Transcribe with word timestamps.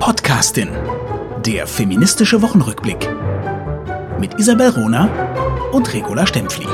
Podcastin. 0.00 0.70
Der 1.44 1.66
feministische 1.66 2.40
Wochenrückblick. 2.40 3.06
Mit 4.18 4.40
Isabel 4.40 4.70
Rona 4.70 5.04
und 5.72 5.92
Regula 5.92 6.26
Stempfli. 6.26 6.66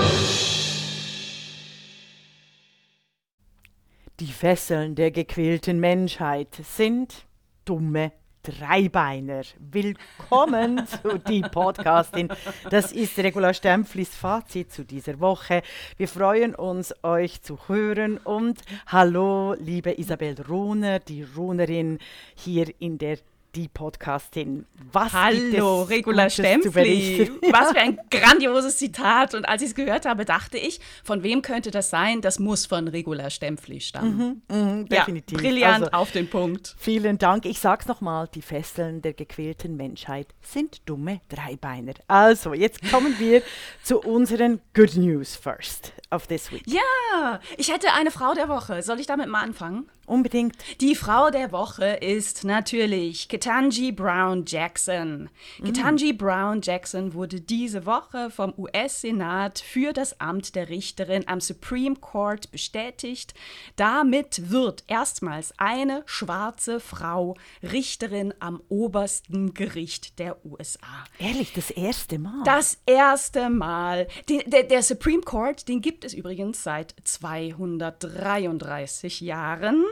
Die 4.21 4.33
Fesseln 4.33 4.95
der 4.95 5.11
gequälten 5.11 5.81
Menschheit 5.81 6.55
sind 6.63 7.27
dumme 7.65 8.13
Dreibeiner. 8.47 9.43
Willkommen 9.59 10.87
zu 11.03 11.19
die 11.19 11.43
Podcastin. 11.43 12.29
Das 12.71 12.93
ist 12.93 13.19
Regula 13.19 13.53
Stempflis 13.53 14.15
Fazit 14.15 14.73
zu 14.73 14.85
dieser 14.85 15.19
Woche. 15.19 15.63
Wir 15.97 16.07
freuen 16.07 16.55
uns, 16.55 16.95
euch 17.03 17.43
zu 17.43 17.59
hören 17.67 18.19
und 18.19 18.61
hallo, 18.87 19.55
liebe 19.55 19.99
Isabel 19.99 20.37
Runer, 20.49 21.01
die 21.01 21.25
Runerin 21.25 21.99
hier 22.37 22.73
in 22.79 22.99
der 22.99 23.19
die 23.57 23.69
Podcastin. 23.69 24.67
Was 24.93 25.15
Hallo, 25.15 25.83
Regula 25.83 26.29
Stempfli. 26.29 27.31
Was 27.51 27.73
für 27.73 27.79
ein 27.79 27.99
grandioses 28.11 28.77
Zitat. 28.77 29.35
Und 29.35 29.49
als 29.49 29.63
ich 29.63 29.69
es 29.69 29.75
gehört 29.75 30.05
habe, 30.05 30.27
dachte 30.27 30.59
ich, 30.59 30.79
von 31.03 31.23
wem 31.23 31.41
könnte 31.41 31.71
das 31.71 31.89
sein? 31.89 32.21
Das 32.21 32.39
muss 32.39 32.67
von 32.67 32.87
Regula 32.87 33.31
Stempfli 33.31 33.81
stammen. 33.81 34.43
Mhm, 34.49 34.57
mh, 34.57 34.85
definitiv. 34.85 35.41
Ja, 35.41 35.49
brillant 35.49 35.85
also, 35.85 35.97
auf 35.97 36.13
den 36.13 36.29
Punkt. 36.29 36.77
Vielen 36.79 37.17
Dank. 37.17 37.47
Ich 37.47 37.59
sag's 37.59 37.87
nochmal, 37.87 38.29
die 38.35 38.43
Fesseln 38.43 39.01
der 39.01 39.15
gequälten 39.15 39.77
Menschheit 39.77 40.29
sind 40.43 40.87
dumme 40.87 41.23
Dreibeiner. 41.31 41.95
Also, 42.09 42.53
jetzt 42.53 42.83
kommen 42.91 43.19
wir 43.19 43.41
zu 43.83 44.01
unseren 44.01 44.61
Good 44.75 44.97
News 44.97 45.35
first 45.35 45.95
of 46.17 46.27
this 46.27 46.51
week. 46.51 46.65
Ja, 46.67 47.41
ich 47.57 47.71
hätte 47.71 47.93
eine 47.93 48.11
Frau 48.11 48.35
der 48.35 48.49
Woche. 48.49 48.83
Soll 48.83 48.99
ich 48.99 49.07
damit 49.07 49.29
mal 49.29 49.43
anfangen? 49.43 49.89
Unbedingt. 50.07 50.57
Die 50.81 50.95
Frau 50.95 51.31
der 51.31 51.51
Woche 51.51 51.85
ist 51.85 52.45
natürlich 52.45 53.29
Ketanji 53.29 53.91
Brown 53.91 54.45
Jackson. 54.47 55.29
Mm. 55.59 55.65
Ketanji 55.65 56.13
Brown 56.13 56.61
Jackson 56.63 57.13
wurde 57.13 57.41
diese 57.41 57.87
Woche 57.87 58.31
vom 58.31 58.55
US-Senat 58.57 59.59
für 59.59 59.93
das 59.93 60.21
Amt 60.21 60.55
der 60.55 60.69
Richterin 60.69 61.27
am 61.27 61.41
Supreme 61.41 61.97
Court 61.97 62.53
bestätigt. 62.53 63.35
Damit 63.75 64.51
wird 64.51 64.85
erstmals 64.87 65.53
eine 65.59 66.05
schwarze 66.07 66.79
Frau 66.79 67.37
Richterin 67.63 68.33
am 68.39 68.63
obersten 68.69 69.55
Gericht 69.55 70.21
der 70.21 70.45
USA. 70.47 71.05
Ehrlich, 71.19 71.53
das 71.53 71.71
erste 71.73 72.21
Mal? 72.21 72.45
Das 72.45 72.79
erste 72.87 73.51
Mal. 73.51 74.07
Die, 74.29 74.39
der, 74.47 74.63
der 74.63 74.85
Supreme 74.85 75.23
Court, 75.23 75.67
den 75.67 75.81
gibt 75.81 76.06
es 76.07 76.15
übrigens 76.15 76.63
seit 76.63 76.95
233 77.05 79.21
Jahren. 79.21 79.85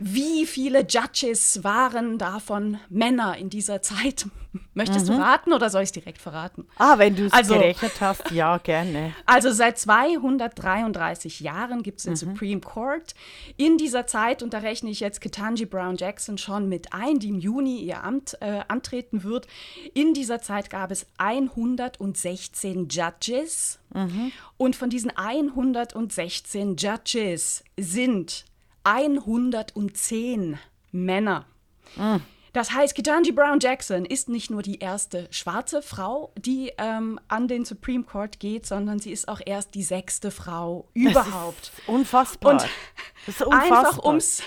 Wie 0.00 0.46
viele 0.46 0.86
Judges 0.86 1.62
waren 1.64 2.16
davon 2.18 2.78
Männer 2.88 3.36
in 3.36 3.50
dieser 3.50 3.82
Zeit? 3.82 4.26
Möchtest 4.74 5.08
mhm. 5.08 5.16
du 5.16 5.20
raten 5.20 5.52
oder 5.52 5.70
soll 5.70 5.82
ich 5.82 5.88
es 5.88 5.92
direkt 5.92 6.20
verraten? 6.20 6.66
Ah, 6.76 6.98
wenn 6.98 7.16
du 7.16 7.26
es 7.26 7.32
also, 7.32 7.54
gerechnet 7.54 8.00
hast, 8.00 8.30
ja, 8.30 8.58
gerne. 8.58 9.14
Also 9.26 9.52
seit 9.52 9.78
233 9.78 11.40
Jahren 11.40 11.82
gibt 11.82 11.98
es 11.98 12.04
den 12.04 12.12
mhm. 12.12 12.16
Supreme 12.16 12.60
Court. 12.60 13.14
In 13.56 13.78
dieser 13.78 14.06
Zeit, 14.06 14.42
und 14.42 14.54
da 14.54 14.58
rechne 14.58 14.90
ich 14.90 15.00
jetzt 15.00 15.20
Ketanji 15.20 15.66
Brown 15.66 15.96
Jackson 15.96 16.38
schon 16.38 16.68
mit 16.68 16.92
ein, 16.92 17.18
die 17.18 17.28
im 17.28 17.38
Juni 17.38 17.80
ihr 17.80 18.04
Amt 18.04 18.36
äh, 18.40 18.60
antreten 18.68 19.24
wird, 19.24 19.46
in 19.94 20.14
dieser 20.14 20.40
Zeit 20.40 20.70
gab 20.70 20.90
es 20.90 21.06
116 21.18 22.88
Judges. 22.88 23.78
Mhm. 23.96 24.32
Und 24.56 24.76
von 24.76 24.90
diesen 24.90 25.10
116 25.16 26.76
Judges 26.76 27.64
sind 27.76 28.44
110 28.84 30.58
Männer. 30.92 31.46
Mhm. 31.96 32.20
Das 32.52 32.72
heißt, 32.72 32.94
Ketanji 32.94 33.32
Brown 33.32 33.60
Jackson 33.60 34.06
ist 34.06 34.30
nicht 34.30 34.50
nur 34.50 34.62
die 34.62 34.78
erste 34.78 35.28
schwarze 35.30 35.82
Frau, 35.82 36.32
die 36.38 36.72
ähm, 36.78 37.20
an 37.28 37.48
den 37.48 37.66
Supreme 37.66 38.02
Court 38.02 38.40
geht, 38.40 38.64
sondern 38.64 38.98
sie 38.98 39.12
ist 39.12 39.28
auch 39.28 39.42
erst 39.44 39.74
die 39.74 39.82
sechste 39.82 40.30
Frau 40.30 40.88
überhaupt. 40.94 41.70
unfassbar. 41.86 42.52
Und 42.52 42.66
unfassbar. 43.46 43.62
einfach 43.62 44.02
ums 44.02 44.42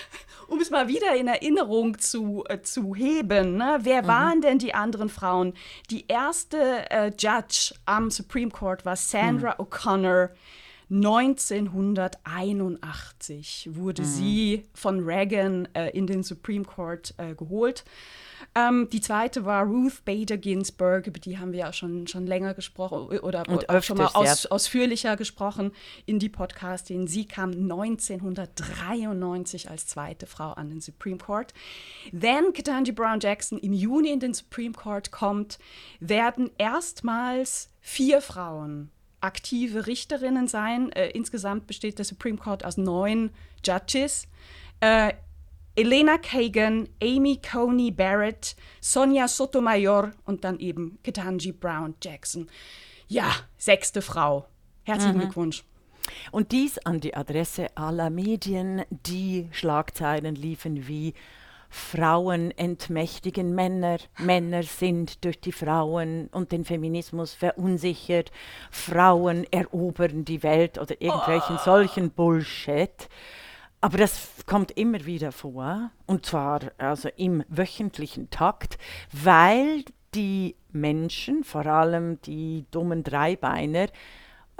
um 0.50 0.60
es 0.60 0.70
mal 0.70 0.88
wieder 0.88 1.16
in 1.16 1.28
Erinnerung 1.28 1.98
zu, 1.98 2.44
äh, 2.48 2.60
zu 2.60 2.94
heben, 2.94 3.56
ne? 3.56 3.78
wer 3.82 4.02
mhm. 4.02 4.08
waren 4.08 4.40
denn 4.40 4.58
die 4.58 4.74
anderen 4.74 5.08
Frauen? 5.08 5.54
Die 5.90 6.06
erste 6.08 6.90
äh, 6.90 7.12
Judge 7.16 7.72
am 7.86 8.10
Supreme 8.10 8.50
Court 8.50 8.84
war 8.84 8.96
Sandra 8.96 9.54
mhm. 9.54 9.60
O'Connor. 9.64 10.30
1981 10.92 13.68
wurde 13.72 14.02
mhm. 14.02 14.06
sie 14.06 14.64
von 14.74 15.04
Reagan 15.04 15.68
äh, 15.72 15.90
in 15.90 16.08
den 16.08 16.24
Supreme 16.24 16.64
Court 16.64 17.14
äh, 17.16 17.36
geholt. 17.36 17.84
Ähm, 18.54 18.88
die 18.90 19.00
zweite 19.00 19.44
war 19.44 19.64
Ruth 19.64 20.04
Bader 20.04 20.36
Ginsburg, 20.36 21.06
über 21.06 21.20
die 21.20 21.38
haben 21.38 21.52
wir 21.52 21.60
ja 21.60 21.72
schon, 21.72 22.08
schon 22.08 22.26
länger 22.26 22.52
gesprochen 22.54 23.20
oder 23.20 23.48
Und 23.48 23.70
öfters, 23.70 23.86
schon 23.86 23.98
mal 23.98 24.08
aus, 24.08 24.46
ausführlicher 24.46 25.16
gesprochen 25.16 25.70
in 26.04 26.18
die 26.18 26.28
Podcastin. 26.28 27.06
Sie 27.06 27.26
kam 27.26 27.52
1993 27.52 29.70
als 29.70 29.86
zweite 29.86 30.26
Frau 30.26 30.50
an 30.52 30.68
den 30.68 30.80
Supreme 30.80 31.18
Court. 31.18 31.54
Wenn 32.10 32.52
Ketanji 32.52 32.90
Brown 32.92 33.20
Jackson 33.20 33.56
im 33.58 33.72
Juni 33.72 34.10
in 34.10 34.18
den 34.18 34.34
Supreme 34.34 34.72
Court 34.72 35.12
kommt, 35.12 35.60
werden 36.00 36.50
erstmals 36.58 37.70
vier 37.80 38.20
Frauen 38.20 38.90
aktive 39.20 39.86
Richterinnen 39.86 40.48
sein. 40.48 40.92
Äh, 40.92 41.10
insgesamt 41.10 41.66
besteht 41.66 41.98
der 41.98 42.04
Supreme 42.04 42.38
Court 42.38 42.64
aus 42.64 42.76
neun 42.76 43.30
Judges. 43.64 44.26
Äh, 44.80 45.12
Elena 45.80 46.18
Kagan, 46.18 46.90
Amy 47.02 47.40
Coney 47.40 47.90
Barrett, 47.90 48.54
Sonja 48.82 49.26
Sotomayor 49.26 50.10
und 50.26 50.44
dann 50.44 50.58
eben 50.58 50.98
Ketanji 51.02 51.52
Brown 51.52 51.94
Jackson. 52.02 52.48
Ja, 53.08 53.30
sechste 53.56 54.02
Frau. 54.02 54.44
Herzlichen 54.82 55.16
mhm. 55.16 55.20
Glückwunsch. 55.20 55.64
Und 56.32 56.52
dies 56.52 56.76
an 56.84 57.00
die 57.00 57.14
Adresse 57.14 57.68
aller 57.78 58.10
Medien, 58.10 58.82
die 58.90 59.48
Schlagzeilen 59.52 60.34
liefen 60.34 60.86
wie 60.86 61.14
Frauen 61.70 62.50
entmächtigen 62.50 63.54
Männer, 63.54 63.96
Männer 64.18 64.64
sind 64.64 65.24
durch 65.24 65.40
die 65.40 65.52
Frauen 65.52 66.26
und 66.26 66.52
den 66.52 66.66
Feminismus 66.66 67.32
verunsichert, 67.32 68.32
Frauen 68.70 69.50
erobern 69.50 70.26
die 70.26 70.42
Welt 70.42 70.76
oder 70.76 71.00
irgendwelchen 71.00 71.56
oh. 71.56 71.64
solchen 71.64 72.10
Bullshit. 72.10 73.08
Aber 73.80 73.96
das 73.96 74.28
kommt 74.46 74.72
immer 74.72 75.06
wieder 75.06 75.32
vor, 75.32 75.90
und 76.06 76.26
zwar 76.26 76.60
also 76.76 77.08
im 77.16 77.44
wöchentlichen 77.48 78.28
Takt, 78.28 78.76
weil 79.10 79.84
die 80.14 80.56
Menschen, 80.70 81.44
vor 81.44 81.64
allem 81.64 82.20
die 82.22 82.66
dummen 82.70 83.02
Dreibeiner, 83.04 83.86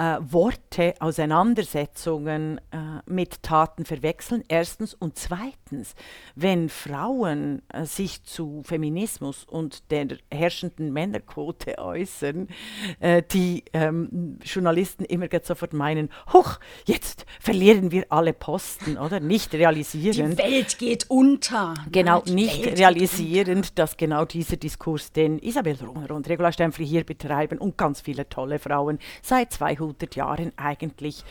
äh, 0.00 0.16
Worte, 0.32 0.94
Auseinandersetzungen 0.98 2.58
äh, 2.70 3.02
mit 3.04 3.42
Taten 3.42 3.84
verwechseln. 3.84 4.42
Erstens 4.48 4.94
und 4.94 5.18
zweitens, 5.18 5.94
wenn 6.34 6.70
Frauen 6.70 7.60
äh, 7.68 7.84
sich 7.84 8.24
zu 8.24 8.62
Feminismus 8.64 9.44
und 9.44 9.90
der 9.90 10.06
herrschenden 10.32 10.90
Männerquote 10.94 11.76
äußern, 11.76 12.48
äh, 13.00 13.22
die 13.30 13.64
ähm, 13.74 14.38
Journalisten 14.42 15.04
immer 15.04 15.26
sofort 15.42 15.74
meinen, 15.74 16.08
hoch, 16.32 16.58
jetzt 16.86 17.26
verlieren 17.38 17.90
wir 17.90 18.06
alle 18.08 18.32
Posten, 18.32 18.96
oder? 18.96 19.20
Nicht 19.20 19.52
realisierend. 19.52 20.38
Die 20.38 20.42
Welt 20.42 20.78
geht 20.78 21.10
unter. 21.10 21.74
Genau, 21.92 22.22
Nein, 22.24 22.34
nicht 22.36 22.64
Welt 22.64 22.78
realisierend, 22.78 23.78
dass 23.78 23.98
genau 23.98 24.24
dieser 24.24 24.56
Diskurs, 24.56 25.12
den 25.12 25.38
Isabel 25.40 25.76
Runger 25.76 26.12
und 26.12 26.26
Regula 26.26 26.52
Stempfli 26.52 26.86
hier 26.86 27.04
betreiben 27.04 27.58
und 27.58 27.76
ganz 27.76 28.00
viele 28.00 28.26
tolle 28.30 28.58
Frauen 28.58 28.98
seit 29.22 29.52
200 29.52 29.89
100 29.90 30.16
Jahren 30.16 30.52
eigentlich 30.56 31.24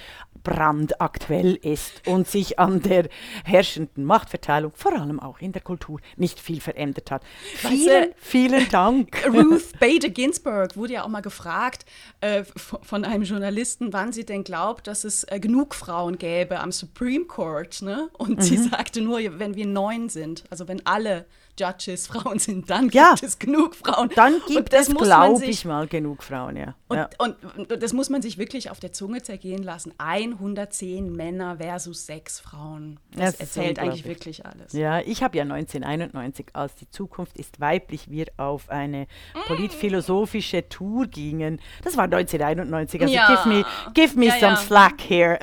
brandaktuell 0.43 1.55
ist 1.55 2.07
und 2.07 2.27
sich 2.27 2.59
an 2.59 2.81
der 2.81 3.09
herrschenden 3.43 4.05
Machtverteilung, 4.05 4.71
vor 4.73 4.93
allem 4.93 5.19
auch 5.19 5.39
in 5.39 5.51
der 5.51 5.61
Kultur, 5.61 5.99
nicht 6.15 6.39
viel 6.39 6.61
verändert 6.61 7.11
hat. 7.11 7.23
Vielen, 7.55 8.13
vielen 8.17 8.69
Dank. 8.69 9.25
Ruth 9.27 9.77
Bader 9.79 10.09
Ginsburg 10.09 10.77
wurde 10.77 10.93
ja 10.93 11.03
auch 11.03 11.09
mal 11.09 11.21
gefragt 11.21 11.85
äh, 12.21 12.43
von 12.55 13.03
einem 13.03 13.23
Journalisten, 13.23 13.91
wann 13.91 14.13
sie 14.13 14.25
denn 14.25 14.43
glaubt, 14.43 14.87
dass 14.87 15.03
es 15.03 15.23
äh, 15.25 15.39
genug 15.39 15.75
Frauen 15.75 16.17
gäbe 16.17 16.59
am 16.59 16.71
Supreme 16.71 17.25
Court. 17.25 17.81
Ne? 17.81 18.09
Und 18.13 18.37
mhm. 18.37 18.41
sie 18.41 18.57
sagte 18.57 19.01
nur, 19.01 19.19
wenn 19.39 19.55
wir 19.55 19.65
neun 19.65 20.09
sind, 20.09 20.45
also 20.49 20.67
wenn 20.67 20.85
alle 20.85 21.25
Judges 21.59 22.07
Frauen 22.07 22.39
sind, 22.39 22.69
dann 22.69 22.89
ja. 22.89 23.11
gibt 23.11 23.23
es 23.23 23.39
genug 23.39 23.75
Frauen. 23.75 24.09
Dann 24.15 24.41
gibt 24.47 24.73
es, 24.73 24.87
glaube 24.87 25.45
ich 25.45 25.65
mal, 25.65 25.87
genug 25.87 26.23
Frauen, 26.23 26.55
ja. 26.55 26.75
Und, 26.87 26.97
ja. 26.97 27.09
Und, 27.17 27.35
und, 27.57 27.83
das 27.83 27.93
muss 27.93 28.09
man 28.09 28.21
sich 28.21 28.37
wirklich 28.37 28.71
auf 28.71 28.79
der 28.79 28.93
Zunge 28.93 29.21
zergehen 29.21 29.61
lassen. 29.61 29.93
110 29.97 31.11
Männer 31.11 31.57
versus 31.57 32.05
sechs 32.05 32.39
Frauen. 32.39 32.99
Das, 33.11 33.37
das 33.37 33.41
erzählt 33.41 33.79
eigentlich 33.79 34.05
wirklich 34.05 34.45
alles. 34.45 34.73
Ja, 34.73 34.99
ich 35.01 35.21
habe 35.21 35.37
ja 35.37 35.43
1991, 35.43 36.47
als 36.53 36.75
die 36.75 36.89
Zukunft 36.89 37.37
ist 37.37 37.59
weiblich, 37.59 38.09
wir 38.09 38.27
auf 38.37 38.69
eine 38.69 39.03
mm. 39.03 39.47
politphilosophische 39.47 40.67
Tour 40.69 41.07
gingen. 41.07 41.59
Das 41.83 41.97
war 41.97 42.05
1991, 42.05 43.01
also 43.01 43.13
ja. 43.13 43.27
give 43.27 43.49
me, 43.49 43.65
give 43.93 44.17
me 44.17 44.27
ja, 44.27 44.39
some 44.39 44.57
slack 44.57 45.01
here. 45.01 45.39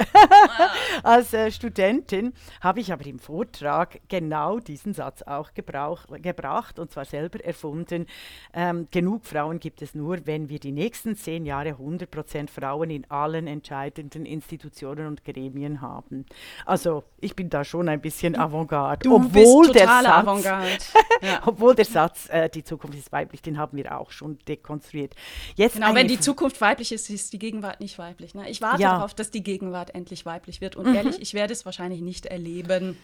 als 1.03 1.33
äh, 1.33 1.51
Studentin 1.51 2.33
habe 2.61 2.81
ich 2.81 2.93
aber 2.93 3.07
im 3.07 3.19
Vortrag 3.19 4.01
genau 4.09 4.59
diesen 4.59 4.95
Satz 4.95 5.23
auch 5.23 5.55
gebrauch, 5.55 6.06
gebracht 6.23 6.79
und 6.79 6.91
zwar 6.91 7.05
selber 7.05 7.45
erfunden. 7.45 8.07
Ähm, 8.53 8.89
genug 8.91 9.25
Frauen 9.25 9.61
gibt 9.61 9.83
es 9.83 9.95
nur, 9.95 10.27
wenn 10.27 10.49
wir 10.49 10.59
die 10.59 10.73
nächsten 10.73 11.17
zehn 11.17 11.47
Jahre 11.47 11.71
100% 11.71 12.49
Frauen 12.49 12.91
in 12.91 13.11
allen 13.11 13.47
entscheidenden 13.47 14.27
Institutionen 14.27 15.07
und 15.07 15.25
Gremien 15.25 15.81
haben. 15.81 16.27
Also 16.65 17.05
ich 17.21 17.37
bin 17.37 17.51
da 17.51 17.65
schon 17.65 17.89
ein 17.89 18.01
bisschen 18.01 18.37
Avantgarde. 18.37 19.09
Du 19.09 19.17
obwohl 19.17 19.67
bist 19.67 19.79
total 19.79 20.07
Avantgarde. 20.07 20.79
ja. 21.23 21.43
Obwohl 21.47 21.75
der 21.75 21.85
Satz, 21.85 22.29
äh, 22.29 22.49
die 22.49 22.65
Zukunft 22.65 22.99
ist 22.99 23.13
weiblich, 23.13 23.43
den 23.43 23.59
haben 23.59 23.77
wir 23.77 23.99
auch 23.99 24.11
schon 24.11 24.39
dekonstruiert. 24.47 25.15
Jetzt 25.55 25.75
genau, 25.75 25.95
wenn 25.95 26.09
die 26.09 26.21
Zukunft 26.21 26.61
weiblich 26.61 26.93
ist, 26.93 27.11
ist 27.11 27.33
die 27.33 27.39
Gegenwart 27.39 27.81
nicht 27.81 27.99
weiblich. 27.99 28.35
Ne? 28.35 28.49
Ich 28.49 28.61
warte 28.61 28.83
ja. 28.83 28.93
darauf, 28.93 29.15
dass 29.15 29.31
die 29.31 29.43
Gegenwart 29.43 29.95
endlich 29.95 30.27
weiblich 30.27 30.61
wird. 30.61 30.77
Und 30.77 30.89
mhm. 30.89 30.95
ehrlich, 30.95 31.21
ich 31.21 31.35
werde 31.35 31.53
es 31.53 31.65
wahrscheinlich 31.65 32.01
nicht 32.01 32.27
erleben. 32.27 32.97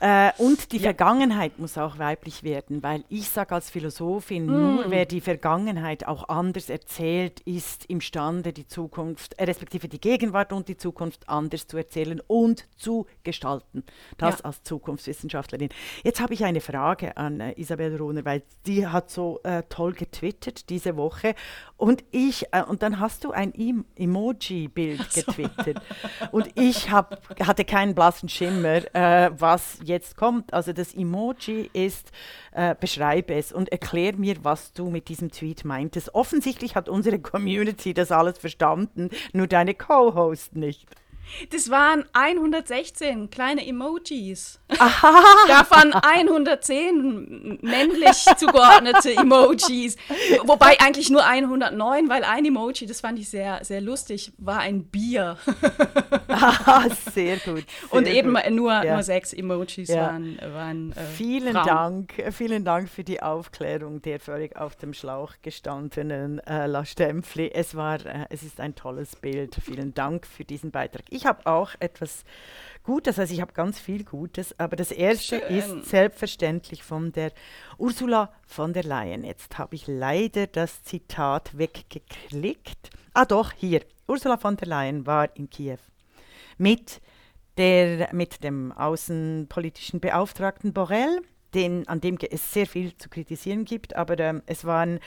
Äh, 0.00 0.30
und 0.38 0.72
die 0.72 0.76
ja. 0.76 0.84
Vergangenheit 0.84 1.58
muss 1.58 1.76
auch 1.76 1.98
weiblich 1.98 2.44
werden, 2.44 2.82
weil 2.82 3.04
ich 3.08 3.28
sage 3.28 3.54
als 3.54 3.70
Philosophin, 3.70 4.46
mm. 4.46 4.48
nur 4.48 4.90
wer 4.90 5.06
die 5.06 5.20
Vergangenheit 5.20 6.06
auch 6.06 6.28
anders 6.28 6.70
erzählt, 6.70 7.40
ist 7.40 7.86
imstande, 7.86 8.52
die 8.52 8.66
Zukunft, 8.66 9.34
äh, 9.38 9.44
respektive 9.44 9.88
die 9.88 10.00
Gegenwart 10.00 10.52
und 10.52 10.68
die 10.68 10.76
Zukunft 10.76 11.28
anders 11.28 11.66
zu 11.66 11.76
erzählen 11.76 12.20
und 12.26 12.68
zu 12.76 13.06
gestalten. 13.24 13.82
Das 14.18 14.38
ja. 14.38 14.44
als 14.44 14.62
Zukunftswissenschaftlerin. 14.62 15.70
Jetzt 16.04 16.20
habe 16.20 16.34
ich 16.34 16.44
eine 16.44 16.60
Frage 16.60 17.16
an 17.16 17.40
äh, 17.40 17.54
Isabel 17.56 17.96
Rohner, 17.96 18.24
weil 18.24 18.42
die 18.66 18.86
hat 18.86 19.10
so 19.10 19.40
äh, 19.42 19.64
toll 19.68 19.94
getwittert 19.94 20.70
diese 20.70 20.96
Woche 20.96 21.34
und 21.78 22.04
ich, 22.10 22.46
äh, 22.52 22.62
und 22.64 22.82
dann 22.82 22.98
hast 22.98 23.22
du 23.22 23.30
ein 23.30 23.54
e 23.56 23.72
Emoji-Bild 23.96 25.14
getwittert 25.14 25.80
und 26.32 26.50
ich 26.56 26.90
hab, 26.90 27.22
hatte 27.40 27.64
keinen 27.64 27.94
blassen 27.94 28.28
Schimmer, 28.28 28.82
äh, 28.94 29.30
was 29.38 29.78
jetzt 29.84 30.16
kommt. 30.16 30.52
Also 30.52 30.72
das 30.72 30.92
Emoji 30.92 31.70
ist, 31.72 32.10
äh, 32.50 32.74
beschreibe 32.78 33.34
es 33.34 33.52
und 33.52 33.70
erklär 33.70 34.16
mir, 34.16 34.42
was 34.42 34.72
du 34.72 34.90
mit 34.90 35.08
diesem 35.08 35.30
Tweet 35.30 35.64
meintest. 35.64 36.14
Offensichtlich 36.16 36.74
hat 36.74 36.88
unsere 36.88 37.20
Community 37.20 37.94
das 37.94 38.10
alles 38.10 38.38
verstanden, 38.38 39.10
nur 39.32 39.46
deine 39.46 39.74
Co-Host 39.74 40.56
nicht. 40.56 40.84
Das 41.50 41.70
waren 41.70 42.04
116 42.12 43.30
kleine 43.30 43.66
Emojis. 43.66 44.60
Aha. 44.78 45.22
Davon 45.48 45.92
110 45.92 47.58
männlich 47.62 48.26
zugeordnete 48.36 49.16
Emojis. 49.16 49.96
Wobei 50.44 50.78
eigentlich 50.80 51.10
nur 51.10 51.24
109, 51.26 52.08
weil 52.08 52.24
ein 52.24 52.44
Emoji, 52.44 52.86
das 52.86 53.00
fand 53.00 53.18
ich 53.18 53.28
sehr, 53.28 53.64
sehr 53.64 53.80
lustig, 53.80 54.32
war 54.38 54.58
ein 54.58 54.84
Bier. 54.84 55.36
Aha, 56.28 56.86
sehr 57.12 57.36
gut. 57.38 57.64
Sehr 57.88 57.92
Und 57.92 58.06
eben 58.06 58.34
gut. 58.34 58.50
Nur, 58.50 58.72
ja. 58.72 58.94
nur 58.94 59.02
sechs 59.02 59.32
Emojis 59.32 59.88
ja. 59.88 60.02
waren. 60.02 60.38
waren 60.52 60.92
äh, 60.92 61.04
vielen 61.16 61.52
Frauen. 61.52 61.66
Dank, 61.66 62.14
vielen 62.30 62.64
Dank 62.64 62.88
für 62.88 63.04
die 63.04 63.22
Aufklärung 63.22 64.02
der 64.02 64.20
völlig 64.20 64.56
auf 64.56 64.76
dem 64.76 64.92
Schlauch 64.92 65.34
gestandenen 65.42 66.38
äh, 66.40 66.66
La 66.66 66.84
Stempfli. 66.84 67.50
Es, 67.52 67.74
war, 67.74 68.04
äh, 68.04 68.26
es 68.30 68.42
ist 68.42 68.60
ein 68.60 68.74
tolles 68.74 69.16
Bild. 69.16 69.56
Vielen 69.62 69.94
Dank 69.94 70.26
für 70.26 70.44
diesen 70.44 70.70
Beitrag. 70.70 71.04
Ich 71.10 71.17
habe 71.26 71.46
auch 71.46 71.70
etwas 71.80 72.24
Gutes, 72.82 73.18
also 73.18 73.34
ich 73.34 73.40
habe 73.40 73.52
ganz 73.52 73.78
viel 73.78 74.04
Gutes, 74.04 74.58
aber 74.58 74.74
das 74.74 74.90
erste 74.92 75.40
Schön. 75.40 75.58
ist 75.58 75.90
selbstverständlich 75.90 76.82
von 76.82 77.12
der 77.12 77.32
Ursula 77.76 78.32
von 78.46 78.72
der 78.72 78.84
Leyen. 78.84 79.24
Jetzt 79.24 79.58
habe 79.58 79.74
ich 79.74 79.86
leider 79.86 80.46
das 80.46 80.82
Zitat 80.84 81.58
weggeklickt. 81.58 82.90
Ah 83.12 83.26
doch, 83.26 83.52
hier. 83.52 83.82
Ursula 84.06 84.38
von 84.38 84.56
der 84.56 84.68
Leyen 84.68 85.06
war 85.06 85.36
in 85.36 85.50
Kiew 85.50 85.78
mit, 86.56 87.00
der, 87.56 88.08
mit 88.12 88.42
dem 88.44 88.72
außenpolitischen 88.72 90.00
Beauftragten 90.00 90.72
Borrell, 90.72 91.22
den, 91.54 91.86
an 91.88 92.00
dem 92.00 92.18
es 92.30 92.52
sehr 92.52 92.66
viel 92.66 92.96
zu 92.96 93.08
kritisieren 93.08 93.64
gibt, 93.64 93.96
aber 93.96 94.18
ähm, 94.18 94.42
es 94.46 94.64
waren 94.64 95.00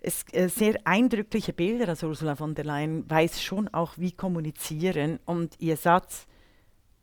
es, 0.00 0.24
äh, 0.32 0.48
sehr 0.48 0.78
eindrückliche 0.84 1.52
Bilder. 1.52 1.88
Also 1.88 2.08
Ursula 2.08 2.36
von 2.36 2.54
der 2.54 2.64
Leyen 2.64 3.08
weiß 3.08 3.42
schon 3.42 3.68
auch, 3.68 3.92
wie 3.96 4.12
kommunizieren. 4.12 5.18
Und 5.24 5.54
ihr 5.58 5.76
Satz, 5.76 6.26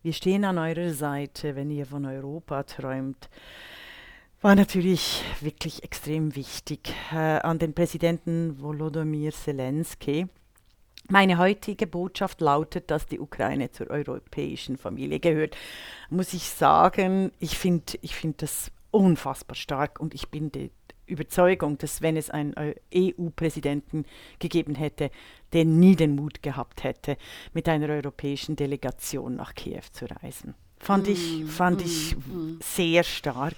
wir 0.04 0.14
stehen 0.14 0.46
an 0.46 0.58
eurer 0.58 0.94
Seite, 0.94 1.56
wenn 1.56 1.70
ihr 1.70 1.86
von 1.86 2.06
Europa 2.06 2.64
träumt, 2.64 3.30
war 4.42 4.56
natürlich 4.56 5.24
wirklich 5.42 5.84
extrem 5.84 6.36
wichtig. 6.36 6.94
Äh, 7.12 7.40
an 7.40 7.60
den 7.60 7.74
Präsidenten 7.74 8.60
Volodymyr 8.60 9.32
Zelensky. 9.32 10.28
Meine 11.12 11.38
heutige 11.38 11.88
Botschaft 11.88 12.40
lautet, 12.40 12.90
dass 12.90 13.06
die 13.06 13.20
Ukraine 13.20 13.70
zur 13.70 13.90
europäischen 13.90 14.78
Familie 14.78 15.20
gehört. 15.20 15.58
Muss 16.10 16.34
ich 16.34 16.44
sagen, 16.44 17.34
ich 17.38 17.58
finde 17.58 17.98
ich 18.02 18.16
find 18.16 18.42
das 18.42 18.72
unfassbar 18.92 19.56
stark 19.56 20.00
und 20.00 20.14
ich 20.14 20.30
bin 20.30 20.54
de, 20.54 20.70
Überzeugung, 21.08 21.78
dass 21.78 22.02
wenn 22.02 22.16
es 22.16 22.30
einen 22.30 22.56
EU-Präsidenten 22.96 24.06
gegeben 24.40 24.76
hätte, 24.76 25.12
der 25.52 25.66
nie 25.66 25.98
den 25.98 26.16
Mut 26.16 26.42
gehabt 26.42 26.86
hätte, 26.86 27.18
mit 27.52 27.68
einer 27.68 27.90
europäischen 27.90 28.56
Delegation 28.56 29.36
nach 29.36 29.54
Kiew 29.54 29.82
zu 29.92 30.06
reisen. 30.06 30.56
Fand 30.80 31.08
mm, 31.08 31.12
ich, 31.12 31.46
fand 31.46 31.82
mm, 31.82 31.86
ich 31.86 32.16
mm. 32.16 32.60
sehr 32.62 33.04
stark. 33.04 33.56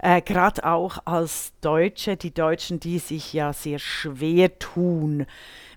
Äh, 0.00 0.22
Gerade 0.22 0.64
auch 0.64 0.98
als 1.04 1.52
Deutsche, 1.60 2.16
die 2.16 2.34
Deutschen, 2.34 2.80
die 2.80 2.98
sich 2.98 3.32
ja 3.32 3.52
sehr 3.52 3.78
schwer 3.78 4.58
tun 4.58 5.26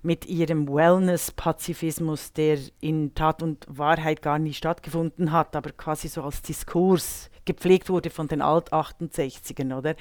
mit 0.01 0.25
ihrem 0.25 0.67
Wellness-Pazifismus, 0.67 2.33
der 2.33 2.57
in 2.79 3.13
Tat 3.15 3.43
und 3.43 3.65
Wahrheit 3.69 4.21
gar 4.21 4.39
nie 4.39 4.53
stattgefunden 4.53 5.31
hat, 5.31 5.55
aber 5.55 5.71
quasi 5.71 6.07
so 6.07 6.23
als 6.23 6.41
Diskurs 6.41 7.29
gepflegt 7.49 7.89
wurde 7.89 8.11
von 8.11 8.27
den 8.27 8.43
Alt-68ern, 8.43 9.75
oder? 9.75 9.95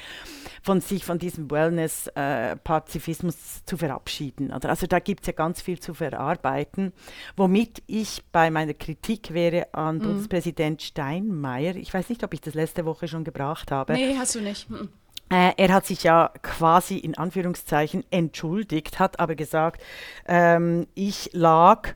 Von 0.62 0.82
sich 0.82 1.04
von 1.04 1.18
diesem 1.18 1.50
Wellness-Pazifismus 1.50 3.64
zu 3.64 3.78
verabschieden. 3.78 4.52
Oder? 4.52 4.68
Also 4.68 4.86
da 4.86 4.98
gibt 4.98 5.22
es 5.22 5.28
ja 5.28 5.32
ganz 5.32 5.62
viel 5.62 5.80
zu 5.80 5.94
verarbeiten, 5.94 6.92
womit 7.36 7.82
ich 7.86 8.22
bei 8.32 8.50
meiner 8.50 8.74
Kritik 8.74 9.32
wäre 9.32 9.72
an 9.72 9.96
mhm. 9.96 10.02
Bundespräsident 10.02 10.82
Steinmeier. 10.82 11.74
Ich 11.76 11.94
weiß 11.94 12.10
nicht, 12.10 12.22
ob 12.22 12.34
ich 12.34 12.42
das 12.42 12.52
letzte 12.52 12.84
Woche 12.84 13.08
schon 13.08 13.24
gebracht 13.24 13.72
habe. 13.72 13.94
Nee, 13.94 14.14
hast 14.18 14.34
du 14.34 14.42
nicht. 14.42 14.68
Mhm. 14.68 14.90
Äh, 15.30 15.52
er 15.56 15.72
hat 15.72 15.86
sich 15.86 16.02
ja 16.02 16.30
quasi 16.42 16.98
in 16.98 17.16
Anführungszeichen 17.16 18.04
entschuldigt, 18.10 18.98
hat 18.98 19.20
aber 19.20 19.34
gesagt, 19.34 19.82
ähm, 20.26 20.86
ich 20.94 21.30
lag 21.32 21.94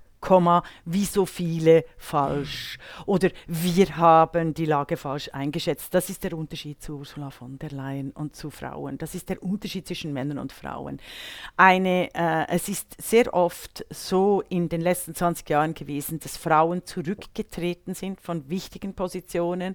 wie 0.84 1.04
so 1.04 1.26
viele 1.26 1.84
falsch. 1.96 2.78
Oder 3.06 3.30
wir 3.46 3.96
haben 3.96 4.54
die 4.54 4.66
Lage 4.66 4.96
falsch 4.96 5.30
eingeschätzt. 5.32 5.92
Das 5.92 6.08
ist 6.08 6.24
der 6.24 6.36
Unterschied 6.36 6.80
zu 6.82 6.98
Ursula 6.98 7.30
von 7.30 7.58
der 7.58 7.70
Leyen 7.70 8.12
und 8.12 8.36
zu 8.36 8.50
Frauen. 8.50 8.98
Das 8.98 9.14
ist 9.14 9.28
der 9.28 9.42
Unterschied 9.42 9.86
zwischen 9.86 10.12
Männern 10.12 10.38
und 10.38 10.52
Frauen. 10.52 11.00
Eine, 11.56 12.08
äh, 12.14 12.46
es 12.48 12.68
ist 12.68 13.00
sehr 13.02 13.34
oft 13.34 13.84
so 13.90 14.42
in 14.48 14.68
den 14.68 14.80
letzten 14.80 15.14
20 15.14 15.48
Jahren 15.50 15.74
gewesen, 15.74 16.20
dass 16.20 16.36
Frauen 16.36 16.86
zurückgetreten 16.86 17.94
sind 17.94 18.20
von 18.20 18.48
wichtigen 18.48 18.94
Positionen, 18.94 19.74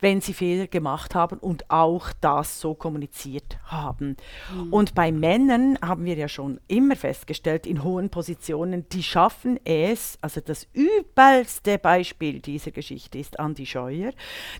wenn 0.00 0.20
sie 0.20 0.34
Fehler 0.34 0.66
gemacht 0.66 1.14
haben 1.14 1.38
und 1.38 1.70
auch 1.70 2.12
das 2.20 2.60
so 2.60 2.74
kommuniziert 2.74 3.58
haben. 3.64 4.16
Mhm. 4.54 4.72
Und 4.72 4.94
bei 4.94 5.10
Männern 5.10 5.78
haben 5.82 6.04
wir 6.04 6.14
ja 6.14 6.28
schon 6.28 6.60
immer 6.68 6.96
festgestellt, 6.96 7.66
in 7.66 7.82
hohen 7.82 8.10
Positionen, 8.10 8.88
die 8.90 9.02
schaffen 9.02 9.58
es, 9.64 9.79
es, 9.84 10.18
also 10.20 10.40
das 10.40 10.66
übelste 10.72 11.78
Beispiel 11.78 12.40
dieser 12.40 12.70
Geschichte 12.70 13.18
ist 13.18 13.38
Andi 13.38 13.66
Scheuer, 13.66 14.12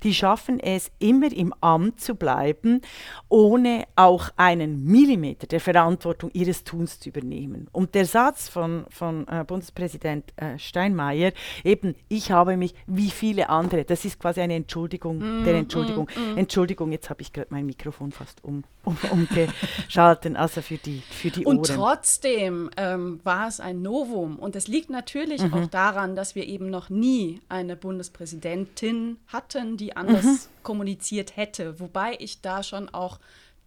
die 0.02 0.14
schaffen 0.14 0.60
es, 0.60 0.90
immer 0.98 1.32
im 1.32 1.52
Amt 1.60 2.00
zu 2.00 2.14
bleiben, 2.14 2.80
ohne 3.28 3.84
auch 3.96 4.30
einen 4.36 4.84
Millimeter 4.84 5.46
der 5.46 5.60
Verantwortung 5.60 6.30
ihres 6.32 6.64
Tuns 6.64 7.00
zu 7.00 7.08
übernehmen. 7.08 7.68
Und 7.72 7.94
der 7.94 8.06
Satz 8.06 8.48
von, 8.48 8.86
von 8.90 9.26
äh, 9.28 9.44
Bundespräsident 9.44 10.32
äh, 10.36 10.58
Steinmeier, 10.58 11.32
eben, 11.64 11.94
ich 12.08 12.30
habe 12.30 12.56
mich 12.56 12.74
wie 12.86 13.10
viele 13.10 13.48
andere, 13.48 13.84
das 13.84 14.04
ist 14.04 14.18
quasi 14.18 14.40
eine 14.40 14.54
Entschuldigung 14.54 15.18
mm, 15.18 15.44
der 15.44 15.54
Entschuldigung. 15.54 16.08
Mm, 16.14 16.34
mm. 16.34 16.38
Entschuldigung, 16.38 16.92
jetzt 16.92 17.10
habe 17.10 17.22
ich 17.22 17.32
gerade 17.32 17.48
mein 17.50 17.66
Mikrofon 17.66 18.12
fast 18.12 18.42
um, 18.44 18.64
um, 18.84 18.96
umgeschalten, 19.10 20.36
also 20.36 20.62
für 20.62 20.76
die, 20.76 21.02
für 21.10 21.30
die 21.30 21.44
Und 21.44 21.58
Ohren. 21.58 21.76
trotzdem 21.76 22.70
ähm, 22.76 23.20
war 23.24 23.48
es 23.48 23.60
ein 23.60 23.82
Novum 23.82 24.38
und 24.38 24.56
es 24.56 24.68
liegt 24.68 24.90
natürlich 24.90 25.09
natürlich 25.14 25.42
mhm. 25.42 25.54
auch 25.54 25.66
daran, 25.66 26.16
dass 26.16 26.34
wir 26.34 26.46
eben 26.46 26.70
noch 26.70 26.90
nie 26.90 27.40
eine 27.48 27.76
Bundespräsidentin 27.76 29.18
hatten, 29.26 29.76
die 29.76 29.96
anders 29.96 30.24
mhm. 30.24 30.62
kommuniziert 30.62 31.36
hätte. 31.36 31.80
Wobei 31.80 32.16
ich 32.18 32.40
da 32.40 32.62
schon 32.62 32.88
auch 32.88 33.18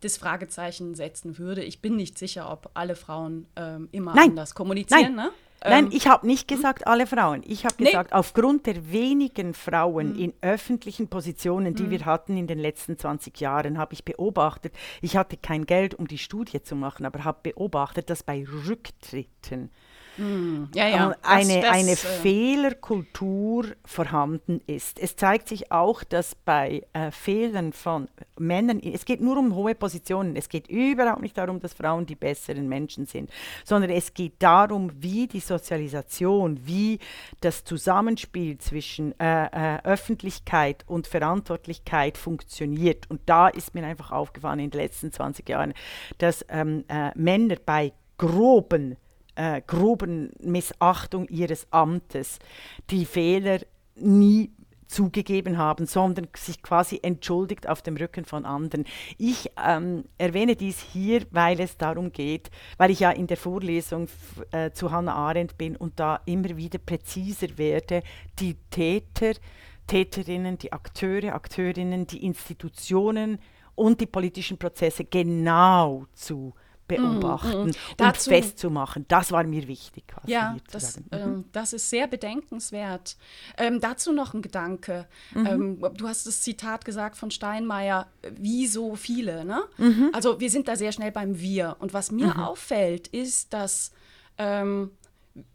das 0.01 0.17
Fragezeichen 0.17 0.95
setzen 0.95 1.37
würde. 1.37 1.63
Ich 1.63 1.81
bin 1.81 1.95
nicht 1.95 2.17
sicher, 2.17 2.51
ob 2.51 2.71
alle 2.73 2.95
Frauen 2.95 3.47
ähm, 3.55 3.87
immer 3.91 4.13
Nein. 4.13 4.31
anders 4.31 4.53
kommunizieren. 4.53 5.15
Nein. 5.15 5.27
Ne? 5.27 5.31
Nein, 5.65 5.85
Ähm, 5.85 5.91
ich 5.93 6.07
habe 6.07 6.27
nicht 6.27 6.49
gesagt 6.49 6.87
alle 6.87 7.07
Frauen. 7.07 7.41
Ich 7.45 7.63
habe 7.63 7.75
Nee. 7.79 7.85
gesagt, 7.85 8.11
aufgrund 8.11 8.65
der 8.65 8.91
wenigen 8.91 9.53
Frauen 9.53 10.13
Mhm. 10.13 10.19
in 10.19 10.33
öffentlichen 10.41 11.07
Positionen, 11.07 11.73
die 11.73 11.89
wir 11.89 12.05
hatten 12.05 12.35
in 12.35 12.47
den 12.47 12.59
letzten 12.59 12.97
20 12.97 13.39
Jahren, 13.39 13.77
habe 13.77 13.93
ich 13.93 14.03
beobachtet, 14.03 14.73
ich 15.01 15.15
hatte 15.15 15.37
kein 15.37 15.65
Geld, 15.65 15.95
um 15.95 16.07
die 16.07 16.17
Studie 16.17 16.61
zu 16.61 16.75
machen, 16.75 17.05
aber 17.05 17.23
habe 17.23 17.39
beobachtet, 17.43 18.09
dass 18.09 18.23
bei 18.23 18.45
Rücktritten 18.67 19.71
ja, 20.17 20.87
ja. 20.87 21.11
äh, 21.11 21.15
eine, 21.23 21.53
das, 21.55 21.61
das, 21.61 21.71
eine 21.71 21.91
äh, 21.91 21.95
Fehlerkultur 21.95 23.65
vorhanden 23.83 24.61
ist. 24.67 24.99
Es 24.99 25.15
zeigt 25.15 25.47
sich 25.47 25.71
auch, 25.71 26.03
dass 26.03 26.35
bei 26.35 26.83
äh, 26.93 27.11
Fehlern 27.11 27.73
von 27.73 28.07
Männern, 28.37 28.79
es 28.79 29.05
geht 29.05 29.21
nur 29.21 29.37
um 29.37 29.55
hohe 29.55 29.75
Positionen, 29.75 30.35
es 30.35 30.49
geht 30.49 30.67
überhaupt 30.67 31.21
nicht 31.21 31.37
darum, 31.37 31.59
dass 31.59 31.73
Frauen 31.73 32.05
die 32.05 32.15
besseren 32.15 32.69
Menschen 32.69 33.05
sind, 33.05 33.31
sondern 33.63 33.89
es 33.89 34.13
geht 34.13 34.35
darum, 34.39 34.91
wie 34.99 35.27
die 35.27 35.39
Sozialisation, 35.39 36.59
wie 36.63 36.99
das 37.41 37.63
Zusammenspiel 37.63 38.57
zwischen 38.59 39.19
äh, 39.19 39.45
äh, 39.45 39.81
Öffentlichkeit 39.83 40.83
und 40.87 41.07
Verantwortlichkeit 41.07 42.17
funktioniert. 42.17 43.09
Und 43.09 43.21
da 43.25 43.47
ist 43.47 43.73
mir 43.73 43.85
einfach 43.85 44.11
aufgefallen 44.11 44.59
in 44.59 44.69
den 44.69 44.81
letzten 44.81 45.11
20 45.11 45.49
Jahren, 45.49 45.73
dass 46.19 46.45
ähm, 46.49 46.85
äh, 46.87 47.11
Männer 47.15 47.55
bei 47.65 47.93
groben 48.17 48.97
äh, 49.35 49.61
groben 49.65 50.31
Missachtung 50.39 51.27
ihres 51.27 51.67
Amtes 51.71 52.39
die 52.89 53.05
Fehler 53.05 53.59
nie 53.95 54.51
zugegeben 54.93 55.57
haben, 55.57 55.87
sondern 55.87 56.27
sich 56.37 56.61
quasi 56.61 56.99
entschuldigt 57.01 57.67
auf 57.67 57.81
dem 57.81 57.97
Rücken 57.97 58.25
von 58.25 58.45
anderen. 58.45 58.85
Ich 59.17 59.49
ähm, 59.65 60.05
erwähne 60.17 60.55
dies 60.55 60.79
hier, 60.79 61.25
weil 61.31 61.59
es 61.59 61.77
darum 61.77 62.11
geht, 62.11 62.51
weil 62.77 62.91
ich 62.91 62.99
ja 62.99 63.11
in 63.11 63.27
der 63.27 63.37
Vorlesung 63.37 64.07
äh, 64.51 64.71
zu 64.71 64.91
Hannah 64.91 65.15
Arendt 65.15 65.57
bin 65.57 65.75
und 65.75 65.99
da 65.99 66.21
immer 66.25 66.55
wieder 66.55 66.77
präziser 66.77 67.57
werde, 67.57 68.03
die 68.39 68.55
Täter, 68.69 69.33
Täterinnen, 69.87 70.57
die 70.59 70.71
Akteure, 70.71 71.33
Akteurinnen, 71.33 72.07
die 72.07 72.23
Institutionen 72.25 73.39
und 73.75 73.99
die 73.99 74.05
politischen 74.05 74.57
Prozesse 74.57 75.05
genau 75.05 76.05
zu 76.13 76.53
beobachten 76.87 77.53
und 77.53 77.77
Dazu- 77.97 78.29
festzumachen. 78.29 79.05
Das 79.07 79.31
war 79.31 79.43
mir 79.43 79.67
wichtig. 79.67 80.03
Ja, 80.25 80.57
das, 80.71 80.99
ähm, 81.11 81.45
das 81.51 81.73
ist 81.73 81.89
sehr 81.89 82.07
bedenkenswert. 82.07 83.17
Ähm, 83.57 83.79
dazu 83.79 84.11
noch 84.11 84.33
ein 84.33 84.41
Gedanke. 84.41 85.07
Ähm, 85.35 85.79
du 85.95 86.07
hast 86.07 86.27
das 86.27 86.41
Zitat 86.41 86.85
gesagt 86.85 87.17
von 87.17 87.31
Steinmeier, 87.31 88.07
wie 88.31 88.67
so 88.67 88.95
viele. 88.95 89.45
Ne? 89.45 89.63
Also 90.13 90.39
wir 90.39 90.49
sind 90.49 90.67
da 90.67 90.75
sehr 90.75 90.91
schnell 90.91 91.11
beim 91.11 91.39
Wir. 91.39 91.77
Und 91.79 91.93
was 91.93 92.11
mir 92.11 92.37
auffällt, 92.47 93.07
ist, 93.07 93.53
dass 93.53 93.91
ähm, 94.37 94.91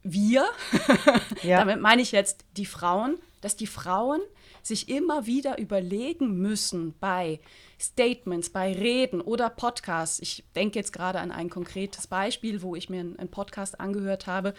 wir, 0.03 0.45
Ja. 1.43 1.59
damit 1.59 1.81
meine 1.81 2.03
ich 2.03 2.13
jetzt 2.13 2.45
die 2.57 2.67
Frauen, 2.67 3.17
dass 3.41 3.55
die 3.57 3.67
Frauen 3.69 4.21
sich 4.69 4.89
immer 4.89 5.27
wieder 5.27 5.59
überlegen 5.59 6.39
müssen 6.39 6.95
bei 7.01 7.41
Statements, 7.81 8.51
bei 8.51 8.73
Reden 8.73 9.21
oder 9.21 9.51
Podcasts. 9.51 10.21
Ich 10.21 10.45
denke 10.55 10.79
jetzt 10.79 10.93
gerade 10.93 11.19
an 11.21 11.31
ein 11.33 11.51
konkretes 11.51 12.07
Beispiel, 12.07 12.63
wo 12.63 12.77
ich 12.77 12.89
mir 12.91 13.01
einen 13.01 13.31
Podcast 13.31 13.81
angehört 13.81 14.27
habe, 14.27 14.55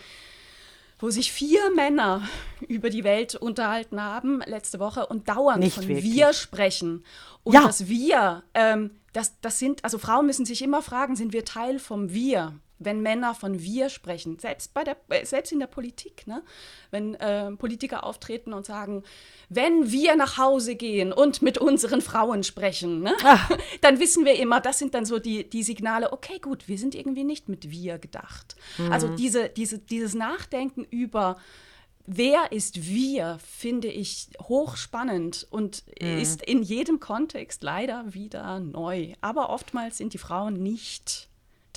wo 0.99 1.09
sich 1.09 1.31
vier 1.31 1.71
Männer 1.75 2.27
über 2.67 2.89
die 2.89 3.03
Welt 3.03 3.35
unterhalten 3.35 4.01
haben 4.01 4.41
letzte 4.45 4.79
Woche 4.79 5.05
und 5.07 5.29
dauernd 5.29 5.63
Nicht 5.63 5.75
von 5.75 5.87
wirklich. 5.87 6.13
wir 6.13 6.33
sprechen. 6.33 7.05
Und 7.43 7.53
Ja. 7.53 7.63
das 7.65 7.87
wir, 7.87 8.43
ähm, 8.53 8.91
das, 9.13 9.39
das 9.41 9.59
sind, 9.59 9.83
also 9.83 9.97
Frauen 9.97 10.25
müssen 10.25 10.45
sich 10.45 10.61
immer 10.61 10.81
fragen, 10.81 11.15
sind 11.15 11.33
wir 11.33 11.45
Teil 11.45 11.79
vom 11.79 12.13
wir? 12.13 12.53
Wenn 12.79 13.01
Männer 13.01 13.35
von 13.35 13.61
wir 13.61 13.89
sprechen, 13.89 14.39
selbst, 14.39 14.73
bei 14.73 14.83
der, 14.83 14.97
äh, 15.09 15.25
selbst 15.25 15.51
in 15.51 15.59
der 15.59 15.67
Politik, 15.67 16.25
ne? 16.27 16.43
wenn 16.91 17.15
äh, 17.15 17.51
Politiker 17.51 18.03
auftreten 18.03 18.53
und 18.53 18.65
sagen, 18.65 19.03
wenn 19.49 19.91
wir 19.91 20.15
nach 20.15 20.37
Hause 20.37 20.75
gehen 20.75 21.11
und 21.11 21.41
mit 21.41 21.57
unseren 21.57 22.01
Frauen 22.01 22.43
sprechen, 22.43 23.01
ne? 23.01 23.13
dann 23.81 23.99
wissen 23.99 24.25
wir 24.25 24.35
immer, 24.35 24.61
das 24.61 24.79
sind 24.79 24.93
dann 24.93 25.05
so 25.05 25.19
die, 25.19 25.49
die 25.49 25.63
Signale, 25.63 26.13
okay, 26.13 26.39
gut, 26.39 26.67
wir 26.67 26.77
sind 26.77 26.95
irgendwie 26.95 27.23
nicht 27.23 27.49
mit 27.49 27.69
wir 27.69 27.99
gedacht. 27.99 28.55
Also 28.89 29.09
diese, 29.09 29.49
diese, 29.49 29.79
dieses 29.79 30.13
Nachdenken 30.13 30.83
über, 30.83 31.37
wer 32.05 32.51
ist 32.51 32.87
wir, 32.87 33.39
finde 33.45 33.87
ich 33.87 34.27
hochspannend 34.41 35.47
und 35.49 35.83
ist 35.99 36.41
in 36.41 36.63
jedem 36.63 36.99
Kontext 36.99 37.63
leider 37.63 38.13
wieder 38.13 38.59
neu. 38.59 39.13
Aber 39.21 39.49
oftmals 39.49 39.97
sind 39.97 40.13
die 40.13 40.17
Frauen 40.17 40.61
nicht 40.61 41.28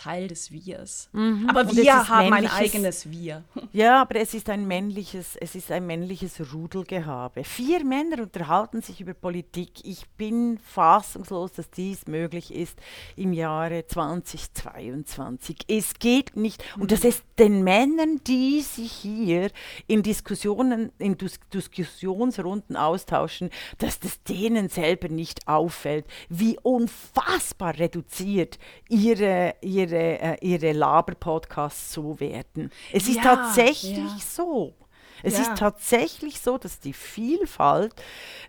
Teil 0.03 0.27
des 0.27 0.51
Wirs. 0.51 1.09
Aber 1.13 1.61
Und 1.61 1.71
es 1.71 1.77
wir 1.77 2.09
haben 2.09 2.33
ein 2.33 2.47
eigenes 2.49 3.11
Wir. 3.11 3.45
Ja, 3.73 4.03
aber 4.03 4.17
es 4.17 4.35
ist 4.35 4.51
ein 4.51 4.67
männliches, 4.67 5.37
es 5.37 5.55
ist 5.55 5.71
ein 5.71 5.87
männliches 5.87 6.53
Rudelgehabe. 6.53 7.43
Vier 7.43 7.85
Männer 7.85 8.23
unterhalten 8.23 8.83
sich 8.83 9.01
über 9.01 9.15
Politik. 9.15 9.71
Ich 9.85 10.07
bin 10.19 10.59
fassungslos, 10.59 11.53
dass 11.53 11.71
dies 11.71 12.07
möglich 12.07 12.53
ist 12.53 12.79
im 13.17 13.33
Jahre 13.33 13.87
2022. 13.87 15.61
Es 15.69 15.95
geht 15.95 16.37
nicht. 16.37 16.63
Und 16.79 16.93
das 16.93 17.05
ist 17.05 17.25
den 17.39 17.65
Männern, 17.65 18.21
die 18.27 18.61
sich 18.61 18.93
hier 18.93 19.51
in 19.87 20.03
Diskussionen, 20.03 20.93
in 20.99 21.17
Dis 21.17 21.41
Diskussionsrunden 21.55 22.77
austauschen, 22.77 23.49
dass 23.79 24.01
das 24.01 24.23
denen 24.23 24.69
selber 24.69 25.09
nicht 25.09 25.49
auffällt, 25.49 26.05
wie 26.29 26.59
unfassbar 26.63 27.79
reduziert 27.79 28.59
ihre, 28.89 29.55
ihre, 29.63 29.92
äh, 29.97 30.37
ihre 30.41 30.73
Laber-Podcasts 30.73 31.93
so 31.93 32.19
werden. 32.21 32.71
Es 32.93 33.09
ist 33.09 33.17
Ja, 33.17 33.23
tatsächlich 33.23 33.97
ja. 33.97 34.19
so. 34.21 34.75
Es 35.23 35.35
Ja. 35.35 35.43
ist 35.43 35.57
tatsächlich 35.57 36.41
so, 36.41 36.59
dass 36.59 36.81
die 36.81 36.93
Vielfalt 36.93 37.95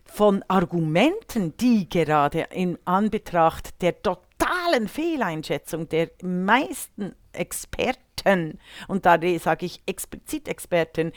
von 0.05 0.43
Argumenten, 0.47 1.55
die 1.57 1.87
gerade 1.87 2.47
in 2.51 2.77
Anbetracht 2.85 3.81
der 3.81 4.01
totalen 4.01 4.87
Fehleinschätzung 4.87 5.87
der 5.89 6.09
meisten 6.23 7.13
Experten, 7.31 7.99
und 8.87 9.05
da 9.05 9.19
sage 9.39 9.65
ich 9.65 9.81
explizit 9.85 10.47
Experten, 10.47 11.11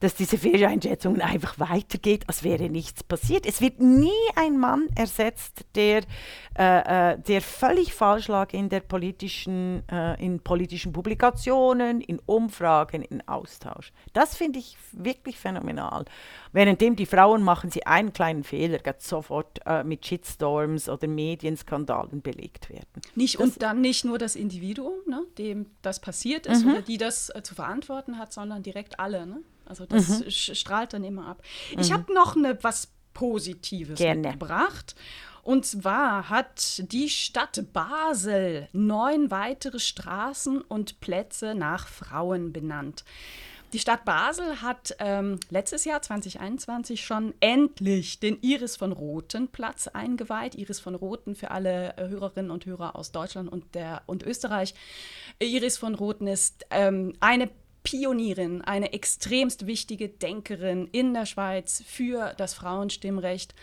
dass 0.00 0.14
diese 0.14 0.38
Fehleinschätzung 0.38 1.20
einfach 1.20 1.58
weitergeht, 1.58 2.24
als 2.26 2.44
wäre 2.44 2.68
nichts 2.68 3.02
passiert. 3.02 3.46
Es 3.46 3.60
wird 3.60 3.80
nie 3.80 4.10
ein 4.36 4.58
Mann 4.58 4.88
ersetzt, 4.94 5.64
der, 5.74 6.02
äh, 6.56 7.12
äh, 7.12 7.18
der 7.18 7.40
völlig 7.40 7.92
falsch 7.94 8.28
lag 8.28 8.52
in 8.52 8.68
der 8.68 8.80
politischen, 8.80 9.82
äh, 9.88 10.22
in 10.24 10.40
politischen 10.40 10.92
Publikationen, 10.92 12.00
in 12.00 12.20
Umfragen, 12.26 13.02
in 13.02 13.26
Austausch. 13.26 13.92
Das 14.12 14.36
finde 14.36 14.58
ich 14.58 14.76
wirklich 14.92 15.38
phänomenal. 15.38 16.04
Währenddem 16.52 16.94
die 16.94 17.06
Frauen 17.06 17.42
machen 17.42 17.70
sie 17.70 17.86
einen 17.86 18.12
kleinen 18.12 18.44
Fehler, 18.44 18.78
sofort 18.98 19.60
äh, 19.66 19.82
mit 19.82 20.06
Shitstorms 20.06 20.88
oder 20.88 21.08
Medienskandalen 21.08 22.22
belegt 22.22 22.70
werden. 22.70 23.02
Nicht, 23.14 23.38
und 23.38 23.60
dann 23.60 23.80
nicht 23.80 24.04
nur 24.04 24.18
das 24.18 24.36
Individuum, 24.36 24.94
ne, 25.06 25.24
dem 25.38 25.66
das 25.82 26.00
passiert 26.00 26.33
ist 26.46 26.64
Mhm. 26.64 26.70
oder 26.72 26.82
die 26.82 26.98
das 26.98 27.30
äh, 27.30 27.42
zu 27.42 27.54
verantworten 27.54 28.18
hat, 28.18 28.32
sondern 28.32 28.62
direkt 28.62 28.98
alle. 29.00 29.26
Ne? 29.26 29.38
Also 29.66 29.86
das 29.86 30.20
Mhm. 30.20 30.30
strahlt 30.30 30.92
dann 30.92 31.04
immer 31.04 31.26
ab. 31.26 31.42
Ich 31.78 31.92
habe 31.92 32.12
noch 32.12 32.36
eine, 32.36 32.58
was 32.62 32.88
Positives 33.14 33.98
Gerne. 33.98 34.20
mitgebracht. 34.22 34.94
Und 35.42 35.66
zwar 35.66 36.30
hat 36.30 36.82
die 36.92 37.08
Stadt 37.08 37.62
Basel 37.72 38.68
neun 38.72 39.30
weitere 39.30 39.78
Straßen 39.78 40.60
und 40.62 41.00
Plätze 41.00 41.54
nach 41.54 41.86
Frauen 41.86 42.52
benannt. 42.52 43.04
Die 43.74 43.80
Stadt 43.80 44.04
Basel 44.04 44.62
hat 44.62 44.94
ähm, 45.00 45.40
letztes 45.50 45.84
Jahr 45.84 46.00
2021 46.00 47.04
schon 47.04 47.34
endlich 47.40 48.20
den 48.20 48.38
Iris 48.40 48.76
von 48.76 48.92
Roten 48.92 49.48
Platz 49.48 49.88
eingeweiht. 49.88 50.54
Iris 50.54 50.78
von 50.78 50.94
Roten 50.94 51.34
für 51.34 51.50
alle 51.50 51.96
äh, 51.96 52.06
Hörerinnen 52.06 52.52
und 52.52 52.66
Hörer 52.66 52.94
aus 52.94 53.10
Deutschland 53.10 53.50
und, 53.50 53.74
der, 53.74 54.02
und 54.06 54.22
Österreich. 54.22 54.76
Iris 55.40 55.76
von 55.76 55.96
Roten 55.96 56.28
ist 56.28 56.64
ähm, 56.70 57.14
eine 57.18 57.50
Pionierin, 57.82 58.62
eine 58.62 58.92
extremst 58.92 59.66
wichtige 59.66 60.08
Denkerin 60.08 60.86
in 60.92 61.12
der 61.12 61.26
Schweiz 61.26 61.82
für 61.84 62.32
das 62.36 62.54
Frauenstimmrecht. 62.54 63.56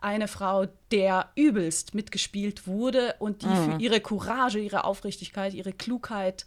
Eine 0.00 0.28
Frau, 0.28 0.64
der 0.92 1.28
übelst 1.34 1.94
mitgespielt 1.94 2.66
wurde 2.66 3.16
und 3.18 3.42
die 3.42 3.46
für 3.46 3.76
ihre 3.80 4.00
Courage, 4.00 4.60
ihre 4.60 4.84
Aufrichtigkeit, 4.84 5.52
ihre 5.52 5.74
Klugheit, 5.74 6.46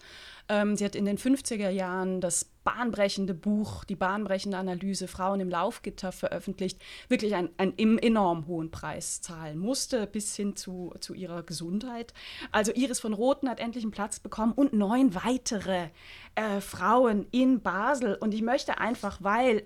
ähm, 0.50 0.76
sie 0.76 0.86
hat 0.86 0.96
in 0.96 1.06
den 1.06 1.18
50er 1.18 1.70
Jahren 1.70 2.20
das 2.20 2.51
bahnbrechende 2.64 3.34
Buch, 3.34 3.84
die 3.84 3.96
bahnbrechende 3.96 4.58
Analyse 4.58 5.08
Frauen 5.08 5.40
im 5.40 5.50
Laufgitter 5.50 6.12
veröffentlicht, 6.12 6.80
wirklich 7.08 7.36
einen, 7.36 7.50
einen 7.58 7.98
enorm 7.98 8.48
hohen 8.48 8.72
Preis 8.72 9.22
zahlen 9.22 9.58
musste, 9.58 10.08
bis 10.08 10.36
hin 10.36 10.56
zu, 10.56 10.94
zu 11.00 11.14
ihrer 11.14 11.44
Gesundheit. 11.44 12.14
Also 12.52 12.72
Iris 12.74 13.00
von 13.00 13.14
Roten 13.14 13.50
hat 13.50 13.60
endlich 13.60 13.84
einen 13.84 13.92
Platz 13.92 14.20
bekommen 14.20 14.54
und 14.54 14.74
neun 14.74 15.16
weitere 15.16 15.90
äh, 16.36 16.62
Frauen 16.62 17.26
in 17.32 17.62
Basel. 17.62 18.16
Und 18.16 18.34
ich 18.34 18.42
möchte 18.42 18.80
einfach, 18.80 19.18
weil 19.22 19.64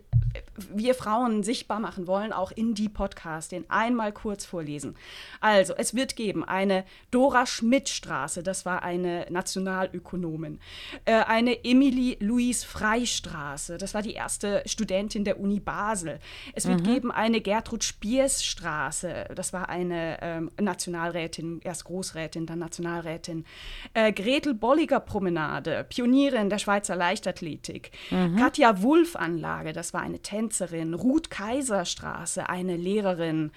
wir 0.69 0.95
Frauen 0.95 1.43
sichtbar 1.43 1.79
machen 1.79 2.07
wollen, 2.07 2.34
auch 2.34 2.51
in 2.51 2.74
die 2.74 2.89
Podcast, 2.89 3.51
den 3.51 3.69
einmal 3.69 4.12
kurz 4.12 4.45
vorlesen. 4.45 4.95
Also, 5.39 5.74
es 5.75 5.93
wird 5.95 6.15
geben 6.15 6.43
eine 6.43 6.86
Dora 7.12 7.45
Schmidt-Straße, 7.45 8.43
das 8.43 8.65
war 8.65 8.84
eine 8.84 9.25
Nationalökonomin, 9.29 10.60
äh, 11.05 11.13
eine 11.24 11.63
Emily 11.63 12.17
Louise 12.19 12.65
Frey-Straße, 12.65 13.77
das 13.77 13.93
war 13.93 14.01
die 14.01 14.13
erste 14.13 14.63
Studentin 14.65 15.24
der 15.24 15.39
Uni 15.39 15.60
Basel. 15.60 16.19
Es 16.53 16.67
wird 16.67 16.81
mhm. 16.81 16.86
geben 16.86 17.12
eine 17.12 17.41
Gertrud 17.41 17.84
Spiers-Straße, 17.84 19.27
das 19.36 19.53
war 19.53 19.69
eine 19.69 20.17
ähm, 20.22 20.51
Nationalrätin, 20.60 21.62
erst 21.63 21.86
Großrätin, 21.86 22.45
dann 22.45 22.60
Nationalrätin. 22.60 23.45
Äh, 23.93 24.12
Gretel 24.13 24.53
Bolliger 24.53 25.00
Promenade, 25.00 25.86
Pionierin 25.89 26.50
der 26.56 26.60
Schweizer 26.60 26.96
Leichtathletik. 26.96 27.92
Mhm. 28.12 28.38
Katja 28.38 28.82
Wulff-Anlage, 28.82 29.74
das 29.74 29.94
war 29.94 30.02
eine 30.02 30.20
Tänzerin, 30.20 30.94
Ruth 30.94 31.30
Kaiser 31.30 31.84
Straße, 31.86 32.50
eine 32.50 32.78
Lehrerin, 32.78 33.52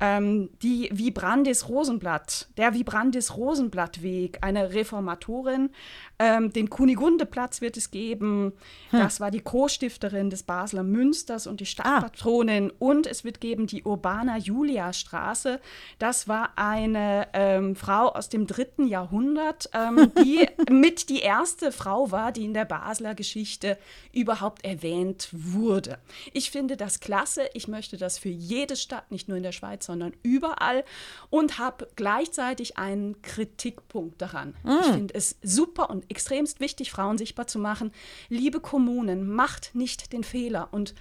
ähm, 0.00 0.50
die 0.62 0.88
Vibrandis 0.92 1.68
Rosenblatt, 1.68 2.48
der 2.56 2.74
Vibrandis 2.74 3.36
Rosenblattweg, 3.36 4.38
eine 4.42 4.72
Reformatorin. 4.72 5.70
Ähm, 6.18 6.52
den 6.52 6.70
Kunigundeplatz 6.70 7.60
wird 7.60 7.76
es 7.76 7.90
geben. 7.90 8.52
Hm. 8.90 9.00
Das 9.00 9.18
war 9.18 9.30
die 9.30 9.40
Co-Stifterin 9.40 10.30
des 10.30 10.44
Basler 10.44 10.84
Münsters 10.84 11.46
und 11.46 11.60
die 11.60 11.66
Stadtpatronin. 11.66 12.70
Ah. 12.70 12.74
Und 12.78 13.06
es 13.06 13.24
wird 13.24 13.40
geben 13.40 13.66
die 13.66 13.82
Urbana 13.82 14.38
Julia 14.38 14.92
Straße. 14.92 15.60
Das 15.98 16.28
war 16.28 16.52
eine 16.56 17.28
ähm, 17.32 17.74
Frau 17.74 18.08
aus 18.08 18.28
dem 18.28 18.46
dritten 18.46 18.86
Jahrhundert, 18.86 19.68
ähm, 19.72 20.12
die 20.22 20.46
mit 20.70 21.08
die 21.08 21.20
erste 21.20 21.72
Frau 21.72 22.12
war, 22.12 22.30
die 22.30 22.44
in 22.44 22.54
der 22.54 22.64
Basler 22.64 23.14
Geschichte 23.14 23.76
überhaupt 24.12 24.64
erwähnt 24.64 25.28
wurde. 25.32 25.98
Ich 26.32 26.50
finde 26.50 26.76
das 26.76 27.00
klasse. 27.00 27.48
Ich 27.54 27.66
möchte 27.66 27.96
das 27.96 28.18
für 28.18 28.28
jede 28.28 28.76
Stadt, 28.76 29.10
nicht 29.10 29.28
nur 29.28 29.36
in 29.36 29.42
der 29.42 29.52
Schweiz, 29.52 29.86
sondern 29.86 30.12
überall 30.22 30.84
und 31.30 31.58
habe 31.58 31.88
gleichzeitig 31.96 32.78
einen 32.78 33.20
Kritikpunkt 33.22 34.22
daran. 34.22 34.54
Mm. 34.62 34.70
Ich 34.80 34.86
finde 34.86 35.14
es 35.14 35.36
super 35.42 35.90
und 35.90 36.03
extremst 36.08 36.60
wichtig, 36.60 36.90
Frauen 36.90 37.18
sichtbar 37.18 37.46
zu 37.46 37.58
machen. 37.58 37.92
Liebe 38.28 38.60
Kommunen, 38.60 39.28
macht 39.28 39.74
nicht 39.74 40.12
den 40.12 40.24
Fehler 40.24 40.68
und 40.72 40.94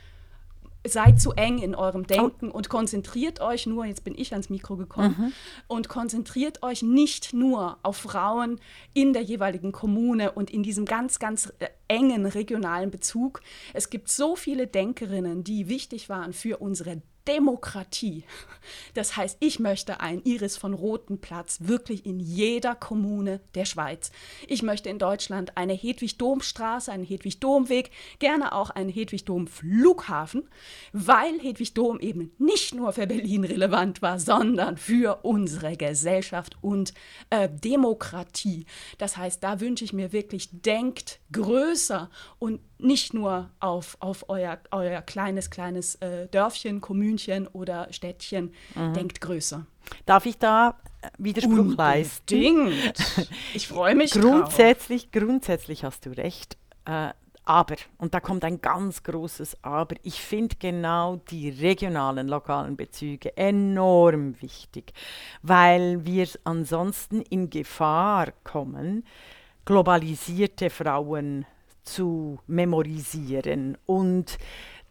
seid 0.85 1.19
zu 1.21 1.31
eng 1.31 1.59
in 1.59 1.75
eurem 1.75 2.05
Denken 2.05 2.51
und 2.51 2.69
konzentriert 2.69 3.39
euch 3.39 3.65
nur, 3.65 3.85
jetzt 3.85 4.03
bin 4.03 4.15
ich 4.17 4.33
ans 4.33 4.49
Mikro 4.49 4.75
gekommen, 4.75 5.15
mhm. 5.17 5.33
und 5.67 5.87
konzentriert 5.87 6.61
euch 6.61 6.83
nicht 6.83 7.33
nur 7.33 7.77
auf 7.83 7.97
Frauen 7.97 8.59
in 8.93 9.13
der 9.13 9.21
jeweiligen 9.21 9.71
Kommune 9.71 10.31
und 10.33 10.49
in 10.49 10.63
diesem 10.63 10.85
ganz, 10.85 11.19
ganz 11.19 11.53
äh, 11.59 11.67
engen 11.87 12.25
regionalen 12.25 12.91
Bezug. 12.91 13.41
Es 13.73 13.89
gibt 13.89 14.09
so 14.09 14.35
viele 14.35 14.67
Denkerinnen, 14.67 15.43
die 15.43 15.69
wichtig 15.69 16.09
waren 16.09 16.33
für 16.33 16.57
unsere 16.57 17.01
Demokratie. 17.27 18.23
Das 18.93 19.17
heißt, 19.17 19.37
ich 19.39 19.59
möchte 19.59 19.99
einen 19.99 20.23
Iris 20.23 20.57
von 20.57 20.73
Roten 20.73 21.19
Platz 21.19 21.59
wirklich 21.61 22.05
in 22.05 22.19
jeder 22.19 22.75
Kommune 22.75 23.41
der 23.55 23.65
Schweiz. 23.65 24.11
Ich 24.47 24.63
möchte 24.63 24.89
in 24.89 24.99
Deutschland 24.99 25.57
eine 25.57 25.73
Hedwig-Dom-Straße, 25.73 26.91
einen 26.91 27.03
Hedwig-Dom-Weg, 27.03 27.91
gerne 28.19 28.53
auch 28.53 28.69
einen 28.69 28.89
Hedwig-Dom-Flughafen, 28.89 30.49
weil 30.91 31.39
Hedwig-Dom 31.39 31.99
eben 31.99 32.31
nicht 32.37 32.73
nur 32.73 32.93
für 32.93 33.07
Berlin 33.07 33.43
relevant 33.43 34.01
war, 34.01 34.19
sondern 34.19 34.77
für 34.77 35.19
unsere 35.23 35.75
Gesellschaft 35.77 36.57
und 36.61 36.93
äh, 37.29 37.49
Demokratie. 37.49 38.65
Das 38.97 39.17
heißt, 39.17 39.43
da 39.43 39.59
wünsche 39.59 39.83
ich 39.83 39.93
mir 39.93 40.11
wirklich, 40.11 40.49
denkt 40.51 41.19
größer 41.31 42.09
und 42.39 42.59
nicht 42.83 43.13
nur 43.13 43.49
auf, 43.59 43.97
auf 43.99 44.25
euer, 44.27 44.59
euer 44.71 45.01
kleines, 45.01 45.49
kleines 45.49 45.95
äh, 45.95 46.27
Dörfchen, 46.27 46.81
Kommunchen 46.81 47.47
oder 47.47 47.87
Städtchen. 47.91 48.53
Mhm. 48.75 48.93
Denkt 48.93 49.21
größer. 49.21 49.65
Darf 50.05 50.25
ich 50.25 50.37
da 50.37 50.79
äh, 51.01 51.09
Widerspruch 51.17 51.51
Unbedingt. 51.51 51.77
leisten? 51.77 52.73
Ich 53.53 53.67
freue 53.67 53.95
mich. 53.95 54.11
grundsätzlich, 54.11 55.09
drauf. 55.09 55.23
grundsätzlich 55.23 55.83
hast 55.83 56.05
du 56.05 56.11
recht. 56.11 56.57
Äh, 56.85 57.09
aber, 57.45 57.75
und 57.97 58.13
da 58.13 58.21
kommt 58.21 58.45
ein 58.45 58.61
ganz 58.61 59.03
großes 59.03 59.57
Aber, 59.63 59.95
ich 60.03 60.21
finde 60.21 60.55
genau 60.57 61.17
die 61.29 61.49
regionalen, 61.49 62.29
lokalen 62.29 62.77
Bezüge 62.77 63.35
enorm 63.35 64.41
wichtig, 64.41 64.93
weil 65.41 66.05
wir 66.05 66.27
ansonsten 66.45 67.21
in 67.21 67.49
Gefahr 67.49 68.31
kommen, 68.45 69.05
globalisierte 69.65 70.69
Frauen 70.69 71.45
zu 71.83 72.39
memorisieren 72.47 73.77
und 73.85 74.37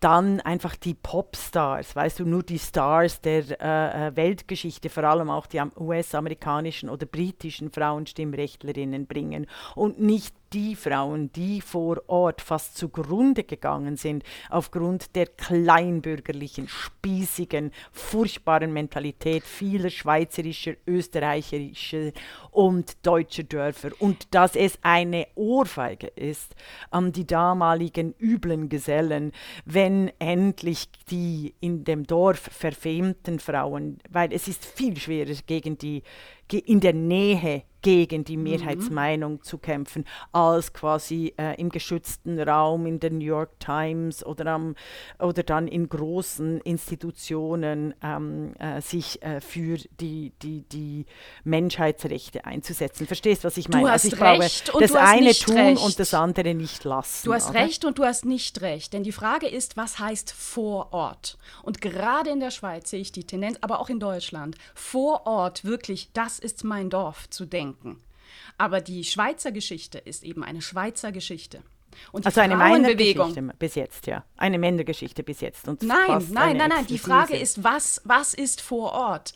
dann 0.02 0.40
einfach 0.40 0.75
die 0.75 0.94
Popstars, 0.94 1.94
weißt 1.94 2.18
du, 2.18 2.25
nur 2.25 2.42
die 2.42 2.58
Stars 2.58 3.20
der 3.20 3.44
äh, 3.61 4.08
äh 4.08 4.16
Weltgeschichte, 4.16 4.90
vor 4.90 5.04
allem 5.04 5.30
auch 5.30 5.46
die 5.46 5.62
US-amerikanischen 5.78 6.88
oder 6.88 7.06
britischen 7.06 7.70
Frauenstimmrechtlerinnen 7.70 9.06
bringen 9.06 9.46
und 9.76 10.00
nicht 10.00 10.35
die 10.52 10.76
Frauen, 10.76 11.32
die 11.32 11.60
vor 11.60 12.02
Ort 12.06 12.40
fast 12.40 12.76
zugrunde 12.76 13.44
gegangen 13.44 13.96
sind, 13.96 14.22
aufgrund 14.50 15.14
der 15.16 15.26
kleinbürgerlichen, 15.26 16.68
spießigen, 16.68 17.72
furchtbaren 17.92 18.72
Mentalität 18.72 19.44
vieler 19.44 19.90
schweizerischer, 19.90 20.74
österreicherischer 20.86 22.12
und 22.50 23.06
deutscher 23.06 23.44
Dörfer. 23.44 23.90
Und 23.98 24.34
dass 24.34 24.54
es 24.54 24.78
eine 24.82 25.26
Ohrfeige 25.34 26.08
ist 26.08 26.54
an 26.90 27.12
die 27.12 27.26
damaligen 27.26 28.14
üblen 28.20 28.68
Gesellen, 28.68 29.32
wenn 29.64 30.12
endlich 30.18 30.88
die 31.10 31.54
in 31.60 31.84
dem 31.84 32.06
Dorf 32.06 32.40
verfemten 32.40 33.38
Frauen, 33.38 33.98
weil 34.10 34.32
es 34.32 34.48
ist 34.48 34.64
viel 34.64 34.96
schwerer 34.98 35.34
gegen 35.46 35.78
die 35.78 36.02
in 36.50 36.80
der 36.80 36.92
Nähe 36.92 37.62
gegen 37.83 38.25
die 38.25 38.37
mhm. 38.37 38.45
Mehrheitsmeinung 38.45 39.33
mhm. 39.35 39.42
zu 39.42 39.59
kämpfen, 39.59 40.05
als 40.33 40.73
quasi 40.73 41.35
äh, 41.37 41.61
im 41.61 41.68
geschützten 41.68 42.40
Raum 42.40 42.87
in 42.87 43.01
der 43.01 43.11
New 43.11 43.25
York 43.25 43.59
Times 43.59 44.25
oder, 44.25 44.47
am, 44.47 44.75
oder 45.18 45.42
dann 45.42 45.68
in 45.68 45.88
großen 45.88 46.61
Institutionen 46.61 47.95
ähm, 48.03 48.55
äh, 48.59 48.81
sich 48.81 49.21
äh, 49.23 49.40
für 49.40 49.77
die, 50.01 50.33
die, 50.42 50.62
die 50.62 51.07
Menschheitsrechte 51.45 52.45
einzusetzen. 52.45 53.07
Verstehst 53.07 53.42
du, 53.42 53.47
was 53.47 53.57
ich 53.57 53.68
meine? 53.68 53.83
Du 53.83 53.90
also 53.90 54.11
hast 54.11 54.23
also 54.23 54.35
ich 54.35 54.42
recht 54.42 54.64
glaube, 54.64 54.87
das 54.87 54.95
eine 54.95 55.33
tun 55.35 55.57
recht. 55.57 55.85
und 55.85 55.99
das 55.99 56.14
andere 56.14 56.55
nicht 56.55 56.85
lassen. 56.85 57.27
Du 57.27 57.35
hast 57.35 57.51
oder? 57.51 57.61
recht 57.61 57.85
und 57.85 57.99
du 57.99 58.05
hast 58.05 58.25
nicht 58.25 58.61
recht. 58.61 58.92
Denn 58.92 59.03
die 59.03 59.12
Frage 59.12 59.49
ist, 59.49 59.77
was 59.77 59.99
heißt 59.99 60.33
vor 60.33 60.92
Ort? 60.92 61.37
Und 61.62 61.81
gerade 61.81 62.31
in 62.31 62.40
der 62.40 62.51
Schweiz 62.51 62.90
sehe 62.90 63.01
ich 63.01 63.12
die 63.12 63.25
Tendenz, 63.25 63.59
aber 63.61 63.81
auch 63.81 63.88
in 63.88 63.99
Deutschland, 63.99 64.57
vor 64.75 65.27
Ort 65.27 65.64
wirklich, 65.64 66.11
das 66.12 66.38
ist 66.38 66.64
mein 66.64 66.88
Dorf 66.88 67.29
zu 67.29 67.45
denken. 67.45 67.71
Aber 68.58 68.80
die 68.80 69.04
Schweizer 69.04 69.52
Geschichte 69.52 69.98
ist 69.98 70.24
eben 70.24 70.44
eine 70.44 70.62
Schweizer 70.62 71.12
Geschichte. 71.12 71.62
Und 72.11 72.24
die 72.24 72.26
also 72.26 72.40
eine 72.40 72.56
Männergeschichte 72.56 73.42
bis 73.58 73.74
jetzt, 73.74 74.06
ja. 74.06 74.24
Eine 74.37 74.58
Männergeschichte 74.58 75.22
bis 75.22 75.40
jetzt. 75.40 75.68
Und 75.68 75.82
nein, 75.82 76.26
nein, 76.30 76.56
nein, 76.56 76.68
nein. 76.68 76.87
Die 76.87 76.98
Frage 76.98 77.37
ist, 77.37 77.64
was, 77.64 78.00
was 78.04 78.35
ist 78.35 78.61
vor 78.61 78.92
Ort? 78.92 79.35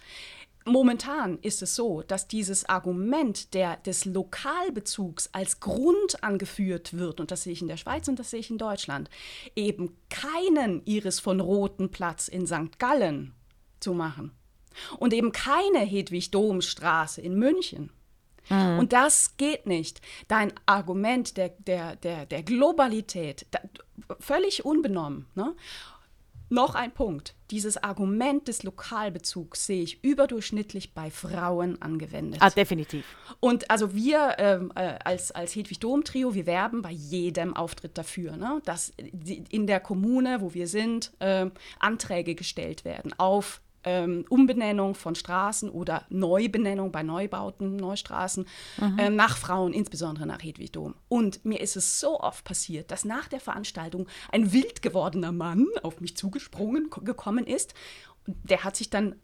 Momentan 0.68 1.38
ist 1.42 1.62
es 1.62 1.77
so, 1.77 2.03
dass 2.03 2.27
dieses 2.27 2.68
Argument 2.68 3.55
der, 3.55 3.77
des 3.77 4.05
Lokalbezugs 4.05 5.29
als 5.33 5.61
Grund 5.61 6.25
angeführt 6.25 6.99
wird, 6.99 7.20
und 7.20 7.31
das 7.31 7.44
sehe 7.44 7.53
ich 7.53 7.62
in 7.62 7.68
der 7.68 7.77
Schweiz 7.77 8.09
und 8.09 8.18
das 8.18 8.31
sehe 8.31 8.40
ich 8.40 8.51
in 8.51 8.59
Deutschland, 8.59 9.09
eben 9.55 9.96
keinen 10.11 10.85
Iris 10.85 11.20
von 11.20 11.38
Roten 11.38 11.92
Platz 11.92 12.27
in 12.27 12.49
St. 12.49 12.81
Gallen 12.81 13.33
zu 13.79 13.94
machen 13.94 14.33
und 14.99 15.14
eben 15.14 15.31
keine 15.31 15.79
Hedwig-Dom-Straße 15.79 17.20
in 17.20 17.38
München. 17.38 17.90
Mhm. 18.49 18.79
Und 18.79 18.93
das 18.93 19.37
geht 19.37 19.67
nicht. 19.67 20.01
Dein 20.29 20.53
Argument 20.67 21.37
der, 21.37 21.51
der, 21.51 21.97
der, 21.97 22.27
der 22.27 22.43
Globalität, 22.43 23.47
da, 23.51 23.61
völlig 24.21 24.65
unbenommen. 24.65 25.27
Ne? 25.35 25.55
Noch 26.49 26.77
ein 26.77 26.93
Punkt. 26.93 27.35
Dieses 27.51 27.77
Argument 27.77 28.47
des 28.47 28.63
Lokalbezugs 28.63 29.67
sehe 29.67 29.83
ich 29.83 30.05
überdurchschnittlich 30.05 30.95
bei 30.95 31.11
Frauen 31.11 31.81
angewendet. 31.83 32.41
Ah, 32.41 32.51
definitiv. 32.51 33.05
Und 33.41 33.69
also 33.69 33.95
wir 33.95 34.37
ähm, 34.39 34.73
äh, 34.77 34.97
als, 35.05 35.33
als 35.33 35.57
Hedwig 35.57 35.81
Dom 35.81 36.05
Trio, 36.05 36.35
wir 36.35 36.47
werben 36.47 36.83
bei 36.83 36.93
jedem 36.93 37.57
Auftritt 37.57 37.99
dafür, 37.99 38.37
ne, 38.37 38.63
dass 38.65 38.91
in 38.91 39.67
der 39.67 39.81
Kommune, 39.81 40.41
wo 40.41 40.55
wir 40.55 40.69
sind, 40.69 41.13
äh, 41.19 41.51
Anträge 41.81 42.37
gestellt 42.37 42.85
werden 42.85 43.13
auf 43.19 43.61
ähm, 43.87 44.25
Umbenennung 44.29 44.94
von 44.94 45.14
Straßen 45.14 45.70
oder 45.70 46.05
Neubenennung 46.11 46.92
bei 46.92 47.03
Neubauten, 47.03 47.77
Neustraßen 47.77 48.46
ähm, 48.99 49.16
nach 49.16 49.38
Frauen, 49.38 49.72
insbesondere 49.72 50.27
nach 50.27 50.42
Hedwig 50.42 50.72
Dom. 50.72 50.94
Und 51.09 51.44
mir 51.44 51.61
ist 51.61 51.77
es 51.77 52.01
so 52.01 52.20
oft 52.20 52.44
passiert, 52.44 52.90
dass 52.90 53.05
nach 53.05 53.29
der 53.29 53.40
Veranstaltung 53.40 54.09
ein 54.31 54.53
wild 54.53 54.83
gewordener 54.83 55.33
Mann 55.33 55.66
auf 55.83 56.01
mich 56.01 56.16
zugesprungen 56.16 56.90
gekommen 57.03 57.46
ist. 57.46 57.75
Der 58.27 58.64
hat 58.64 58.77
sich 58.77 58.90
dann 58.90 59.14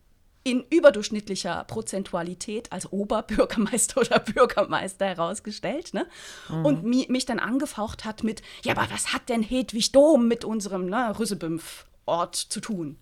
in 0.45 0.65
überdurchschnittlicher 0.71 1.65
Prozentualität 1.65 2.73
als 2.73 2.91
Oberbürgermeister 2.91 4.01
oder 4.01 4.19
Bürgermeister 4.19 5.07
herausgestellt. 5.07 5.95
Ne? 5.95 6.07
Mhm. 6.49 6.65
Und 6.65 6.85
mi 6.85 7.07
mich 7.09 7.27
dann 7.27 7.39
angefaucht 7.39 8.05
hat 8.05 8.25
mit, 8.25 8.43
ja, 8.65 8.77
aber 8.77 8.93
was 8.93 9.13
hat 9.13 9.29
denn 9.29 9.43
Hedwig 9.43 9.93
Dom 9.93 10.29
mit 10.29 10.45
unserem 10.45 10.87
ne, 10.87 11.17
Rüssebümpf-Ort 11.19 12.37
zu 12.37 12.61
tun? 12.61 12.99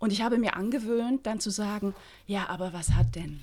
Und 0.00 0.12
ich 0.12 0.22
habe 0.22 0.38
mir 0.38 0.56
angewöhnt, 0.56 1.26
dann 1.26 1.38
zu 1.38 1.50
sagen, 1.50 1.94
ja, 2.26 2.48
aber 2.48 2.72
was 2.72 2.90
hat 2.90 3.14
denn 3.14 3.40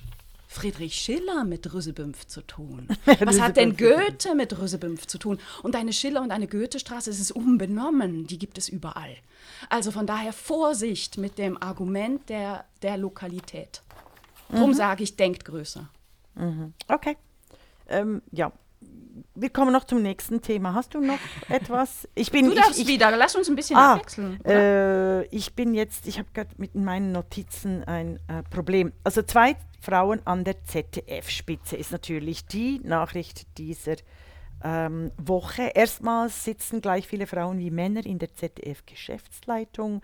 Friedrich 0.48 0.94
Schiller 0.94 1.44
mit 1.44 1.72
Rüssebümpf 1.72 2.26
zu 2.26 2.40
tun? 2.40 2.88
Was 3.20 3.38
hat 3.38 3.58
denn 3.58 3.76
Goethe 3.76 4.34
mit 4.34 4.58
Rüssebümpf 4.58 5.06
zu 5.06 5.18
tun? 5.18 5.38
Und 5.62 5.76
eine 5.76 5.92
Schiller- 5.92 6.22
und 6.22 6.30
eine 6.30 6.48
Goethestraße, 6.48 7.10
es 7.10 7.20
ist 7.20 7.32
unbenommen, 7.32 8.26
die 8.26 8.38
gibt 8.38 8.56
es 8.56 8.70
überall. 8.70 9.14
Also 9.68 9.90
von 9.90 10.06
daher 10.06 10.32
Vorsicht 10.32 11.18
mit 11.18 11.36
dem 11.36 11.62
Argument 11.62 12.26
der, 12.30 12.64
der 12.80 12.96
Lokalität. 12.96 13.82
Darum 14.48 14.70
mhm. 14.70 14.74
sage 14.74 15.04
ich, 15.04 15.16
denkt 15.16 15.44
größer. 15.44 15.90
Mhm. 16.34 16.72
Okay. 16.88 17.18
Ähm, 17.88 18.22
ja, 18.32 18.50
wir 19.34 19.50
kommen 19.50 19.72
noch 19.72 19.84
zum 19.84 20.02
nächsten 20.02 20.42
Thema. 20.42 20.74
Hast 20.74 20.94
du 20.94 21.00
noch 21.00 21.18
etwas? 21.48 22.08
Ich 22.14 22.30
bin, 22.30 22.46
du 22.46 22.54
darfst 22.54 22.72
ich, 22.72 22.82
ich, 22.82 22.88
wieder, 22.88 23.16
lass 23.16 23.34
uns 23.36 23.48
ein 23.48 23.56
bisschen 23.56 23.76
ah, 23.76 23.94
abwechseln. 23.94 24.44
Äh, 24.44 25.24
ich 25.26 25.54
bin 25.54 25.74
jetzt, 25.74 26.06
ich 26.06 26.18
habe 26.18 26.28
gerade 26.32 26.50
mit 26.56 26.74
meinen 26.74 27.12
Notizen 27.12 27.84
ein 27.84 28.18
äh, 28.28 28.42
Problem. 28.50 28.92
Also 29.04 29.22
zwei 29.22 29.56
Frauen 29.80 30.20
an 30.24 30.44
der 30.44 30.64
ZDF-Spitze 30.64 31.76
ist 31.76 31.92
natürlich 31.92 32.46
die 32.46 32.80
Nachricht 32.82 33.58
dieser 33.58 33.96
ähm, 34.62 35.12
Woche. 35.16 35.70
Erstmals 35.74 36.44
sitzen 36.44 36.80
gleich 36.80 37.06
viele 37.06 37.26
Frauen 37.26 37.58
wie 37.58 37.70
Männer 37.70 38.04
in 38.04 38.18
der 38.18 38.34
ZDF-Geschäftsleitung. 38.34 40.02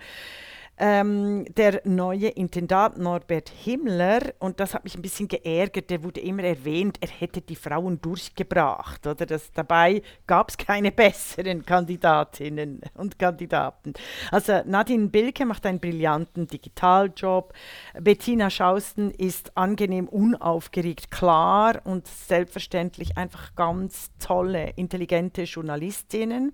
Ähm, 0.76 1.44
der 1.54 1.82
neue 1.84 2.28
Intendant 2.28 2.98
Norbert 2.98 3.48
Himmler, 3.48 4.32
und 4.40 4.58
das 4.58 4.74
hat 4.74 4.82
mich 4.82 4.96
ein 4.96 5.02
bisschen 5.02 5.28
geärgert, 5.28 5.88
der 5.88 6.02
wurde 6.02 6.20
immer 6.20 6.42
erwähnt, 6.42 6.98
er 7.00 7.08
hätte 7.08 7.40
die 7.40 7.54
Frauen 7.54 8.00
durchgebracht. 8.00 9.06
Oder 9.06 9.24
das, 9.24 9.52
dabei 9.52 10.02
gab 10.26 10.48
es 10.48 10.56
keine 10.56 10.90
besseren 10.90 11.64
Kandidatinnen 11.64 12.80
und 12.94 13.18
Kandidaten. 13.18 13.92
Also 14.32 14.62
Nadine 14.64 15.08
Bilke 15.08 15.46
macht 15.46 15.64
einen 15.64 15.78
brillanten 15.78 16.48
Digitaljob. 16.48 17.52
Bettina 18.00 18.50
Schausten 18.50 19.12
ist 19.12 19.56
angenehm 19.56 20.08
unaufgeregt, 20.08 21.12
klar 21.12 21.82
und 21.84 22.08
selbstverständlich 22.08 23.16
einfach 23.16 23.54
ganz 23.54 24.10
tolle, 24.18 24.70
intelligente 24.70 25.42
Journalistinnen. 25.42 26.52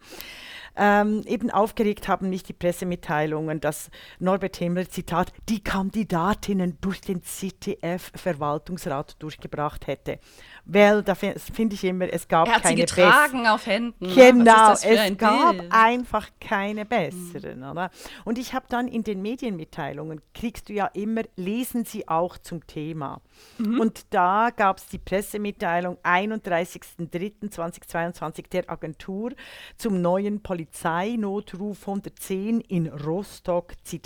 Ähm, 0.76 1.22
eben 1.26 1.50
aufgeregt 1.50 2.06
haben 2.06 2.30
mich 2.30 2.42
die 2.42 2.52
Pressemitteilungen, 2.52 3.60
dass 3.60 3.90
Norbert 4.18 4.56
Himmler, 4.56 4.88
Zitat, 4.88 5.32
die 5.48 5.62
Kandidatinnen 5.62 6.78
durch 6.80 7.00
den 7.00 7.22
CTF-Verwaltungsrat 7.22 9.16
durchgebracht 9.18 9.86
hätte. 9.86 10.18
Weil 10.64 11.02
da 11.02 11.14
finde 11.14 11.74
ich 11.74 11.84
immer, 11.84 12.10
es 12.12 12.26
gab 12.28 12.48
er 12.48 12.56
hat 12.56 12.62
keine 12.62 12.76
sie 12.76 12.82
getragen 12.82 13.46
auf 13.46 13.66
Händen. 13.66 14.06
Ne? 14.06 14.14
Genau, 14.14 14.72
es 14.72 15.16
gab 15.16 15.56
Bild? 15.56 15.72
einfach 15.72 16.28
keine 16.40 16.84
besseren. 16.84 17.60
Mhm. 17.60 17.70
Oder? 17.70 17.90
Und 18.24 18.38
ich 18.38 18.52
habe 18.54 18.66
dann 18.68 18.88
in 18.88 19.04
den 19.04 19.22
Medienmitteilungen, 19.22 20.20
kriegst 20.34 20.68
du 20.68 20.72
ja 20.72 20.86
immer, 20.86 21.22
lesen 21.36 21.84
Sie 21.84 22.08
auch 22.08 22.36
zum 22.38 22.66
Thema. 22.66 23.20
Mhm. 23.58 23.78
Und 23.80 24.06
da 24.10 24.50
gab 24.54 24.78
es 24.78 24.88
die 24.88 24.98
Pressemitteilung 24.98 25.98
31.03.2022 26.02 28.48
der 28.50 28.68
Agentur 28.70 29.32
zum 29.76 30.00
neuen 30.00 30.42
Polizeinotruf 30.42 31.88
110 31.88 32.60
in 32.60 32.86
Rostock. 32.88 33.74
Zitat, 33.82 33.99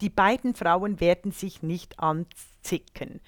die 0.00 0.10
beiden 0.10 0.54
Frauen 0.54 1.00
werden 1.00 1.32
sich 1.32 1.62
nicht 1.62 1.98
anzicken. 2.60 3.20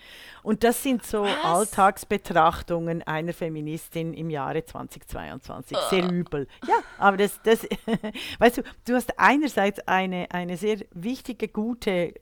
Und 0.42 0.64
das 0.64 0.82
sind 0.82 1.04
so 1.04 1.22
Was? 1.22 1.44
Alltagsbetrachtungen 1.44 3.02
einer 3.02 3.32
Feministin 3.32 4.14
im 4.14 4.30
Jahre 4.30 4.64
2022. 4.64 5.76
Oh. 5.76 5.90
Sehr 5.90 6.10
übel. 6.10 6.48
Ja, 6.66 6.76
aber 6.98 7.16
das, 7.16 7.40
das 7.42 7.66
weißt 8.38 8.58
du, 8.58 8.62
du 8.86 8.94
hast 8.94 9.18
einerseits 9.18 9.80
eine, 9.86 10.30
eine 10.30 10.56
sehr 10.56 10.78
wichtige, 10.92 11.48
gute, 11.48 12.14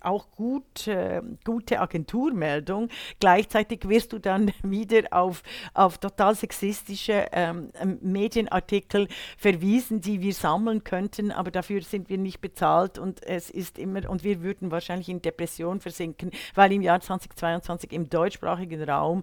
auch 0.00 0.30
gut, 0.30 0.86
äh, 0.86 1.22
gute 1.44 1.80
Agenturmeldung. 1.80 2.88
Gleichzeitig 3.20 3.88
wirst 3.88 4.12
du 4.12 4.18
dann 4.18 4.52
wieder 4.62 5.04
auf, 5.10 5.42
auf 5.74 5.98
total 5.98 6.34
sexistische 6.34 7.26
ähm, 7.32 7.70
Medienartikel 8.00 9.08
verwiesen, 9.36 10.00
die 10.00 10.20
wir 10.20 10.32
sammeln 10.32 10.84
könnten, 10.84 11.30
aber 11.32 11.50
dafür 11.50 11.82
sind 11.82 12.08
wir 12.08 12.18
nicht 12.18 12.40
bezahlt 12.40 12.98
und 12.98 13.22
es 13.22 13.50
ist 13.50 13.78
immer, 13.78 14.08
und 14.08 14.24
wir 14.24 14.42
würden 14.42 14.70
wahrscheinlich 14.70 15.08
in 15.08 15.22
Depression 15.22 15.80
versinken, 15.80 16.30
weil 16.54 16.72
im 16.72 16.82
Jahr 16.82 17.00
2022 17.00 17.92
im 17.92 18.08
deutschsprachigen 18.08 18.82
Raum 18.82 19.22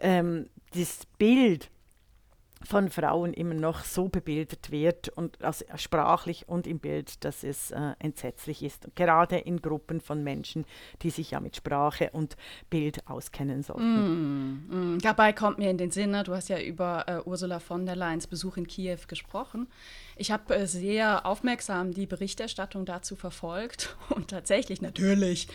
ähm, 0.00 0.48
das 0.74 1.06
Bild 1.18 1.70
von 2.66 2.90
Frauen 2.90 3.32
immer 3.32 3.54
noch 3.54 3.84
so 3.84 4.08
bebildet 4.08 4.70
wird 4.70 5.08
und 5.10 5.42
also 5.42 5.64
sprachlich 5.76 6.48
und 6.48 6.66
im 6.66 6.78
Bild, 6.78 7.24
dass 7.24 7.44
es 7.44 7.70
äh, 7.70 7.92
entsetzlich 7.98 8.62
ist. 8.62 8.88
Gerade 8.94 9.36
in 9.36 9.60
Gruppen 9.60 10.00
von 10.00 10.24
Menschen, 10.24 10.64
die 11.02 11.10
sich 11.10 11.32
ja 11.32 11.40
mit 11.40 11.56
Sprache 11.56 12.10
und 12.12 12.36
Bild 12.70 13.06
auskennen 13.08 13.62
sollten. 13.62 14.64
Mm, 14.68 14.94
mm. 14.94 14.98
Dabei 15.00 15.32
kommt 15.32 15.58
mir 15.58 15.70
in 15.70 15.78
den 15.78 15.90
Sinn, 15.90 16.10
ne, 16.10 16.24
du 16.24 16.34
hast 16.34 16.48
ja 16.48 16.58
über 16.58 17.04
äh, 17.06 17.20
Ursula 17.28 17.60
von 17.60 17.86
der 17.86 17.96
Leyens 17.96 18.26
Besuch 18.26 18.56
in 18.56 18.66
Kiew 18.66 18.98
gesprochen. 19.06 19.68
Ich 20.18 20.30
habe 20.30 20.56
äh, 20.56 20.66
sehr 20.66 21.26
aufmerksam 21.26 21.92
die 21.92 22.06
Berichterstattung 22.06 22.86
dazu 22.86 23.16
verfolgt 23.16 23.96
und 24.10 24.28
tatsächlich, 24.28 24.80
natürlich, 24.80 25.48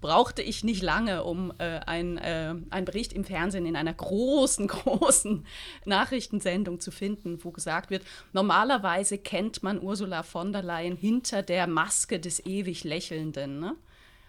brauchte 0.00 0.42
ich 0.42 0.64
nicht 0.64 0.82
lange, 0.82 1.22
um 1.22 1.52
äh, 1.58 1.78
äh, 1.78 1.80
einen 1.86 2.84
Bericht 2.84 3.12
im 3.12 3.24
Fernsehen 3.24 3.64
in 3.64 3.76
einer 3.76 3.94
großen, 3.94 4.66
großen 4.68 5.46
Nachrichtensendung 5.84 6.80
zu 6.80 6.90
finden, 6.90 7.42
wo 7.44 7.52
gesagt 7.52 7.90
wird, 7.90 8.02
normalerweise 8.32 9.18
kennt 9.18 9.62
man 9.62 9.80
Ursula 9.80 10.24
von 10.24 10.52
der 10.52 10.62
Leyen 10.62 10.96
hinter 10.96 11.42
der 11.42 11.68
Maske 11.68 12.18
des 12.18 12.44
ewig 12.44 12.82
Lächelnden. 12.82 13.60
Ne? 13.60 13.76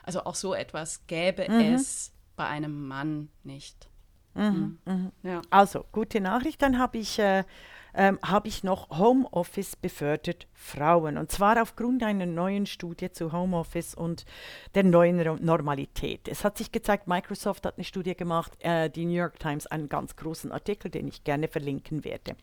Also 0.04 0.24
auch 0.26 0.36
so 0.36 0.54
etwas 0.54 1.08
gäbe 1.08 1.48
mhm. 1.50 1.74
es 1.74 2.12
bei 2.36 2.46
einem 2.46 2.88
Mann 2.88 3.30
nicht. 3.44 3.88
Mhm, 4.36 4.80
mhm. 4.86 4.94
mhm. 4.94 5.12
Ja. 5.24 5.42
Also, 5.50 5.86
gute 5.92 6.20
Nachricht. 6.20 6.62
Dann 6.62 6.80
habe 6.80 6.98
ich 6.98 7.20
äh, 7.20 7.44
ähm, 7.94 8.20
habe 8.24 8.48
ich 8.48 8.64
noch 8.64 8.90
Homeoffice 8.90 9.76
befördert 9.76 10.48
Frauen. 10.54 11.18
Und 11.18 11.32
zwar 11.32 11.62
aufgrund 11.62 12.04
einer 12.04 12.26
neuen 12.26 12.66
Studie 12.66 13.12
zu 13.12 13.32
Homeoffice 13.32 13.96
und 13.96 14.26
der 14.76 14.84
neuen 14.84 15.18
Normalität. 15.44 16.28
Es 16.28 16.44
hat 16.44 16.58
sich 16.58 16.72
gezeigt, 16.72 17.08
Microsoft 17.08 17.66
hat 17.66 17.78
eine 17.78 17.86
Studie 17.86 18.16
gemacht, 18.16 18.54
äh, 18.60 18.90
die 18.90 19.06
New 19.06 19.14
York 19.14 19.40
Times, 19.40 19.68
einen 19.68 19.90
ganz 19.90 20.16
großen 20.16 20.52
Artikel, 20.52 20.90
den 20.90 21.08
ich 21.08 21.24
gerne 21.24 21.48
verlinken 21.48 22.04
werde. 22.04 22.36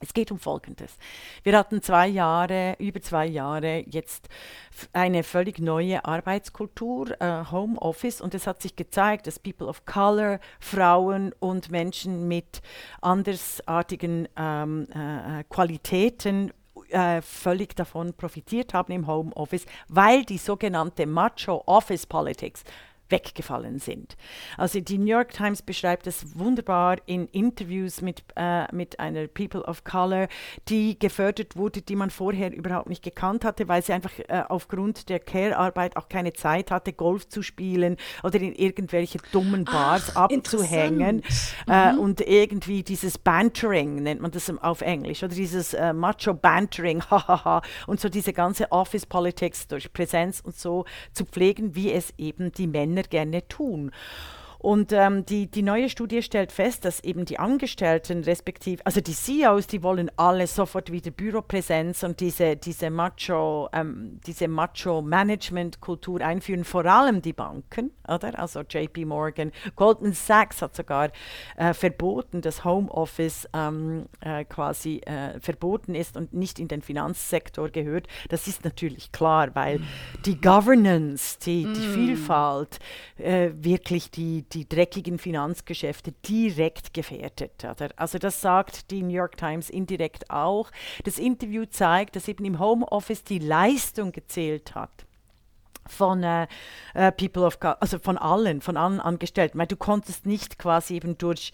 Es 0.00 0.14
geht 0.14 0.32
um 0.32 0.38
Folgendes. 0.38 0.96
Wir 1.42 1.56
hatten 1.56 1.82
zwei 1.82 2.08
Jahre, 2.08 2.74
über 2.78 3.02
zwei 3.02 3.26
Jahre 3.26 3.84
jetzt 3.86 4.28
eine 4.94 5.22
völlig 5.22 5.58
neue 5.58 6.04
Arbeitskultur, 6.04 7.20
äh, 7.20 7.44
Homeoffice, 7.50 8.22
und 8.22 8.34
es 8.34 8.46
hat 8.46 8.62
sich 8.62 8.76
gezeigt, 8.76 9.26
dass 9.26 9.38
People 9.38 9.66
of 9.66 9.84
Color, 9.84 10.40
Frauen 10.58 11.34
und 11.38 11.70
Menschen 11.70 12.26
mit 12.28 12.62
andersartigen 13.02 14.26
ähm, 14.36 14.86
äh, 14.94 15.44
Qualitäten 15.50 16.52
äh, 16.88 17.20
völlig 17.20 17.76
davon 17.76 18.14
profitiert 18.14 18.72
haben 18.72 18.92
im 18.92 19.06
Homeoffice, 19.06 19.66
weil 19.88 20.24
die 20.24 20.38
sogenannte 20.38 21.06
Macho 21.06 21.62
Office 21.66 22.06
Politics 22.06 22.64
weggefallen 23.10 23.78
sind. 23.78 24.16
Also 24.56 24.80
die 24.80 24.98
New 24.98 25.10
York 25.12 25.32
Times 25.32 25.62
beschreibt 25.62 26.06
es 26.06 26.38
wunderbar 26.38 26.98
in 27.06 27.26
Interviews 27.28 28.00
mit, 28.00 28.22
äh, 28.36 28.72
mit 28.74 29.00
einer 29.00 29.26
People 29.26 29.62
of 29.62 29.84
Color, 29.84 30.28
die 30.68 30.98
gefördert 30.98 31.56
wurde, 31.56 31.82
die 31.82 31.96
man 31.96 32.10
vorher 32.10 32.52
überhaupt 32.52 32.88
nicht 32.88 33.02
gekannt 33.02 33.44
hatte, 33.44 33.68
weil 33.68 33.82
sie 33.82 33.92
einfach 33.92 34.12
äh, 34.28 34.42
aufgrund 34.48 35.08
der 35.08 35.20
Care-Arbeit 35.20 35.96
auch 35.96 36.08
keine 36.08 36.32
Zeit 36.32 36.70
hatte, 36.70 36.92
Golf 36.92 37.28
zu 37.28 37.42
spielen 37.42 37.96
oder 38.22 38.40
in 38.40 38.54
irgendwelche 38.54 39.18
dummen 39.32 39.64
Bars 39.64 40.12
Ach, 40.14 40.22
abzuhängen. 40.30 41.22
Äh, 41.68 41.92
mhm. 41.92 41.98
und 41.98 42.20
irgendwie 42.20 42.82
dieses 42.82 43.18
Bantering 43.18 43.96
nennt 44.02 44.20
man 44.20 44.30
das 44.30 44.50
auf 44.60 44.80
Englisch, 44.80 45.22
oder 45.22 45.34
dieses 45.34 45.74
äh, 45.74 45.92
Macho-Bantering, 45.92 47.02
hahaha, 47.10 47.62
und 47.86 48.00
so 48.00 48.08
diese 48.08 48.32
ganze 48.32 48.70
Office-Politics 48.72 49.68
durch 49.68 49.92
Präsenz 49.92 50.40
und 50.40 50.56
so 50.56 50.84
zu 51.12 51.24
pflegen, 51.24 51.74
wie 51.74 51.92
es 51.92 52.12
eben 52.18 52.52
die 52.52 52.66
Männer 52.66 52.99
Männer 53.00 53.08
gerne 53.08 53.48
tun. 53.48 53.92
Und 54.60 54.92
ähm, 54.92 55.24
die, 55.24 55.46
die 55.46 55.62
neue 55.62 55.88
Studie 55.88 56.22
stellt 56.22 56.52
fest, 56.52 56.84
dass 56.84 57.02
eben 57.02 57.24
die 57.24 57.38
Angestellten 57.38 58.24
respektive, 58.24 58.84
also 58.84 59.00
die 59.00 59.14
CEOs, 59.14 59.66
die 59.66 59.82
wollen 59.82 60.10
alle 60.16 60.46
sofort 60.46 60.92
wieder 60.92 61.10
Büropräsenz 61.10 62.02
und 62.02 62.20
diese, 62.20 62.56
diese 62.56 62.90
Macho, 62.90 63.70
ähm, 63.72 64.20
diese 64.26 64.48
Macho-Management-Kultur 64.48 66.20
einführen, 66.20 66.64
vor 66.64 66.84
allem 66.84 67.22
die 67.22 67.32
Banken, 67.32 67.90
oder? 68.06 68.38
Also 68.38 68.60
JP 68.60 69.06
Morgan, 69.06 69.50
Goldman 69.76 70.12
Sachs 70.12 70.60
hat 70.60 70.76
sogar 70.76 71.10
äh, 71.56 71.72
verboten, 71.72 72.42
dass 72.42 72.62
Homeoffice 72.62 73.48
ähm, 73.54 74.10
äh, 74.20 74.44
quasi 74.44 74.98
äh, 75.06 75.40
verboten 75.40 75.94
ist 75.94 76.18
und 76.18 76.34
nicht 76.34 76.58
in 76.58 76.68
den 76.68 76.82
Finanzsektor 76.82 77.70
gehört. 77.70 78.08
Das 78.28 78.46
ist 78.46 78.62
natürlich 78.64 79.10
klar, 79.10 79.54
weil 79.54 79.80
die 80.26 80.38
Governance, 80.38 81.38
die, 81.38 81.62
die 81.62 81.86
mm. 81.86 81.94
Vielfalt, 81.94 82.78
äh, 83.16 83.50
wirklich 83.54 84.10
die, 84.10 84.44
die 84.52 84.68
dreckigen 84.68 85.18
Finanzgeschäfte 85.18 86.12
direkt 86.26 86.94
gefährdet. 86.94 87.64
Oder? 87.64 87.90
Also 87.96 88.18
das 88.18 88.40
sagt 88.40 88.90
die 88.90 89.02
New 89.02 89.14
York 89.14 89.36
Times 89.36 89.70
indirekt 89.70 90.30
auch. 90.30 90.70
Das 91.04 91.18
Interview 91.18 91.64
zeigt, 91.66 92.16
dass 92.16 92.28
eben 92.28 92.44
im 92.44 92.58
Homeoffice 92.58 93.24
die 93.24 93.38
Leistung 93.38 94.12
gezählt 94.12 94.74
hat 94.74 95.06
von 95.90 96.22
äh, 96.22 96.46
äh, 96.94 97.12
People 97.12 97.44
of 97.44 97.60
God, 97.60 97.76
also 97.80 97.98
von 97.98 98.18
allen, 98.18 98.60
von 98.60 98.76
allen 98.76 99.00
Angestellten. 99.00 99.58
Weil 99.58 99.66
du 99.66 99.76
konntest 99.76 100.26
nicht 100.26 100.58
quasi 100.58 100.94
eben 100.94 101.18
durch, 101.18 101.52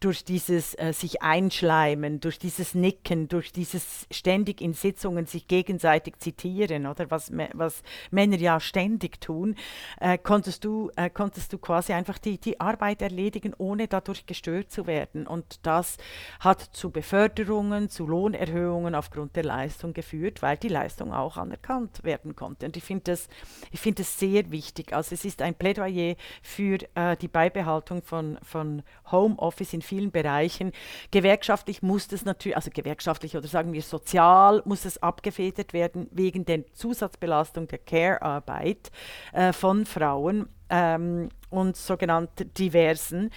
durch 0.00 0.24
dieses 0.24 0.74
äh, 0.78 0.92
sich 0.92 1.22
einschleimen, 1.22 2.20
durch 2.20 2.38
dieses 2.38 2.74
Nicken, 2.74 3.28
durch 3.28 3.52
dieses 3.52 4.06
ständig 4.10 4.60
in 4.60 4.74
Sitzungen 4.74 5.26
sich 5.26 5.48
gegenseitig 5.48 6.18
zitieren, 6.18 6.86
oder 6.86 7.10
was, 7.10 7.32
was 7.54 7.82
Männer 8.10 8.36
ja 8.36 8.60
ständig 8.60 9.20
tun, 9.20 9.56
äh, 10.00 10.18
konntest, 10.18 10.64
du, 10.64 10.90
äh, 10.96 11.10
konntest 11.10 11.52
du 11.52 11.58
quasi 11.58 11.92
einfach 11.92 12.18
die, 12.18 12.38
die 12.38 12.60
Arbeit 12.60 13.02
erledigen, 13.02 13.54
ohne 13.56 13.88
dadurch 13.88 14.26
gestört 14.26 14.70
zu 14.70 14.86
werden. 14.86 15.26
Und 15.26 15.66
das 15.66 15.96
hat 16.40 16.60
zu 16.60 16.90
Beförderungen, 16.90 17.88
zu 17.88 18.06
Lohnerhöhungen 18.06 18.94
aufgrund 18.94 19.36
der 19.36 19.44
Leistung 19.44 19.92
geführt, 19.92 20.42
weil 20.42 20.56
die 20.56 20.68
Leistung 20.68 21.12
auch 21.12 21.36
anerkannt 21.36 22.04
werden 22.04 22.36
konnte. 22.36 22.66
Und 22.66 22.76
ich 22.76 22.84
finde 22.84 23.04
das 23.04 23.28
ich 23.70 23.77
finde 23.78 24.02
es 24.02 24.18
sehr 24.18 24.50
wichtig. 24.50 24.92
Also 24.92 25.14
es 25.14 25.24
ist 25.24 25.42
ein 25.42 25.54
Plädoyer 25.54 26.14
für 26.42 26.78
äh, 26.94 27.16
die 27.16 27.28
Beibehaltung 27.28 28.02
von, 28.02 28.38
von 28.42 28.82
Homeoffice 29.10 29.72
in 29.72 29.82
vielen 29.82 30.10
Bereichen. 30.10 30.72
Gewerkschaftlich 31.10 31.82
muss 31.82 32.08
das 32.08 32.24
natürlich, 32.24 32.56
also 32.56 32.70
gewerkschaftlich 32.72 33.36
oder 33.36 33.48
sagen 33.48 33.72
wir 33.72 33.82
sozial, 33.82 34.62
muss 34.64 34.84
es 34.84 35.02
abgefedert 35.02 35.72
werden 35.72 36.08
wegen 36.10 36.44
der 36.44 36.66
Zusatzbelastung 36.72 37.68
der 37.68 37.78
Care-Arbeit 37.78 38.90
äh, 39.32 39.52
von 39.52 39.86
Frauen. 39.86 40.48
Ähm, 40.70 41.30
und 41.50 41.76
sogenannte 41.76 42.44
diversen. 42.44 43.30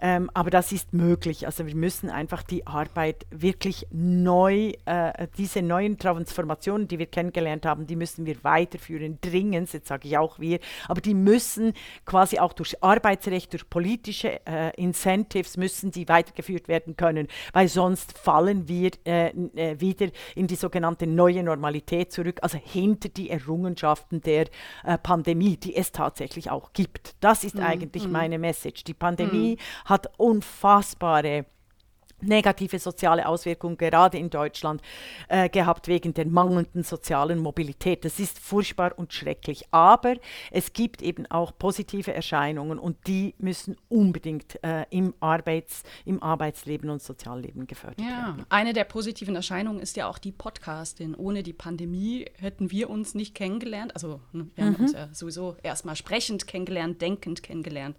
Ähm, 0.00 0.30
aber 0.34 0.50
das 0.50 0.72
ist 0.72 0.92
möglich. 0.92 1.46
Also 1.46 1.66
wir 1.66 1.74
müssen 1.74 2.10
einfach 2.10 2.42
die 2.42 2.66
Arbeit 2.66 3.26
wirklich 3.30 3.86
neu, 3.90 4.72
äh, 4.84 5.28
diese 5.38 5.62
neuen 5.62 5.98
Transformationen, 5.98 6.88
die 6.88 6.98
wir 6.98 7.06
kennengelernt 7.06 7.64
haben, 7.64 7.86
die 7.86 7.96
müssen 7.96 8.26
wir 8.26 8.42
weiterführen, 8.44 9.18
dringend, 9.20 9.72
jetzt 9.72 9.88
sage 9.88 10.08
ich 10.08 10.18
auch 10.18 10.38
wir, 10.38 10.58
aber 10.88 11.00
die 11.00 11.14
müssen 11.14 11.72
quasi 12.04 12.38
auch 12.38 12.52
durch 12.52 12.82
Arbeitsrecht, 12.82 13.52
durch 13.52 13.70
politische 13.70 14.40
äh, 14.46 14.70
Incentives 14.76 15.56
müssen 15.56 15.90
die 15.90 16.08
weitergeführt 16.08 16.68
werden 16.68 16.96
können, 16.96 17.28
weil 17.52 17.68
sonst 17.68 18.18
fallen 18.18 18.68
wir 18.68 18.90
äh, 19.06 19.28
äh 19.28 19.80
wieder 19.80 20.08
in 20.34 20.46
die 20.46 20.56
sogenannte 20.56 21.06
neue 21.06 21.42
Normalität 21.42 22.12
zurück, 22.12 22.40
also 22.42 22.58
hinter 22.58 23.08
die 23.08 23.30
Errungenschaften 23.30 24.20
der 24.20 24.46
äh, 24.84 24.98
Pandemie, 24.98 25.56
die 25.56 25.76
es 25.76 25.92
tatsächlich 25.92 26.50
auch 26.50 26.72
gibt. 26.72 27.14
Das 27.20 27.44
ist 27.44 27.53
ist 27.54 27.60
mhm. 27.60 27.66
eigentlich 27.66 28.06
mhm. 28.06 28.12
meine 28.12 28.38
Message. 28.38 28.84
Die 28.84 28.94
Pandemie 28.94 29.56
mhm. 29.56 29.88
hat 29.88 30.08
unfassbare 30.18 31.46
negative 32.20 32.78
soziale 32.78 33.26
Auswirkungen 33.26 33.76
gerade 33.76 34.18
in 34.18 34.30
Deutschland 34.30 34.82
äh, 35.28 35.48
gehabt 35.48 35.88
wegen 35.88 36.14
der 36.14 36.26
mangelnden 36.26 36.82
sozialen 36.82 37.38
Mobilität. 37.38 38.04
Das 38.04 38.18
ist 38.18 38.38
furchtbar 38.38 38.92
und 38.96 39.12
schrecklich. 39.12 39.64
Aber 39.70 40.16
es 40.50 40.72
gibt 40.72 41.02
eben 41.02 41.26
auch 41.26 41.52
positive 41.58 42.12
Erscheinungen 42.12 42.78
und 42.78 43.06
die 43.06 43.34
müssen 43.38 43.76
unbedingt 43.88 44.62
äh, 44.64 44.84
im, 44.90 45.14
Arbeits-, 45.20 45.82
im 46.04 46.22
Arbeitsleben 46.22 46.90
und 46.90 47.02
Sozialleben 47.02 47.66
gefördert 47.66 48.00
ja, 48.00 48.28
werden. 48.28 48.46
Eine 48.48 48.72
der 48.72 48.84
positiven 48.84 49.36
Erscheinungen 49.36 49.80
ist 49.80 49.96
ja 49.96 50.08
auch 50.08 50.18
die 50.18 50.32
Podcastin. 50.32 51.14
Ohne 51.14 51.42
die 51.42 51.52
Pandemie 51.52 52.26
hätten 52.38 52.70
wir 52.70 52.90
uns 52.90 53.14
nicht 53.14 53.34
kennengelernt. 53.34 53.94
Also 53.94 54.20
ne, 54.32 54.48
wir 54.54 54.64
haben 54.64 54.74
mhm. 54.74 54.84
uns 54.84 54.92
ja 54.92 55.08
sowieso 55.12 55.56
erstmal 55.62 55.96
sprechend 55.96 56.46
kennengelernt, 56.46 57.00
denkend 57.00 57.42
kennengelernt 57.42 57.96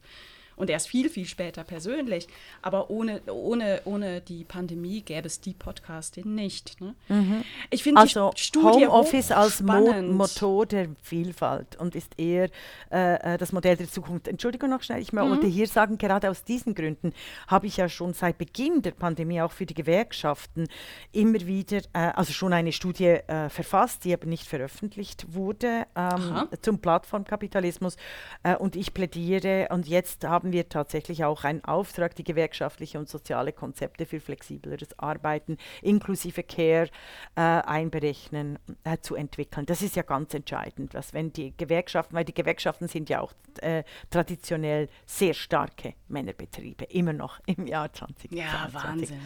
und 0.55 0.69
erst 0.69 0.87
viel, 0.87 1.09
viel 1.09 1.25
später 1.25 1.63
persönlich. 1.63 2.27
Aber 2.61 2.89
ohne, 2.89 3.21
ohne, 3.27 3.81
ohne 3.85 4.21
die 4.21 4.43
Pandemie 4.43 5.01
gäbe 5.01 5.27
es 5.27 5.41
die 5.41 5.53
Podcastin 5.53 6.35
nicht. 6.35 6.79
Ne? 6.81 6.95
Mhm. 7.09 7.43
Ich 7.69 7.83
finde 7.83 8.01
also 8.01 8.31
die 8.35 8.41
Studie 8.41 8.87
Homeoffice 8.87 9.31
als 9.31 9.61
Mo 9.61 10.01
Motor 10.01 10.65
der 10.65 10.87
Vielfalt 11.01 11.75
und 11.77 11.95
ist 11.95 12.17
eher 12.19 12.49
äh, 12.91 13.33
äh, 13.33 13.37
das 13.37 13.51
Modell 13.51 13.77
der 13.77 13.89
Zukunft. 13.89 14.27
Entschuldigung 14.27 14.69
noch 14.69 14.83
schnell, 14.83 15.01
ich 15.01 15.13
mhm. 15.13 15.29
wollte 15.29 15.47
hier 15.47 15.67
sagen, 15.67 15.97
gerade 15.97 16.29
aus 16.29 16.43
diesen 16.43 16.75
Gründen 16.75 17.13
habe 17.47 17.67
ich 17.67 17.77
ja 17.77 17.89
schon 17.89 18.13
seit 18.13 18.37
Beginn 18.37 18.81
der 18.81 18.91
Pandemie 18.91 19.41
auch 19.41 19.51
für 19.51 19.65
die 19.65 19.73
Gewerkschaften 19.73 20.67
immer 21.11 21.45
wieder, 21.45 21.77
äh, 21.93 22.11
also 22.15 22.33
schon 22.33 22.53
eine 22.53 22.71
Studie 22.71 23.05
äh, 23.05 23.49
verfasst, 23.49 24.05
die 24.05 24.13
aber 24.13 24.25
nicht 24.25 24.47
veröffentlicht 24.47 25.33
wurde 25.33 25.85
ähm, 25.95 26.47
zum 26.61 26.79
Plattformkapitalismus. 26.79 27.97
Äh, 28.43 28.55
und 28.55 28.75
ich 28.75 28.93
plädiere 28.93 29.67
und 29.71 29.87
jetzt 29.87 30.23
haben 30.23 30.44
haben 30.45 30.53
wir 30.53 30.69
tatsächlich 30.69 31.23
auch 31.23 31.43
einen 31.43 31.63
Auftrag, 31.63 32.13
die 32.13 32.23
gewerkschaftliche 32.23 32.99
und 32.99 33.09
soziale 33.09 33.51
Konzepte 33.51 34.05
für 34.05 34.19
flexibleres 34.19 34.99
Arbeiten 34.99 35.57
inklusive 35.81 36.43
Care 36.43 36.87
äh, 37.35 37.41
einberechnen, 37.41 38.59
äh, 38.83 38.99
zu 38.99 39.15
entwickeln. 39.15 39.65
Das 39.65 39.81
ist 39.81 39.95
ja 39.95 40.03
ganz 40.03 40.35
entscheidend, 40.35 40.93
dass 40.93 41.15
wenn 41.15 41.33
die 41.33 41.57
Gewerkschaften, 41.57 42.15
weil 42.15 42.25
die 42.25 42.35
Gewerkschaften 42.35 42.87
sind 42.87 43.09
ja 43.09 43.21
auch 43.21 43.33
äh, 43.61 43.83
traditionell 44.11 44.87
sehr 45.07 45.33
starke 45.33 45.95
Männerbetriebe, 46.09 46.83
immer 46.85 47.13
noch 47.13 47.39
im 47.47 47.65
Jahr 47.65 47.91
2020. 47.91 48.31
Ja, 48.37 48.69
Wahnsinn 48.71 49.19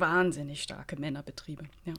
wahnsinnig 0.00 0.62
starke 0.62 0.96
Männerbetriebe. 0.96 1.64
Ja. 1.84 1.94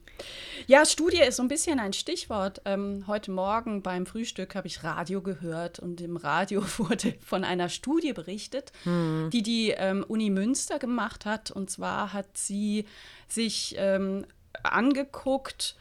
ja, 0.68 0.86
Studie 0.86 1.22
ist 1.22 1.38
so 1.38 1.44
ein 1.44 1.48
bisschen 1.48 1.80
ein 1.80 1.94
Stichwort. 1.94 2.62
Ähm, 2.66 3.06
heute 3.08 3.32
Morgen 3.32 3.82
beim 3.82 4.06
Frühstück 4.06 4.56
habe 4.56 4.68
ich 4.68 4.84
Radio 4.84 5.22
gehört 5.22 5.80
und 5.80 6.02
im 6.02 6.18
Radio 6.18 6.64
wurde 6.78 7.16
von 7.26 7.44
einer 7.44 7.70
Studie 7.70 8.14
berichtet, 8.14 8.72
hm. 8.84 9.30
die 9.32 9.44
die 9.44 9.72
ähm, 9.72 10.04
Uni 10.08 10.30
Münster 10.30 10.80
gemacht 10.80 11.26
hat. 11.26 11.52
Und 11.52 11.70
zwar 11.70 12.14
hat 12.14 12.38
sie 12.38 12.86
sich 13.28 13.76
ähm, 13.78 14.26
angeguckt, 14.64 15.76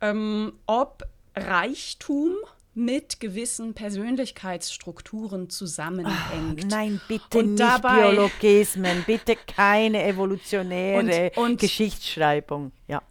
ähm, 0.00 0.52
ob 0.66 1.04
Reichtum 1.36 2.34
mit 2.74 3.20
gewissen 3.20 3.74
Persönlichkeitsstrukturen 3.74 5.48
zusammenhängt. 5.48 6.64
Ach, 6.64 6.68
nein, 6.68 7.00
bitte 7.08 7.38
und 7.38 7.50
nicht 7.50 7.60
dabei, 7.60 8.10
Biologismen, 8.10 9.04
bitte 9.06 9.36
keine 9.36 10.04
evolutionäre 10.06 11.30
und, 11.36 11.50
und 11.50 11.60
Geschichtsschreibung. 11.60 12.72
Ja. 12.88 13.02